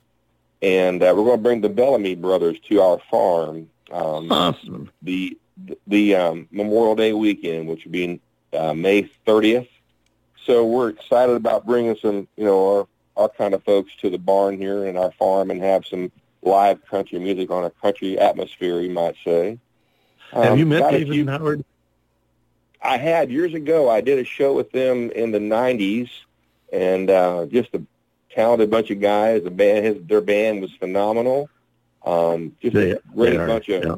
And 0.62 1.02
uh, 1.02 1.14
we're 1.16 1.24
going 1.24 1.38
to 1.38 1.44
bring 1.44 1.62
the 1.62 1.70
Bellamy 1.70 2.16
brothers 2.16 2.58
to 2.70 2.82
our 2.82 3.00
farm 3.10 3.70
um, 3.92 4.32
Awesome. 4.32 4.92
the 5.02 5.38
the 5.88 6.16
um, 6.16 6.48
Memorial 6.52 6.96
Day 6.96 7.12
weekend, 7.14 7.68
which 7.68 7.84
will 7.86 7.92
be 7.92 8.22
uh, 8.54 8.74
May 8.74 9.10
30th. 9.28 9.68
So 10.46 10.66
we're 10.66 10.90
excited 10.90 11.36
about 11.36 11.66
bringing 11.66 11.98
some, 12.02 12.28
you 12.38 12.46
know, 12.46 12.78
our, 12.78 12.88
our 13.24 13.30
kind 13.30 13.54
of 13.54 13.62
folks 13.64 13.92
to 14.02 14.10
the 14.10 14.18
barn 14.18 14.58
here 14.58 14.86
and 14.86 14.98
our 14.98 15.12
farm 15.12 15.52
and 15.52 15.62
have 15.62 15.86
some 15.86 16.12
live 16.42 16.86
country 16.86 17.20
music 17.20 17.52
on 17.52 17.66
a 17.66 17.70
country 17.70 18.18
atmosphere, 18.18 18.80
you 18.80 18.90
might 18.90 19.16
say. 19.26 19.60
Have 20.32 20.54
Um, 20.54 20.60
you 20.60 20.66
met 20.66 20.80
got 20.80 20.92
David 20.92 21.14
few- 21.14 21.28
Howard? 21.28 21.66
I 22.82 22.98
had 22.98 23.30
years 23.30 23.54
ago. 23.54 23.90
I 23.90 24.00
did 24.00 24.18
a 24.20 24.24
show 24.24 24.54
with 24.54 24.72
them 24.72 25.12
in 25.12 25.32
the 25.32 25.40
'90s, 25.40 26.10
and 26.72 27.10
uh, 27.10 27.46
just 27.48 27.74
a 27.74 27.82
talented 28.34 28.70
bunch 28.70 28.92
of 28.92 29.00
guys. 29.00 29.44
The 29.44 29.52
band, 29.52 29.86
his, 29.86 29.98
their 30.06 30.22
band 30.22 30.62
was 30.62 30.72
phenomenal. 30.74 31.50
Um, 32.06 32.56
just 32.62 32.76
They- 32.76 32.92
a 32.92 33.00
great 33.14 33.36
are, 33.36 33.48
bunch 33.48 33.70
of 33.70 33.84
yeah. 33.84 33.96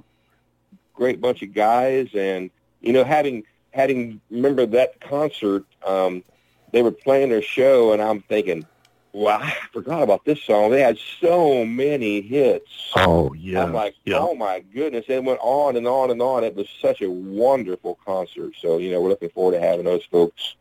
great 0.93 1.21
bunch 1.21 1.41
of 1.41 1.53
guys, 1.53 2.09
and 2.13 2.49
you 2.82 2.93
know, 2.93 3.03
having 3.03 3.43
having 3.71 4.19
remember 4.29 4.65
that 4.65 4.99
concert, 5.01 5.65
um, 5.86 6.23
they 6.71 6.82
were 6.82 6.91
playing 6.91 7.29
their 7.29 7.41
show, 7.41 7.93
and 7.93 8.01
I'm 8.01 8.21
thinking, 8.21 8.65
wow, 9.13 9.39
I 9.41 9.55
forgot 9.71 10.03
about 10.03 10.25
this 10.25 10.41
song. 10.41 10.71
They 10.71 10.82
had 10.82 10.97
so 11.19 11.63
many 11.65 12.21
hits. 12.21 12.91
Oh 12.95 13.34
yeah. 13.34 13.63
I'm 13.63 13.73
like, 13.73 13.95
yeah. 14.05 14.17
oh 14.19 14.36
my 14.36 14.59
goodness! 14.73 15.05
It 15.07 15.23
went 15.23 15.39
on 15.41 15.75
and 15.75 15.88
on 15.88 16.11
and 16.11 16.21
on. 16.21 16.43
It 16.43 16.55
was 16.55 16.67
such 16.82 17.01
a 17.01 17.09
wonderful 17.09 17.99
concert. 18.05 18.53
So 18.59 18.77
you 18.77 18.91
know, 18.91 19.01
we're 19.01 19.09
looking 19.09 19.29
forward 19.29 19.53
to 19.53 19.59
having 19.59 19.86
those 19.86 20.03
folks 20.05 20.55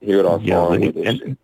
here 0.00 0.20
at 0.20 0.26
our 0.26 0.38
yeah, 0.38 0.54
farm 0.54 0.74
and, 0.74 0.94
with 0.94 1.06
us. 1.06 1.20
and 1.22 1.36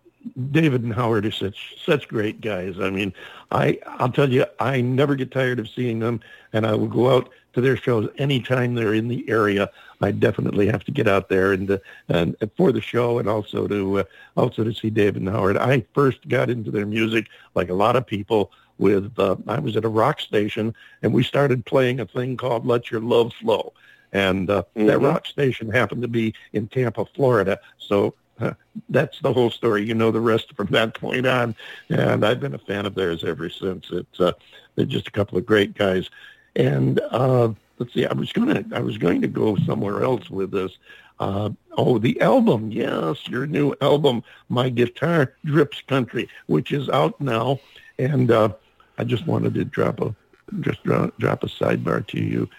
David 0.51 0.83
and 0.83 0.93
Howard 0.93 1.25
are 1.25 1.31
such 1.31 1.75
such 1.83 2.07
great 2.07 2.41
guys. 2.41 2.79
I 2.79 2.89
mean, 2.89 3.13
I 3.51 3.79
I'll 3.85 4.11
tell 4.11 4.29
you, 4.31 4.45
I 4.59 4.81
never 4.81 5.15
get 5.15 5.31
tired 5.31 5.59
of 5.59 5.69
seeing 5.69 5.99
them, 5.99 6.19
and 6.53 6.65
I 6.65 6.73
will 6.73 6.87
go 6.87 7.15
out 7.15 7.29
to 7.53 7.61
their 7.61 7.77
shows 7.77 8.09
anytime 8.17 8.73
they're 8.75 8.93
in 8.93 9.07
the 9.07 9.27
area. 9.29 9.69
I 10.01 10.11
definitely 10.11 10.67
have 10.67 10.83
to 10.85 10.91
get 10.91 11.07
out 11.07 11.29
there 11.29 11.53
and 11.53 11.71
uh, 11.71 11.77
and 12.09 12.35
for 12.57 12.71
the 12.71 12.81
show, 12.81 13.19
and 13.19 13.29
also 13.29 13.67
to 13.67 13.99
uh, 13.99 14.03
also 14.35 14.63
to 14.63 14.73
see 14.73 14.89
David 14.89 15.21
and 15.21 15.29
Howard. 15.29 15.57
I 15.57 15.85
first 15.93 16.27
got 16.27 16.49
into 16.49 16.71
their 16.71 16.85
music 16.85 17.27
like 17.53 17.69
a 17.69 17.73
lot 17.75 17.95
of 17.95 18.05
people. 18.05 18.51
With 18.77 19.17
uh, 19.17 19.37
I 19.47 19.59
was 19.59 19.77
at 19.77 19.85
a 19.85 19.89
rock 19.89 20.19
station, 20.19 20.75
and 21.01 21.13
we 21.13 21.23
started 21.23 21.65
playing 21.65 22.01
a 22.01 22.05
thing 22.05 22.35
called 22.35 22.65
"Let 22.65 22.91
Your 22.91 22.99
Love 22.99 23.31
Flow," 23.33 23.71
and 24.11 24.49
uh, 24.49 24.63
that 24.75 24.99
Mhm. 24.99 25.03
rock 25.03 25.27
station 25.27 25.71
happened 25.71 26.01
to 26.01 26.09
be 26.09 26.33
in 26.51 26.67
Tampa, 26.67 27.05
Florida. 27.15 27.57
So 27.77 28.13
uh, 28.39 28.53
that's 28.89 29.19
the 29.19 29.33
whole 29.33 29.49
story. 29.49 29.83
You 29.83 29.93
know 29.93 30.11
the 30.11 30.19
rest 30.19 30.53
from 30.55 30.67
that 30.67 30.95
point 30.95 31.25
on, 31.25 31.55
and 31.89 32.25
I've 32.25 32.39
been 32.39 32.55
a 32.55 32.59
fan 32.59 32.85
of 32.85 32.95
theirs 32.95 33.23
ever 33.23 33.49
since. 33.49 33.87
It's 33.91 34.19
uh, 34.19 34.33
they're 34.75 34.85
just 34.85 35.07
a 35.07 35.11
couple 35.11 35.37
of 35.37 35.45
great 35.45 35.73
guys. 35.75 36.09
And 36.55 36.99
uh, 37.11 37.49
let's 37.79 37.93
see, 37.93 38.05
I 38.05 38.13
was 38.13 38.31
gonna 38.31 38.63
I 38.73 38.79
was 38.79 38.97
going 38.97 39.21
to 39.21 39.27
go 39.27 39.55
somewhere 39.57 40.03
else 40.03 40.29
with 40.29 40.51
this. 40.51 40.77
Uh, 41.19 41.49
oh, 41.77 41.97
the 41.97 42.19
album, 42.19 42.71
yes, 42.71 43.27
your 43.29 43.47
new 43.47 43.73
album, 43.79 44.21
My 44.49 44.67
Guitar 44.67 45.33
Drips 45.45 45.81
Country, 45.81 46.27
which 46.47 46.73
is 46.73 46.89
out 46.89 47.19
now, 47.21 47.59
and 47.97 48.31
uh, 48.31 48.49
I 48.97 49.05
just 49.05 49.25
wanted 49.25 49.53
to 49.53 49.63
drop 49.63 50.01
a 50.01 50.13
just 50.59 50.83
drop, 50.83 51.17
drop 51.17 51.43
a 51.43 51.47
sidebar 51.47 52.05
to 52.07 52.19
you. 52.19 52.49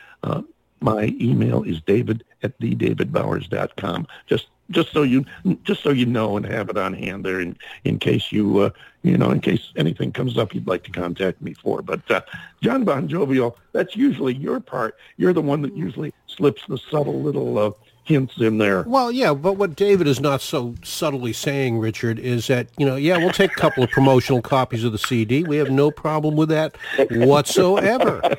My 0.81 1.14
email 1.20 1.62
is 1.62 1.81
david 1.81 2.24
at 2.43 2.59
thedavidbowers.com. 2.61 4.07
Just 4.27 4.49
just 4.70 4.93
so 4.93 5.03
you 5.03 5.24
just 5.62 5.83
so 5.83 5.91
you 5.91 6.07
know 6.07 6.37
and 6.37 6.45
have 6.45 6.68
it 6.68 6.77
on 6.77 6.93
hand 6.93 7.24
there 7.24 7.41
in 7.41 7.57
in 7.85 7.99
case 7.99 8.33
you 8.33 8.59
uh, 8.59 8.70
you 9.03 9.16
know 9.16 9.31
in 9.31 9.41
case 9.41 9.72
anything 9.77 10.12
comes 10.12 10.37
up 10.37 10.55
you'd 10.55 10.66
like 10.66 10.85
to 10.85 10.91
contact 10.91 11.41
me 11.41 11.55
for. 11.55 11.83
But 11.83 12.11
uh, 12.11 12.20
John 12.62 12.85
Bon 12.85 13.09
Jovial, 13.09 13.57
that's 13.72 13.97
usually 13.97 14.35
your 14.35 14.61
part. 14.61 14.97
You're 15.16 15.33
the 15.33 15.43
one 15.43 15.62
that 15.62 15.77
usually 15.77 16.12
slips 16.27 16.62
the 16.68 16.79
subtle 16.79 17.22
little 17.22 17.59
uh, 17.59 17.70
hints 18.07 18.41
in 18.41 18.59
there. 18.59 18.83
Well, 18.83 19.11
yeah, 19.11 19.35
but 19.35 19.55
what 19.55 19.77
David 19.77 20.07
is 20.07 20.20
not 20.20 20.41
so 20.41 20.74
subtly 20.83 21.33
saying, 21.33 21.79
Richard, 21.79 22.18
is 22.18 22.47
that, 22.47 22.68
you 22.79 22.87
know, 22.87 22.97
yeah, 22.97 23.18
we'll 23.18 23.31
take 23.31 23.51
a 23.51 23.61
couple 23.61 23.83
of 23.83 23.91
promotional 23.91 24.41
copies 24.41 24.85
of 24.85 24.93
the 24.93 24.99
CD. 24.99 25.43
We 25.43 25.57
have 25.57 25.70
no 25.70 25.91
problem 25.91 26.37
with 26.37 26.49
that 26.51 26.77
whatsoever. 27.11 28.22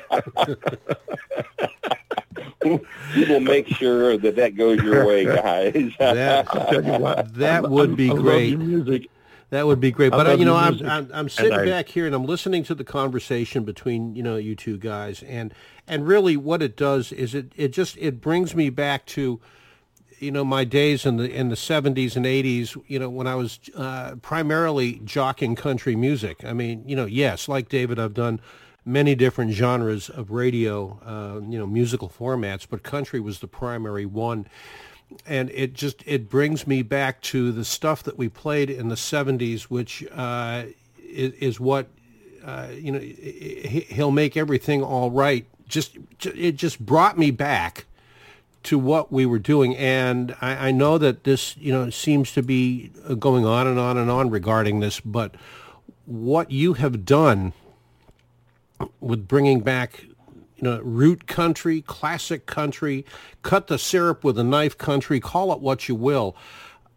we 2.64 3.24
will 3.28 3.40
make 3.40 3.68
sure 3.68 4.16
that 4.18 4.36
that 4.36 4.56
goes 4.56 4.82
your 4.82 5.06
way, 5.06 5.24
guys. 5.24 5.92
That, 5.98 6.46
I'll 6.54 6.66
tell 6.66 6.84
you 6.84 6.98
what, 6.98 7.34
That 7.38 7.64
I- 7.64 7.68
would 7.68 7.92
I- 7.92 7.94
be 7.94 8.10
I 8.10 8.12
love 8.12 8.22
great. 8.22 8.48
your 8.50 8.58
music. 8.58 9.06
That 9.50 9.66
would 9.66 9.80
be 9.80 9.90
great. 9.90 10.12
I 10.12 10.16
But, 10.16 10.26
uh, 10.26 10.32
you 10.34 10.44
know, 10.44 10.56
I'm, 10.56 10.84
I'm, 10.86 11.10
I'm 11.12 11.28
sitting 11.30 11.52
I- 11.52 11.64
back 11.64 11.88
here 11.88 12.04
and 12.06 12.14
I'm 12.14 12.26
listening 12.26 12.64
to 12.64 12.74
the 12.74 12.84
conversation 12.84 13.64
between, 13.64 14.14
you 14.14 14.22
know, 14.22 14.36
you 14.36 14.54
two 14.54 14.76
guys. 14.76 15.22
And, 15.22 15.54
and 15.86 16.06
really 16.06 16.36
what 16.36 16.60
it 16.62 16.76
does 16.76 17.12
is 17.12 17.34
it, 17.34 17.52
it 17.56 17.68
just, 17.68 17.96
it 17.98 18.20
brings 18.20 18.54
me 18.54 18.68
back 18.68 19.06
to, 19.06 19.40
you 20.18 20.30
know, 20.32 20.44
my 20.44 20.64
days 20.64 21.06
in 21.06 21.16
the, 21.16 21.32
in 21.32 21.48
the 21.48 21.54
70s 21.54 22.14
and 22.16 22.26
80s, 22.26 22.76
you 22.88 22.98
know, 22.98 23.08
when 23.08 23.26
I 23.26 23.36
was 23.36 23.58
uh, 23.74 24.16
primarily 24.20 24.96
jocking 25.04 25.56
country 25.56 25.96
music. 25.96 26.44
I 26.44 26.52
mean, 26.52 26.82
you 26.86 26.96
know, 26.96 27.06
yes, 27.06 27.48
like 27.48 27.68
David, 27.70 27.98
I've 27.98 28.14
done 28.14 28.40
many 28.84 29.14
different 29.14 29.52
genres 29.52 30.08
of 30.08 30.30
radio, 30.30 30.98
uh, 31.04 31.40
you 31.48 31.58
know, 31.58 31.66
musical 31.66 32.08
formats, 32.08 32.66
but 32.68 32.82
country 32.82 33.20
was 33.20 33.40
the 33.40 33.46
primary 33.46 34.06
one. 34.06 34.46
And 35.26 35.50
it 35.50 35.72
just 35.72 36.02
it 36.06 36.28
brings 36.28 36.66
me 36.66 36.82
back 36.82 37.20
to 37.22 37.50
the 37.50 37.64
stuff 37.64 38.02
that 38.02 38.18
we 38.18 38.28
played 38.28 38.68
in 38.68 38.88
the 38.88 38.94
70s 38.94 39.62
which 39.62 40.06
uh, 40.12 40.64
is, 41.02 41.32
is 41.34 41.60
what 41.60 41.88
uh, 42.44 42.68
you 42.74 42.92
know 42.92 42.98
he- 42.98 43.86
he'll 43.88 44.10
make 44.10 44.36
everything 44.36 44.82
all 44.82 45.10
right. 45.10 45.46
Just 45.66 45.96
it 46.34 46.56
just 46.56 46.84
brought 46.84 47.18
me 47.18 47.30
back 47.30 47.86
to 48.64 48.78
what 48.78 49.10
we 49.10 49.24
were 49.24 49.38
doing. 49.38 49.74
And 49.76 50.36
I, 50.42 50.68
I 50.68 50.70
know 50.72 50.98
that 50.98 51.24
this 51.24 51.56
you 51.56 51.72
know 51.72 51.88
seems 51.88 52.32
to 52.32 52.42
be 52.42 52.90
going 53.18 53.46
on 53.46 53.66
and 53.66 53.78
on 53.78 53.96
and 53.96 54.10
on 54.10 54.28
regarding 54.28 54.80
this 54.80 55.00
but 55.00 55.34
what 56.04 56.50
you 56.50 56.74
have 56.74 57.04
done 57.04 57.52
with 59.00 59.26
bringing 59.28 59.60
back 59.60 60.04
you 60.56 60.64
know, 60.64 60.80
root 60.80 61.26
country, 61.26 61.82
classic 61.82 62.46
country, 62.46 63.04
cut 63.42 63.68
the 63.68 63.78
syrup 63.78 64.24
with 64.24 64.38
a 64.38 64.44
knife 64.44 64.76
country, 64.76 65.20
call 65.20 65.52
it 65.52 65.60
what 65.60 65.88
you 65.88 65.94
will. 65.94 66.36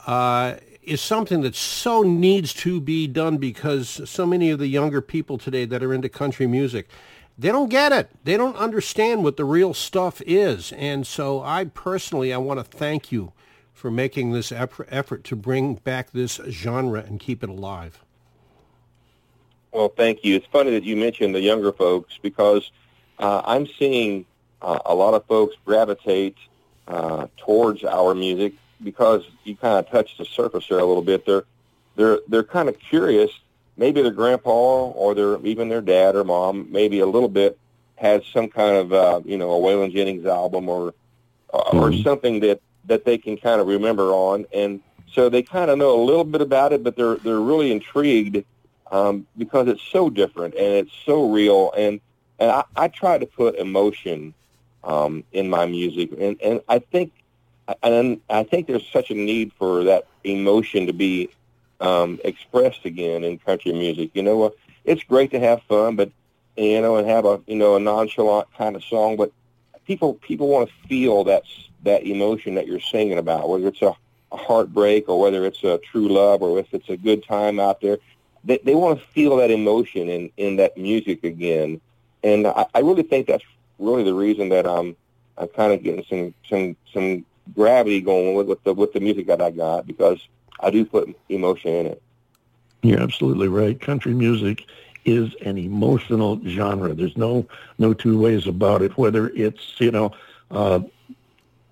Uh, 0.07 0.55
is 0.81 0.99
something 0.99 1.41
that 1.41 1.55
so 1.55 2.01
needs 2.01 2.53
to 2.53 2.81
be 2.81 3.05
done 3.05 3.37
because 3.37 4.01
so 4.09 4.25
many 4.25 4.49
of 4.49 4.57
the 4.57 4.67
younger 4.67 4.99
people 4.99 5.37
today 5.37 5.63
that 5.65 5.83
are 5.83 5.93
into 5.93 6.09
country 6.09 6.47
music, 6.47 6.89
they 7.37 7.49
don't 7.49 7.69
get 7.69 7.91
it. 7.91 8.09
They 8.23 8.35
don't 8.35 8.55
understand 8.55 9.23
what 9.23 9.37
the 9.37 9.45
real 9.45 9.75
stuff 9.75 10.21
is. 10.25 10.71
And 10.73 11.05
so 11.05 11.41
I 11.43 11.65
personally, 11.65 12.33
I 12.33 12.37
want 12.37 12.59
to 12.59 12.63
thank 12.63 13.11
you 13.11 13.31
for 13.73 13.91
making 13.91 14.31
this 14.31 14.51
effort 14.51 15.23
to 15.23 15.35
bring 15.35 15.75
back 15.75 16.11
this 16.11 16.39
genre 16.49 17.01
and 17.01 17.19
keep 17.19 17.43
it 17.43 17.49
alive. 17.49 18.03
Well, 19.71 19.89
thank 19.89 20.23
you. 20.23 20.35
It's 20.35 20.45
funny 20.47 20.71
that 20.71 20.83
you 20.83 20.97
mentioned 20.97 21.33
the 21.33 21.41
younger 21.41 21.71
folks 21.71 22.17
because 22.21 22.71
uh, 23.19 23.41
I'm 23.45 23.67
seeing 23.67 24.25
uh, 24.61 24.79
a 24.85 24.93
lot 24.93 25.13
of 25.13 25.25
folks 25.25 25.55
gravitate 25.65 26.35
uh, 26.87 27.27
towards 27.37 27.83
our 27.83 28.13
music 28.13 28.53
because 28.83 29.23
you 29.43 29.55
kind 29.55 29.77
of 29.77 29.89
touched 29.89 30.17
the 30.17 30.25
surface 30.25 30.67
there 30.69 30.79
a 30.79 30.85
little 30.85 31.03
bit. 31.03 31.25
They're 31.25 31.45
they're 31.95 32.19
they're 32.27 32.43
kind 32.43 32.67
of 32.67 32.79
curious. 32.79 33.31
Maybe 33.77 34.01
their 34.01 34.11
grandpa 34.11 34.87
or 34.89 35.15
their 35.15 35.43
even 35.45 35.69
their 35.69 35.81
dad 35.81 36.15
or 36.15 36.23
mom, 36.23 36.67
maybe 36.69 36.99
a 36.99 37.05
little 37.05 37.29
bit, 37.29 37.57
has 37.95 38.23
some 38.33 38.49
kind 38.49 38.75
of 38.75 38.93
uh, 38.93 39.21
you 39.23 39.37
know 39.37 39.51
a 39.51 39.59
Waylon 39.59 39.93
Jennings 39.93 40.25
album 40.25 40.67
or 40.67 40.93
mm-hmm. 41.53 41.77
or 41.77 41.93
something 41.93 42.41
that 42.41 42.61
that 42.85 43.05
they 43.05 43.17
can 43.17 43.37
kind 43.37 43.61
of 43.61 43.67
remember 43.67 44.11
on, 44.11 44.45
and 44.53 44.81
so 45.13 45.29
they 45.29 45.43
kind 45.43 45.71
of 45.71 45.77
know 45.77 45.95
a 45.95 46.03
little 46.03 46.23
bit 46.23 46.41
about 46.41 46.73
it, 46.73 46.83
but 46.83 46.95
they're 46.95 47.15
they're 47.15 47.39
really 47.39 47.71
intrigued 47.71 48.43
um, 48.91 49.25
because 49.37 49.67
it's 49.67 49.81
so 49.81 50.09
different 50.09 50.55
and 50.55 50.63
it's 50.63 50.91
so 51.05 51.29
real, 51.29 51.71
and 51.77 51.99
and 52.39 52.51
I, 52.51 52.63
I 52.75 52.87
try 52.87 53.17
to 53.17 53.25
put 53.25 53.55
emotion 53.55 54.33
um, 54.83 55.23
in 55.31 55.49
my 55.49 55.65
music, 55.65 56.11
and 56.19 56.39
and 56.41 56.61
I 56.67 56.79
think 56.79 57.11
and 57.83 58.21
I 58.29 58.43
think 58.43 58.67
there's 58.67 58.87
such 58.91 59.11
a 59.11 59.15
need 59.15 59.51
for 59.53 59.83
that 59.85 60.07
emotion 60.23 60.87
to 60.87 60.93
be 60.93 61.29
um, 61.79 62.19
expressed 62.23 62.85
again 62.85 63.23
in 63.23 63.37
country 63.39 63.73
music. 63.73 64.11
You 64.13 64.23
know, 64.23 64.53
it's 64.85 65.03
great 65.03 65.31
to 65.31 65.39
have 65.39 65.61
fun, 65.63 65.95
but 65.95 66.11
you 66.57 66.81
know, 66.81 66.97
and 66.97 67.07
have 67.07 67.25
a 67.25 67.41
you 67.47 67.55
know 67.55 67.75
a 67.75 67.79
nonchalant 67.79 68.47
kind 68.57 68.75
of 68.75 68.83
song, 68.83 69.15
but 69.17 69.31
people 69.85 70.15
people 70.15 70.47
want 70.47 70.69
to 70.69 70.87
feel 70.87 71.23
that 71.25 71.43
that 71.83 72.03
emotion 72.03 72.55
that 72.55 72.67
you're 72.67 72.79
singing 72.79 73.17
about, 73.17 73.49
whether 73.49 73.67
it's 73.67 73.81
a, 73.81 73.93
a 74.31 74.37
heartbreak 74.37 75.09
or 75.09 75.19
whether 75.19 75.45
it's 75.45 75.63
a 75.63 75.79
true 75.79 76.07
love 76.07 76.41
or 76.41 76.59
if 76.59 76.73
it's 76.73 76.89
a 76.89 76.97
good 76.97 77.23
time 77.23 77.59
out 77.59 77.81
there. 77.81 77.97
They 78.43 78.59
they 78.63 78.75
want 78.75 78.99
to 78.99 79.05
feel 79.07 79.37
that 79.37 79.51
emotion 79.51 80.09
in 80.09 80.31
in 80.37 80.55
that 80.57 80.77
music 80.77 81.23
again, 81.23 81.79
and 82.23 82.47
I, 82.47 82.65
I 82.73 82.79
really 82.79 83.03
think 83.03 83.27
that's 83.27 83.43
really 83.79 84.03
the 84.03 84.13
reason 84.13 84.49
that 84.49 84.65
I'm 84.67 84.95
I'm 85.37 85.47
kind 85.49 85.73
of 85.73 85.83
getting 85.83 86.05
some 86.09 86.33
some 86.49 86.75
some 86.93 87.25
gravity 87.55 88.01
going 88.01 88.35
with, 88.35 88.47
with 88.47 88.63
the 88.63 88.73
with 88.73 88.93
the 88.93 88.99
music 88.99 89.27
that 89.27 89.41
I 89.41 89.51
got 89.51 89.85
because 89.85 90.19
I 90.59 90.69
do 90.69 90.85
put 90.85 91.15
emotion 91.29 91.71
in 91.71 91.85
it. 91.87 92.01
You're 92.83 92.99
absolutely 92.99 93.47
right. 93.47 93.79
Country 93.79 94.13
music 94.13 94.65
is 95.05 95.33
an 95.41 95.57
emotional 95.57 96.41
genre. 96.45 96.93
There's 96.93 97.17
no 97.17 97.45
no 97.77 97.93
two 97.93 98.19
ways 98.19 98.47
about 98.47 98.81
it. 98.81 98.97
Whether 98.97 99.29
it's 99.29 99.79
you 99.79 99.91
know 99.91 100.11
uh, 100.49 100.81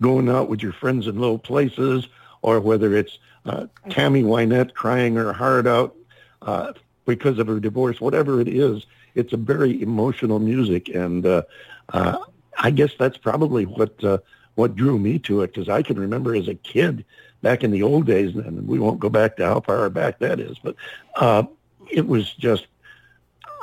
going 0.02 0.30
out 0.30 0.50
with 0.50 0.62
your 0.62 0.74
friends 0.74 1.08
in 1.08 1.20
low 1.20 1.38
places, 1.38 2.08
or 2.42 2.60
whether 2.60 2.96
it's 2.96 3.18
uh, 3.46 3.68
Tammy 3.90 4.24
Wynette 4.24 4.74
crying 4.74 5.16
her 5.16 5.34
heart 5.34 5.68
out 5.68 5.96
uh, 6.42 6.74
because 7.06 7.40
of 7.40 7.48
her 7.48 7.60
divorce, 7.60 8.00
whatever 8.00 8.40
it 8.40 8.48
is, 8.48 8.86
it's 9.16 9.34
a 9.34 9.38
very 9.38 9.82
emotional 9.82 10.40
music, 10.40 10.90
and 10.90 11.26
uh, 11.26 11.42
uh, 11.90 12.18
I 12.58 12.72
guess 12.72 12.92
that's 12.98 13.18
probably 13.18 13.66
what 13.66 14.04
uh, 14.04 14.20
what 14.56 14.76
drew 14.76 15.00
me 15.00 15.20
to 15.20 15.42
it 15.42 15.48
because 15.54 15.70
I 15.70 15.82
can 15.82 16.00
remember 16.00 16.36
as 16.36 16.48
a 16.48 16.56
kid 16.56 17.06
back 17.42 17.64
in 17.64 17.72
the 17.72 17.84
old 17.84 18.06
days, 18.06 18.36
and 18.36 18.68
we 18.68 18.80
won't 18.80 19.00
go 19.00 19.10
back 19.10 19.38
to 19.38 19.46
how 19.46 19.62
far 19.62 19.90
back 19.90 20.20
that 20.20 20.40
is, 20.40 20.58
but 20.60 20.76
uh, 21.16 21.44
it 21.90 22.08
was 22.08 22.34
just 22.34 22.68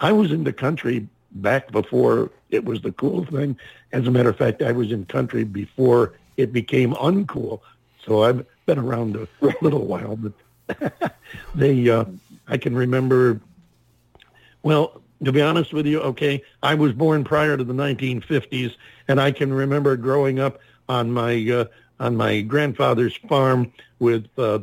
I 0.01 0.13
was 0.13 0.33
in 0.33 0.45
the 0.45 0.53
country 0.53 1.09
back 1.33 1.71
before 1.71 2.31
it 2.51 2.65
was 2.65 2.81
the 2.83 2.93
cool 2.93 3.25
thing. 3.25 3.59
As 3.93 4.07
a 4.07 4.11
matter 4.11 4.31
of 4.31 4.37
fact, 4.37 4.63
I 4.63 4.73
was 4.73 4.93
in 4.93 5.05
country 5.07 5.45
before 5.45 6.15
it 6.37 6.53
became 6.53 6.95
uncool. 6.95 7.61
So 8.05 8.23
I've 8.25 8.45
been 8.67 8.79
around 8.79 9.17
a 9.17 9.29
little 9.63 9.87
while, 9.87 10.17
but 10.17 11.13
they, 11.55 11.89
uh, 11.89 12.05
I 12.49 12.57
can 12.57 12.75
remember, 12.75 13.41
well, 14.63 15.03
to 15.25 15.33
be 15.33 15.41
honest 15.41 15.73
with 15.73 15.87
you, 15.87 16.01
okay, 16.01 16.43
I 16.63 16.75
was 16.75 16.93
born 16.93 17.25
prior 17.25 17.57
to 17.57 17.65
the 17.65 17.73
1950s, 17.73 18.75
and 19.09 19.21
I 19.21 19.33
can 19.33 19.53
remember 19.53 19.97
growing 19.97 20.39
up 20.39 20.61
on 20.89 21.11
my 21.11 21.51
uh, 21.51 21.65
on 21.99 22.17
my 22.17 22.43
grandfather's 22.43 23.17
farm 23.29 23.73
with 23.99 24.27
uh, 24.39 24.61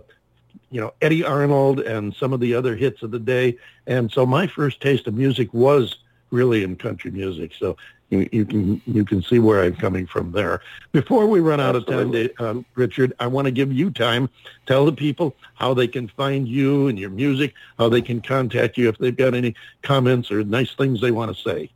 you 0.69 0.81
know 0.81 0.93
Eddy 1.01 1.23
Arnold 1.23 1.79
and 1.79 2.13
some 2.13 2.33
of 2.33 2.39
the 2.39 2.53
other 2.53 2.75
hits 2.75 3.03
of 3.03 3.11
the 3.11 3.19
day. 3.19 3.57
And 3.87 4.11
so 4.11 4.25
my 4.25 4.47
first 4.47 4.81
taste 4.81 5.07
of 5.07 5.15
music 5.15 5.53
was 5.53 5.97
really 6.31 6.63
in 6.63 6.75
country 6.75 7.11
music. 7.11 7.53
So 7.57 7.77
you, 8.13 8.29
you 8.31 8.45
can 8.45 8.81
you 8.85 9.03
can 9.03 9.21
see 9.21 9.39
where 9.39 9.63
I'm 9.63 9.75
coming 9.75 10.05
from 10.05 10.31
there. 10.31 10.61
Before 10.91 11.27
we 11.27 11.39
run 11.39 11.59
out 11.59 11.75
Absolutely. 11.75 12.25
of 12.25 12.37
time, 12.37 12.59
uh, 12.59 12.63
Richard, 12.75 13.13
I 13.19 13.27
want 13.27 13.45
to 13.45 13.51
give 13.51 13.73
you 13.73 13.91
time. 13.91 14.29
Tell 14.65 14.85
the 14.85 14.93
people 14.93 15.35
how 15.55 15.73
they 15.73 15.87
can 15.87 16.07
find 16.07 16.47
you 16.47 16.87
and 16.87 16.99
your 16.99 17.09
music, 17.09 17.53
how 17.77 17.89
they 17.89 18.01
can 18.01 18.21
contact 18.21 18.77
you 18.77 18.87
if 18.89 18.97
they've 18.97 19.15
got 19.15 19.33
any 19.33 19.55
comments 19.81 20.31
or 20.31 20.43
nice 20.43 20.73
things 20.75 21.01
they 21.01 21.11
want 21.11 21.35
to 21.35 21.43
say. 21.43 21.69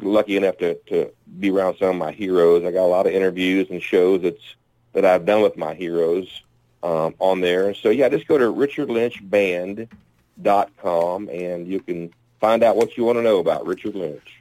lucky 0.01 0.37
enough 0.37 0.59
to, 0.59 0.75
to 0.87 1.11
be 1.39 1.51
around 1.51 1.77
some 1.79 1.91
of 1.91 1.97
my 1.97 2.13
heroes. 2.13 2.65
I 2.65 2.73
got 2.73 2.85
a 2.85 2.87
lot 2.87 3.07
of 3.07 3.13
interviews 3.13 3.69
and 3.71 3.83
shows 3.83 4.23
that's 4.23 4.57
that 4.93 5.05
I've 5.05 5.27
done 5.27 5.43
with 5.43 5.57
my 5.57 5.75
heroes 5.75 6.43
um, 6.85 7.15
on 7.19 7.41
there. 7.41 7.75
So 7.75 7.91
yeah, 7.91 8.09
just 8.09 8.29
go 8.29 8.39
to 8.39 8.45
richardlynchband.com 8.45 11.29
and 11.29 11.67
you 11.67 11.81
can 11.81 12.15
find 12.41 12.63
out 12.63 12.77
what 12.77 12.97
you 12.97 13.03
want 13.05 13.19
to 13.19 13.23
know 13.23 13.39
about 13.39 13.67
Richard 13.67 13.97
Lynch. 13.97 14.41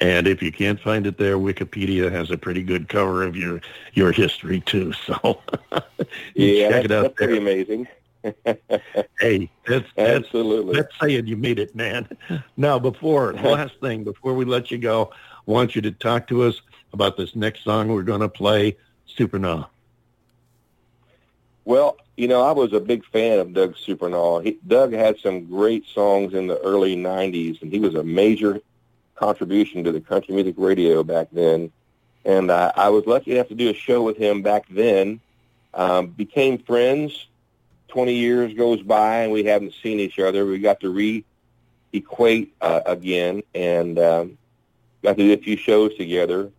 And 0.00 0.28
if 0.28 0.42
you 0.42 0.50
can't 0.50 0.80
find 0.80 1.06
it 1.06 1.18
there, 1.18 1.38
Wikipedia 1.38 2.10
has 2.10 2.30
a 2.30 2.38
pretty 2.38 2.62
good 2.62 2.88
cover 2.88 3.22
of 3.22 3.36
your 3.36 3.60
your 3.92 4.12
history 4.12 4.60
too. 4.60 4.94
So 5.06 5.42
yeah, 6.34 6.70
check 6.70 6.86
it 6.86 6.92
out. 6.92 7.02
That's 7.02 7.18
there. 7.18 7.28
pretty 7.28 7.36
amazing. 7.38 7.86
hey, 9.20 9.50
that's, 9.66 9.84
that's 9.96 9.98
absolutely 9.98 10.76
that's 10.76 10.94
saying 11.00 11.26
you 11.26 11.36
made 11.36 11.58
it, 11.58 11.74
man. 11.74 12.08
Now, 12.56 12.78
before 12.78 13.32
last 13.34 13.74
thing, 13.80 14.04
before 14.04 14.32
we 14.34 14.44
let 14.44 14.70
you 14.70 14.78
go, 14.78 15.10
I 15.12 15.50
want 15.50 15.74
you 15.76 15.82
to 15.82 15.90
talk 15.90 16.28
to 16.28 16.44
us 16.44 16.62
about 16.92 17.16
this 17.16 17.34
next 17.36 17.64
song 17.64 17.88
we're 17.88 18.02
going 18.02 18.20
to 18.20 18.28
play, 18.28 18.76
Supernaw. 19.16 19.66
Well, 21.68 21.98
you 22.16 22.28
know, 22.28 22.40
I 22.40 22.52
was 22.52 22.72
a 22.72 22.80
big 22.80 23.04
fan 23.04 23.40
of 23.40 23.52
Doug 23.52 23.74
Supernaw. 23.74 24.42
He, 24.42 24.58
Doug 24.66 24.94
had 24.94 25.18
some 25.18 25.44
great 25.44 25.84
songs 25.84 26.32
in 26.32 26.46
the 26.46 26.58
early 26.60 26.96
'90s, 26.96 27.60
and 27.60 27.70
he 27.70 27.78
was 27.78 27.94
a 27.94 28.02
major 28.02 28.62
contribution 29.16 29.84
to 29.84 29.92
the 29.92 30.00
country 30.00 30.34
music 30.34 30.54
radio 30.56 31.02
back 31.02 31.28
then. 31.30 31.70
And 32.24 32.50
uh, 32.50 32.72
I 32.74 32.88
was 32.88 33.04
lucky 33.04 33.32
enough 33.32 33.48
to 33.48 33.54
do 33.54 33.68
a 33.68 33.74
show 33.74 34.02
with 34.02 34.16
him 34.16 34.40
back 34.40 34.64
then. 34.70 35.20
Um, 35.74 36.06
became 36.06 36.56
friends 36.56 37.26
20 37.88 38.14
years 38.14 38.54
goes 38.54 38.80
by 38.80 39.18
and 39.18 39.32
we 39.32 39.44
haven't 39.44 39.74
seen 39.82 40.00
each 40.00 40.18
other. 40.18 40.46
We 40.46 40.60
got 40.60 40.80
to 40.80 40.88
re-equate 40.88 42.54
uh, 42.62 42.80
again 42.86 43.42
and 43.54 43.98
um, 43.98 44.38
got 45.02 45.18
to 45.18 45.22
do 45.22 45.34
a 45.34 45.36
few 45.36 45.58
shows 45.58 45.94
together. 45.96 46.50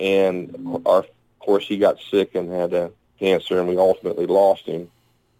And 0.00 0.82
our, 0.84 0.98
of 0.98 1.38
course, 1.38 1.68
he 1.68 1.76
got 1.76 2.00
sick 2.10 2.34
and 2.34 2.50
had 2.50 2.74
uh, 2.74 2.88
cancer, 3.20 3.60
and 3.60 3.68
we 3.68 3.76
ultimately 3.76 4.26
lost 4.26 4.64
him. 4.66 4.90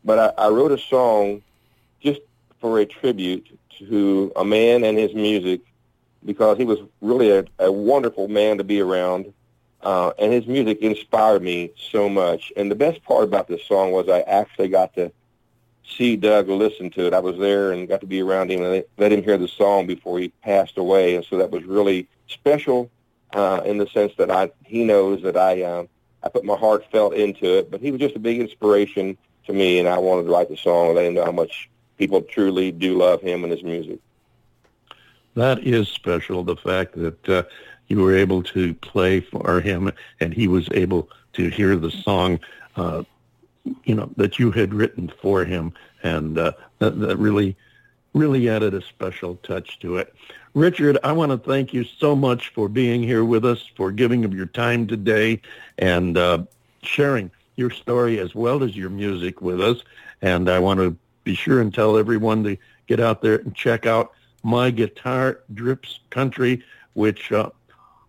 But 0.05 0.35
I, 0.39 0.47
I 0.47 0.49
wrote 0.49 0.71
a 0.71 0.79
song 0.79 1.43
just 2.01 2.21
for 2.61 2.79
a 2.79 2.87
tribute 2.87 3.59
to 3.79 4.33
a 4.37 4.45
man 4.45 4.85
and 4.85 4.97
his 4.97 5.15
music 5.15 5.63
because 6.25 6.59
he 6.59 6.65
was 6.65 6.79
really 7.01 7.31
a, 7.31 7.45
a 7.59 7.73
wonderful 7.73 8.29
man 8.29 8.59
to 8.59 8.65
be 8.65 8.81
around. 8.81 9.33
Uh, 9.83 10.13
and 10.19 10.33
his 10.33 10.47
music 10.47 10.79
inspired 10.81 11.43
me 11.43 11.73
so 11.91 12.09
much. 12.09 12.53
And 12.57 12.71
the 12.71 12.75
best 12.75 13.03
part 13.03 13.25
about 13.25 13.49
this 13.49 13.65
song 13.65 13.93
was 13.93 14.09
I 14.09 14.21
actually 14.21 14.69
got 14.69 14.95
to 14.95 15.11
see 15.97 16.17
Doug 16.17 16.49
listen 16.49 16.91
to 16.91 17.07
it. 17.07 17.15
I 17.15 17.19
was 17.19 17.39
there 17.39 17.73
and 17.73 17.89
got 17.89 18.01
to 18.03 18.07
be 18.07 18.21
around 18.21 18.51
him 18.51 18.63
and 18.63 18.85
let 18.99 19.13
him 19.13 19.23
hear 19.23 19.39
the 19.39 19.49
song 19.49 19.87
before 19.87 20.19
he 20.19 20.29
passed 20.43 20.79
away, 20.79 21.17
and 21.17 21.25
so 21.25 21.39
that 21.39 21.51
was 21.51 21.65
really 21.65 22.07
special 22.29 22.91
uh, 23.35 23.63
in 23.65 23.79
the 23.79 23.87
sense 23.89 24.13
that 24.19 24.31
I 24.31 24.51
he 24.65 24.85
knows 24.85 25.23
that 25.23 25.37
I 25.37 25.63
uh, 25.63 25.85
I 26.23 26.29
put 26.29 26.45
my 26.45 26.57
heartfelt 26.57 27.15
into 27.15 27.59
it. 27.59 27.71
But 27.71 27.81
he 27.81 27.91
was 27.91 28.01
just 28.01 28.17
a 28.17 28.21
big 28.21 28.41
inspiration 28.41 29.17
to 29.47 29.53
me, 29.53 29.79
and 29.79 29.89
I 29.89 29.99
wanted 29.99 30.25
to 30.25 30.31
write 30.31 30.49
the 30.49 30.57
song 30.57 30.89
and 30.89 30.97
let 30.97 31.07
him 31.07 31.15
know 31.15 31.25
how 31.25 31.33
much 31.33 31.71
people 31.99 32.23
truly 32.23 32.73
do 32.73 32.97
love 32.97 33.21
him 33.21 33.45
and 33.45 33.53
his 33.53 33.63
music. 33.63 33.99
That 35.35 35.61
is 35.67 35.89
special. 35.89 36.43
The 36.43 36.57
fact 36.57 36.95
that 36.97 37.29
uh, 37.29 37.43
you 37.89 37.99
were 38.01 38.17
able 38.17 38.43
to 38.45 38.75
play 38.75 39.21
for 39.21 39.61
him 39.61 39.93
and 40.21 40.33
he 40.33 40.49
was 40.49 40.69
able 40.73 41.09
to 41.35 41.49
hear 41.49 41.77
the 41.77 41.91
song, 41.91 42.41
uh, 42.77 43.05
you 43.85 43.95
know, 43.95 44.11
that 44.17 44.39
you 44.39 44.51
had 44.51 44.75
written 44.75 45.13
for 45.21 45.45
him, 45.45 45.73
and 46.03 46.39
uh, 46.39 46.53
that, 46.79 46.99
that 47.01 47.17
really, 47.17 47.57
really 48.15 48.49
added 48.49 48.75
a 48.75 48.83
special 48.83 49.37
touch 49.37 49.79
to 49.81 49.97
it. 49.97 50.15
Richard, 50.55 50.99
I 51.05 51.13
want 51.13 51.31
to 51.31 51.39
thank 51.39 51.73
you 51.73 51.85
so 51.85 52.17
much 52.17 52.49
for 52.49 52.69
being 52.69 53.05
here 53.05 53.25
with 53.25 53.45
us, 53.45 53.65
for 53.77 53.93
giving 53.93 54.25
of 54.25 54.35
your 54.35 54.47
time 54.47 54.87
today, 54.87 55.41
and 55.79 56.19
uh, 56.19 56.43
sharing 56.83 57.31
your 57.55 57.71
story 57.71 58.19
as 58.19 58.35
well 58.35 58.65
as 58.65 58.77
your 58.77 58.91
music 58.91 59.41
with 59.41 59.61
us. 59.61 59.85
And 60.23 60.51
I 60.51 60.59
want 60.59 60.81
to 60.81 60.97
be 61.23 61.37
sure 61.37 61.61
and 61.61 61.73
tell 61.73 61.97
everyone 61.97 62.43
to 62.45 62.57
get 62.89 62.99
out 62.99 63.23
there 63.23 63.37
and 63.37 63.55
check 63.55 63.87
out 63.87 64.13
My 64.43 64.73
Guitar 64.73 65.41
Drips 65.55 66.01
Country, 66.11 66.65
which 66.95 67.31
uh, 67.31 67.51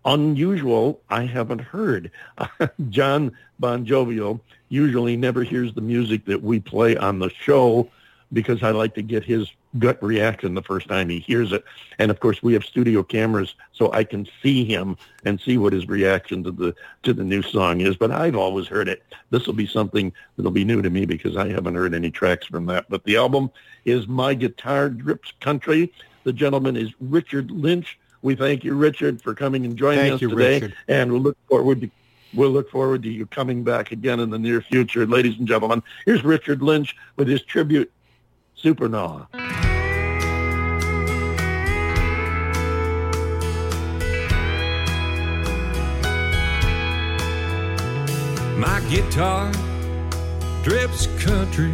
unusual 0.05 0.99
I 1.11 1.25
haven't 1.25 1.61
heard. 1.61 2.09
John 2.89 3.37
Bon 3.59 3.85
Jovial 3.85 4.41
usually 4.69 5.15
never 5.15 5.43
hears 5.43 5.73
the 5.73 5.81
music 5.81 6.25
that 6.25 6.41
we 6.41 6.59
play 6.59 6.97
on 6.97 7.19
the 7.19 7.29
show 7.29 7.87
because 8.33 8.63
I 8.63 8.71
like 8.71 8.95
to 8.95 9.03
get 9.03 9.23
his 9.23 9.47
gut 9.79 10.01
reaction 10.03 10.53
the 10.53 10.61
first 10.61 10.87
time 10.87 11.09
he 11.09 11.19
hears 11.19 11.51
it. 11.51 11.63
And 11.99 12.11
of 12.11 12.19
course, 12.19 12.41
we 12.43 12.53
have 12.53 12.63
studio 12.63 13.03
cameras, 13.03 13.55
so 13.71 13.91
I 13.93 14.03
can 14.03 14.27
see 14.41 14.65
him 14.65 14.97
and 15.25 15.39
see 15.39 15.57
what 15.57 15.73
his 15.73 15.87
reaction 15.87 16.43
to 16.43 16.51
the 16.51 16.75
to 17.03 17.13
the 17.13 17.23
new 17.23 17.41
song 17.41 17.81
is. 17.81 17.95
But 17.95 18.11
I've 18.11 18.35
always 18.35 18.67
heard 18.67 18.87
it. 18.87 19.03
This 19.29 19.47
will 19.47 19.53
be 19.53 19.67
something 19.67 20.11
that'll 20.35 20.51
be 20.51 20.65
new 20.65 20.81
to 20.81 20.89
me 20.89 21.05
because 21.05 21.37
I 21.37 21.49
haven't 21.49 21.75
heard 21.75 21.93
any 21.93 22.11
tracks 22.11 22.47
from 22.47 22.65
that. 22.67 22.85
But 22.89 23.03
the 23.03 23.17
album 23.17 23.51
is 23.85 24.07
My 24.07 24.33
Guitar 24.33 24.89
Drips 24.89 25.33
Country. 25.39 25.91
The 26.23 26.33
gentleman 26.33 26.75
is 26.75 26.91
Richard 26.99 27.51
Lynch. 27.51 27.97
We 28.21 28.35
thank 28.35 28.63
you, 28.63 28.75
Richard, 28.75 29.21
for 29.21 29.33
coming 29.33 29.65
and 29.65 29.75
joining 29.75 29.99
Thank 29.99 30.13
us 30.13 30.21
you, 30.21 30.29
today, 30.29 30.59
Richard. 30.59 30.75
and 30.87 31.11
we'll 31.11 31.21
look 31.21 31.37
forward 31.49 31.81
to 31.81 31.89
We'll 32.33 32.51
look 32.51 32.71
forward 32.71 33.03
to 33.03 33.09
you 33.09 33.25
coming 33.25 33.63
back 33.63 33.91
again 33.91 34.19
in 34.19 34.29
the 34.29 34.39
near 34.39 34.61
future. 34.61 35.05
Ladies 35.05 35.37
and 35.37 35.47
gentlemen, 35.47 35.83
here's 36.05 36.23
Richard 36.23 36.61
Lynch 36.61 36.95
with 37.17 37.27
his 37.27 37.41
tribute, 37.41 37.91
Supernaw. 38.57 39.27
My 48.61 48.79
guitar 48.91 49.51
drips 50.61 51.07
country. 51.25 51.73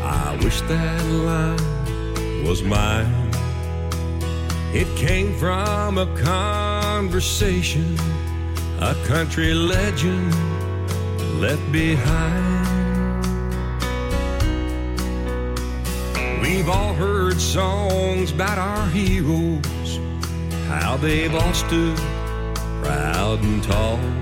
I 0.00 0.38
wish 0.40 0.60
that 0.60 1.04
line 1.06 2.44
was 2.46 2.62
mine. 2.62 3.28
It 4.72 4.86
came 4.96 5.36
from 5.36 5.98
a 5.98 6.06
conversation 6.16 7.98
a 8.80 8.94
country 9.04 9.52
legend 9.52 10.32
left 11.40 11.72
behind. 11.72 13.26
We've 16.40 16.68
all 16.68 16.94
heard 16.94 17.40
songs 17.40 18.30
about 18.30 18.58
our 18.58 18.86
heroes, 18.90 19.98
how 20.68 20.96
they've 20.98 21.34
all 21.34 21.52
stood 21.52 21.96
proud 22.80 23.42
and 23.42 23.60
tall. 23.64 24.21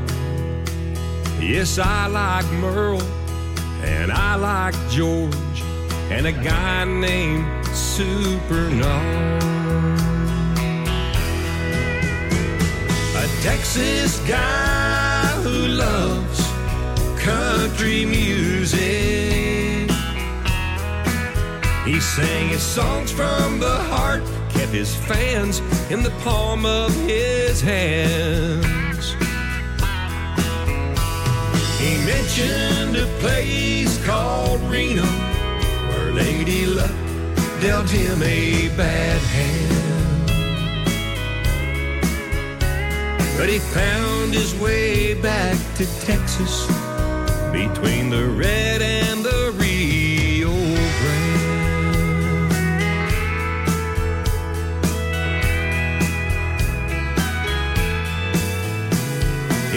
Yes, 1.40 1.78
I 1.78 2.06
like 2.06 2.44
Merle, 2.52 3.02
and 3.82 4.12
I 4.12 4.34
like 4.36 4.74
George, 4.90 5.62
and 6.10 6.26
a 6.26 6.32
guy 6.32 6.84
named 6.84 7.46
Supernaw. 7.68 9.40
A 13.16 13.42
Texas 13.42 14.20
guy 14.28 15.26
who 15.42 15.66
loves 15.66 16.46
country 17.18 18.04
music. 18.04 19.90
He 21.86 22.00
sang 22.00 22.50
his 22.50 22.62
songs 22.62 23.10
from 23.10 23.58
the 23.60 23.76
heart, 23.88 24.22
kept 24.50 24.72
his 24.72 24.94
fans 24.94 25.60
in 25.90 26.02
the 26.02 26.12
palm 26.22 26.66
of 26.66 26.94
his 27.06 27.62
hands. 27.62 28.89
He 31.90 31.96
mentioned 32.06 32.96
a 32.96 33.06
place 33.18 33.98
called 34.06 34.60
Reno 34.70 35.02
where 35.02 36.12
Lady 36.12 36.64
Luck 36.64 36.94
dealt 37.60 37.90
him 37.90 38.22
a 38.22 38.68
bad 38.76 39.20
hand. 39.20 40.28
But 43.36 43.48
he 43.48 43.58
found 43.58 44.32
his 44.32 44.54
way 44.60 45.14
back 45.14 45.58
to 45.78 45.86
Texas 46.02 46.64
between 47.50 48.08
the 48.08 48.24
Red 48.36 48.82
and 48.82 49.24
the 49.24 49.52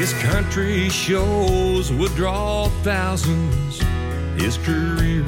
His 0.04 0.12
country 0.16 0.89
shows 0.89 1.89
would 1.93 2.14
draw 2.16 2.68
thousands. 2.84 3.82
His 4.36 4.58
career 4.58 5.24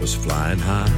was 0.00 0.14
flying 0.14 0.58
high. 0.58 0.88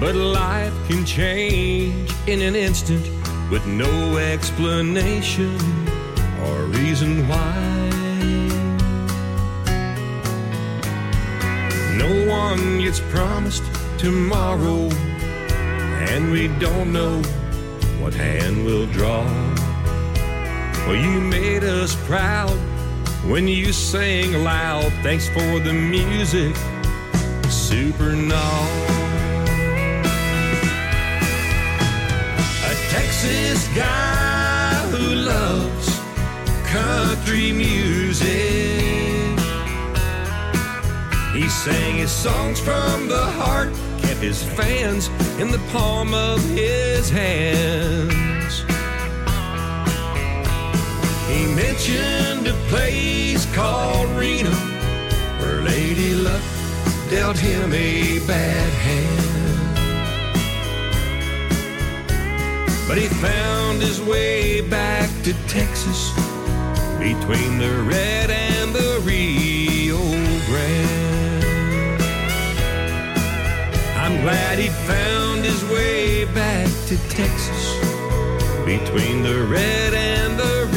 But 0.00 0.16
life 0.16 0.74
can 0.88 1.06
change 1.06 2.10
in 2.26 2.42
an 2.42 2.56
instant 2.56 3.08
with 3.52 3.64
no 3.68 4.16
explanation 4.16 5.56
or 6.42 6.64
reason 6.64 7.28
why. 7.28 7.90
No 11.96 12.10
one 12.28 12.80
gets 12.80 12.98
promised 12.98 13.62
tomorrow, 13.96 14.88
and 16.10 16.32
we 16.32 16.48
don't 16.58 16.92
know 16.92 17.22
what 18.00 18.12
hand 18.12 18.64
will 18.66 18.86
draw. 18.86 19.53
Well, 20.86 20.96
you 20.96 21.18
made 21.18 21.64
us 21.64 21.96
proud 22.04 22.58
when 23.26 23.48
you 23.48 23.72
sang 23.72 24.44
loud. 24.44 24.92
Thanks 25.02 25.28
for 25.28 25.58
the 25.58 25.72
music, 25.72 26.54
Supernaw. 27.44 28.68
A 32.64 32.74
Texas 32.90 33.66
guy 33.74 34.74
who 34.90 35.14
loves 35.14 35.88
country 36.66 37.50
music. 37.52 38.34
He 41.32 41.48
sang 41.48 41.96
his 41.96 42.12
songs 42.12 42.60
from 42.60 43.08
the 43.08 43.24
heart, 43.24 43.70
kept 44.02 44.20
his 44.20 44.42
fans 44.42 45.08
in 45.40 45.50
the 45.50 45.62
palm 45.72 46.12
of 46.12 46.44
his 46.50 47.08
hands. 47.08 48.03
Mentioned 51.74 52.46
a 52.46 52.52
place 52.68 53.52
called 53.52 54.08
Reno 54.10 54.52
where 55.40 55.60
Lady 55.62 56.14
Luck 56.14 56.40
dealt 57.10 57.36
him 57.36 57.72
a 57.72 58.20
bad 58.28 58.72
hand. 58.86 59.76
But 62.86 62.96
he 62.96 63.08
found 63.08 63.82
his 63.82 64.00
way 64.00 64.60
back 64.60 65.10
to 65.24 65.32
Texas 65.48 66.12
between 67.00 67.58
the 67.58 67.82
Red 67.88 68.30
and 68.30 68.72
the 68.72 69.00
Rio 69.02 69.98
Grande. 70.46 72.02
I'm 73.98 74.20
glad 74.22 74.60
he 74.60 74.68
found 74.86 75.44
his 75.44 75.64
way 75.64 76.24
back 76.26 76.68
to 76.86 76.96
Texas 77.08 77.64
between 78.64 79.24
the 79.24 79.44
Red 79.50 79.92
and 79.92 80.38
the 80.38 80.73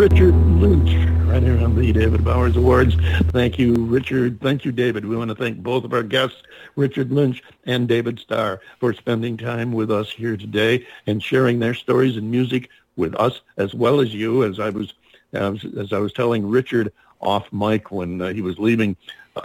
Richard 0.00 0.34
Lynch, 0.34 0.94
right 1.26 1.42
here 1.42 1.62
on 1.62 1.76
the 1.76 1.92
David 1.92 2.24
Bowers 2.24 2.56
Awards. 2.56 2.96
Thank 3.32 3.58
you, 3.58 3.74
Richard. 3.74 4.40
Thank 4.40 4.64
you, 4.64 4.72
David. 4.72 5.04
We 5.04 5.14
want 5.14 5.28
to 5.28 5.34
thank 5.34 5.62
both 5.62 5.84
of 5.84 5.92
our 5.92 6.02
guests, 6.02 6.42
Richard 6.74 7.12
Lynch 7.12 7.42
and 7.66 7.86
David 7.86 8.18
Starr, 8.18 8.62
for 8.78 8.94
spending 8.94 9.36
time 9.36 9.72
with 9.72 9.90
us 9.90 10.08
here 10.08 10.38
today 10.38 10.86
and 11.06 11.22
sharing 11.22 11.58
their 11.58 11.74
stories 11.74 12.16
and 12.16 12.30
music 12.30 12.70
with 12.96 13.14
us 13.16 13.42
as 13.58 13.74
well 13.74 14.00
as 14.00 14.14
you. 14.14 14.42
As 14.42 14.58
I 14.58 14.70
was, 14.70 14.94
as, 15.34 15.92
I 15.92 15.98
was 15.98 16.14
telling 16.14 16.48
Richard 16.48 16.94
off 17.20 17.52
mic 17.52 17.90
when 17.90 18.22
uh, 18.22 18.32
he 18.32 18.40
was 18.40 18.58
leaving, 18.58 18.96
uh, 19.36 19.42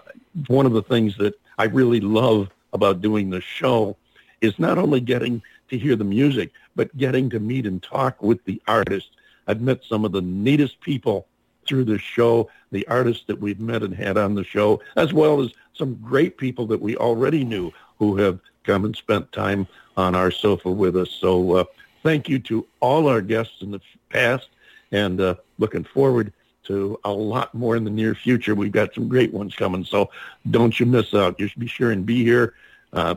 one 0.47 0.65
of 0.65 0.71
the 0.71 0.83
things 0.83 1.17
that 1.17 1.37
I 1.57 1.65
really 1.65 1.99
love 1.99 2.49
about 2.71 3.01
doing 3.01 3.29
the 3.29 3.41
show 3.41 3.97
is 4.39 4.57
not 4.57 4.77
only 4.77 5.01
getting 5.01 5.41
to 5.69 5.77
hear 5.77 5.97
the 5.97 6.05
music, 6.05 6.53
but 6.77 6.95
getting 6.95 7.29
to 7.31 7.41
meet 7.41 7.65
and 7.65 7.83
talk 7.83 8.23
with 8.23 8.41
the 8.45 8.61
artists. 8.69 9.09
I've 9.47 9.61
met 9.61 9.83
some 9.83 10.05
of 10.05 10.11
the 10.11 10.21
neatest 10.21 10.79
people 10.81 11.27
through 11.67 11.85
the 11.85 11.97
show, 11.97 12.49
the 12.71 12.87
artists 12.87 13.23
that 13.27 13.39
we've 13.39 13.59
met 13.59 13.83
and 13.83 13.93
had 13.93 14.17
on 14.17 14.35
the 14.35 14.43
show, 14.43 14.81
as 14.95 15.13
well 15.13 15.41
as 15.41 15.51
some 15.73 15.95
great 15.95 16.37
people 16.37 16.67
that 16.67 16.81
we 16.81 16.95
already 16.95 17.43
knew 17.43 17.71
who 17.97 18.17
have 18.17 18.39
come 18.63 18.85
and 18.85 18.95
spent 18.95 19.31
time 19.31 19.67
on 19.97 20.15
our 20.15 20.31
sofa 20.31 20.69
with 20.69 20.95
us. 20.95 21.09
So 21.09 21.57
uh, 21.57 21.63
thank 22.03 22.29
you 22.29 22.39
to 22.39 22.67
all 22.79 23.07
our 23.07 23.21
guests 23.21 23.61
in 23.61 23.71
the 23.71 23.81
past 24.09 24.49
and 24.91 25.19
uh, 25.19 25.35
looking 25.57 25.83
forward 25.83 26.33
to 26.63 26.99
a 27.03 27.11
lot 27.11 27.53
more 27.53 27.75
in 27.75 27.83
the 27.83 27.91
near 27.91 28.15
future. 28.15 28.55
We've 28.55 28.71
got 28.71 28.93
some 28.93 29.07
great 29.07 29.33
ones 29.33 29.55
coming, 29.55 29.83
so 29.83 30.09
don't 30.49 30.79
you 30.79 30.85
miss 30.85 31.13
out. 31.13 31.39
You 31.39 31.47
should 31.47 31.59
be 31.59 31.67
sure 31.67 31.91
and 31.91 32.05
be 32.05 32.23
here. 32.23 32.53
Uh, 32.91 33.15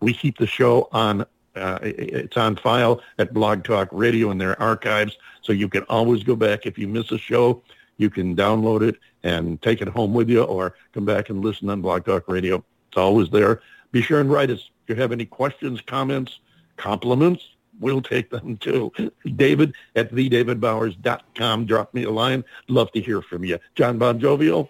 we 0.00 0.12
keep 0.12 0.38
the 0.38 0.46
show 0.46 0.88
on. 0.92 1.24
Uh, 1.56 1.78
it's 1.82 2.36
on 2.36 2.56
file 2.56 3.00
at 3.18 3.32
Blog 3.32 3.64
Talk 3.64 3.88
Radio 3.92 4.30
in 4.30 4.38
their 4.38 4.60
archives, 4.60 5.16
so 5.42 5.52
you 5.52 5.68
can 5.68 5.82
always 5.84 6.22
go 6.22 6.34
back 6.34 6.66
if 6.66 6.78
you 6.78 6.88
miss 6.88 7.12
a 7.12 7.18
show. 7.18 7.62
You 7.96 8.10
can 8.10 8.34
download 8.34 8.82
it 8.82 8.96
and 9.22 9.60
take 9.62 9.80
it 9.80 9.88
home 9.88 10.14
with 10.14 10.28
you, 10.28 10.42
or 10.42 10.74
come 10.92 11.04
back 11.04 11.30
and 11.30 11.44
listen 11.44 11.70
on 11.70 11.80
Blog 11.80 12.04
Talk 12.04 12.28
Radio. 12.28 12.64
It's 12.88 12.96
always 12.96 13.30
there. 13.30 13.62
Be 13.92 14.02
sure 14.02 14.20
and 14.20 14.30
write 14.30 14.50
us 14.50 14.70
if 14.82 14.96
you 14.96 15.00
have 15.00 15.12
any 15.12 15.24
questions, 15.24 15.80
comments, 15.80 16.40
compliments 16.76 17.54
we'll 17.80 18.02
take 18.02 18.30
them 18.30 18.56
too. 18.58 18.92
David 19.36 19.74
at 19.96 20.12
thedavidbowers.com. 20.12 21.66
Drop 21.66 21.94
me 21.94 22.04
a 22.04 22.10
line. 22.10 22.44
Love 22.68 22.90
to 22.92 23.00
hear 23.00 23.22
from 23.22 23.44
you. 23.44 23.58
John 23.74 23.98
Bon 23.98 24.18
Jovial, 24.18 24.68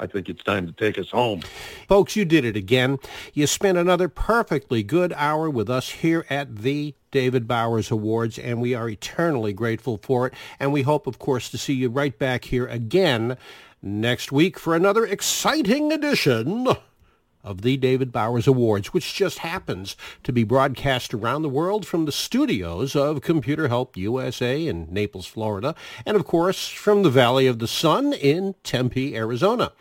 I 0.00 0.06
think 0.06 0.28
it's 0.28 0.44
time 0.44 0.66
to 0.66 0.72
take 0.72 0.98
us 0.98 1.10
home. 1.10 1.42
Folks, 1.88 2.14
you 2.14 2.24
did 2.24 2.44
it 2.44 2.56
again. 2.56 2.98
You 3.34 3.46
spent 3.46 3.78
another 3.78 4.08
perfectly 4.08 4.82
good 4.82 5.12
hour 5.14 5.50
with 5.50 5.68
us 5.68 5.90
here 5.90 6.24
at 6.30 6.56
the 6.56 6.94
David 7.10 7.48
Bowers 7.48 7.90
Awards, 7.90 8.38
and 8.38 8.60
we 8.60 8.74
are 8.74 8.88
eternally 8.88 9.52
grateful 9.52 9.98
for 9.98 10.28
it. 10.28 10.34
And 10.60 10.72
we 10.72 10.82
hope, 10.82 11.06
of 11.06 11.18
course, 11.18 11.50
to 11.50 11.58
see 11.58 11.74
you 11.74 11.88
right 11.88 12.16
back 12.16 12.44
here 12.46 12.66
again 12.66 13.36
next 13.82 14.30
week 14.30 14.58
for 14.58 14.74
another 14.74 15.04
exciting 15.04 15.92
edition 15.92 16.68
of 17.44 17.62
the 17.62 17.76
David 17.76 18.12
Bowers 18.12 18.46
Awards, 18.46 18.92
which 18.92 19.14
just 19.14 19.38
happens 19.38 19.96
to 20.24 20.32
be 20.32 20.44
broadcast 20.44 21.14
around 21.14 21.42
the 21.42 21.48
world 21.48 21.86
from 21.86 22.04
the 22.04 22.12
studios 22.12 22.94
of 22.96 23.22
Computer 23.22 23.68
Help 23.68 23.96
USA 23.96 24.66
in 24.66 24.86
Naples, 24.90 25.26
Florida, 25.26 25.74
and 26.04 26.16
of 26.16 26.24
course 26.24 26.68
from 26.68 27.02
the 27.02 27.10
Valley 27.10 27.46
of 27.46 27.58
the 27.58 27.68
Sun 27.68 28.12
in 28.12 28.54
Tempe, 28.62 29.16
Arizona. 29.16 29.72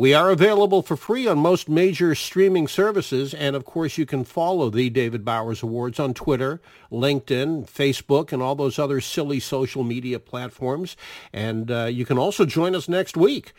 We 0.00 0.14
are 0.14 0.30
available 0.30 0.80
for 0.80 0.96
free 0.96 1.26
on 1.26 1.38
most 1.38 1.68
major 1.68 2.14
streaming 2.14 2.68
services, 2.68 3.34
and 3.34 3.54
of 3.54 3.66
course 3.66 3.98
you 3.98 4.06
can 4.06 4.24
follow 4.24 4.70
the 4.70 4.88
David 4.88 5.26
Bowers 5.26 5.62
Awards 5.62 6.00
on 6.00 6.14
Twitter, 6.14 6.58
LinkedIn, 6.90 7.68
Facebook, 7.68 8.32
and 8.32 8.42
all 8.42 8.54
those 8.54 8.78
other 8.78 9.02
silly 9.02 9.40
social 9.40 9.84
media 9.84 10.18
platforms. 10.18 10.96
And 11.34 11.70
uh, 11.70 11.84
you 11.84 12.06
can 12.06 12.16
also 12.16 12.46
join 12.46 12.74
us 12.74 12.88
next 12.88 13.14
week 13.14 13.52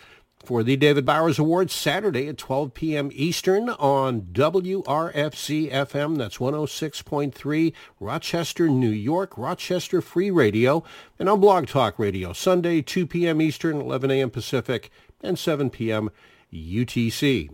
for 0.44 0.64
the 0.64 0.76
David 0.76 1.06
Bowers 1.06 1.40
Awards 1.40 1.74
Saturday 1.74 2.28
at 2.28 2.38
12 2.38 2.74
p.m. 2.74 3.10
Eastern 3.14 3.70
on 3.70 4.22
WRFZ 4.32 5.72
FM. 5.72 6.18
That's 6.18 6.38
106.3 6.38 7.74
Rochester, 8.00 8.68
New 8.68 8.90
York, 8.90 9.38
Rochester 9.38 10.02
Free 10.02 10.32
Radio, 10.32 10.84
and 11.20 11.30
on 11.30 11.40
Blog 11.40 11.68
Talk 11.68 11.98
Radio 12.00 12.34
Sunday 12.34 12.82
2 12.82 13.08
p.m. 13.08 13.42
Eastern, 13.42 13.80
11 13.80 14.12
a.m. 14.12 14.30
Pacific, 14.30 14.92
and 15.22 15.38
7 15.38 15.70
p.m. 15.70 16.10
UTC. 16.52 17.50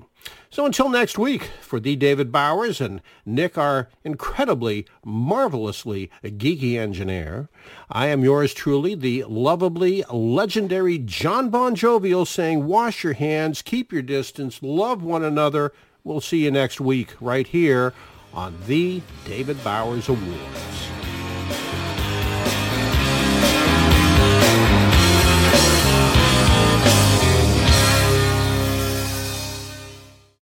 So 0.49 0.65
until 0.65 0.89
next 0.89 1.17
week, 1.17 1.51
for 1.61 1.80
the 1.80 1.95
David 1.95 2.32
Bowers 2.32 2.82
and 2.82 3.01
Nick, 3.25 3.57
our 3.57 3.89
incredibly, 4.03 4.88
marvelously 5.03 6.09
geeky 6.23 6.78
engineer, 6.78 7.49
I 7.89 8.07
am 8.07 8.23
yours 8.23 8.53
truly, 8.53 8.95
the 8.95 9.23
lovably, 9.25 10.03
legendary 10.11 10.97
John 10.97 11.49
Bon 11.49 11.75
Jovial 11.75 12.25
saying, 12.25 12.65
wash 12.65 13.03
your 13.03 13.13
hands, 13.13 13.61
keep 13.61 13.91
your 13.91 14.01
distance, 14.01 14.63
love 14.63 15.03
one 15.03 15.23
another. 15.23 15.73
We'll 16.03 16.21
see 16.21 16.45
you 16.45 16.51
next 16.51 16.80
week 16.80 17.13
right 17.19 17.45
here 17.45 17.93
on 18.34 18.55
the 18.65 19.01
David 19.25 19.61
Bowers 19.63 20.09
Awards. 20.09 21.16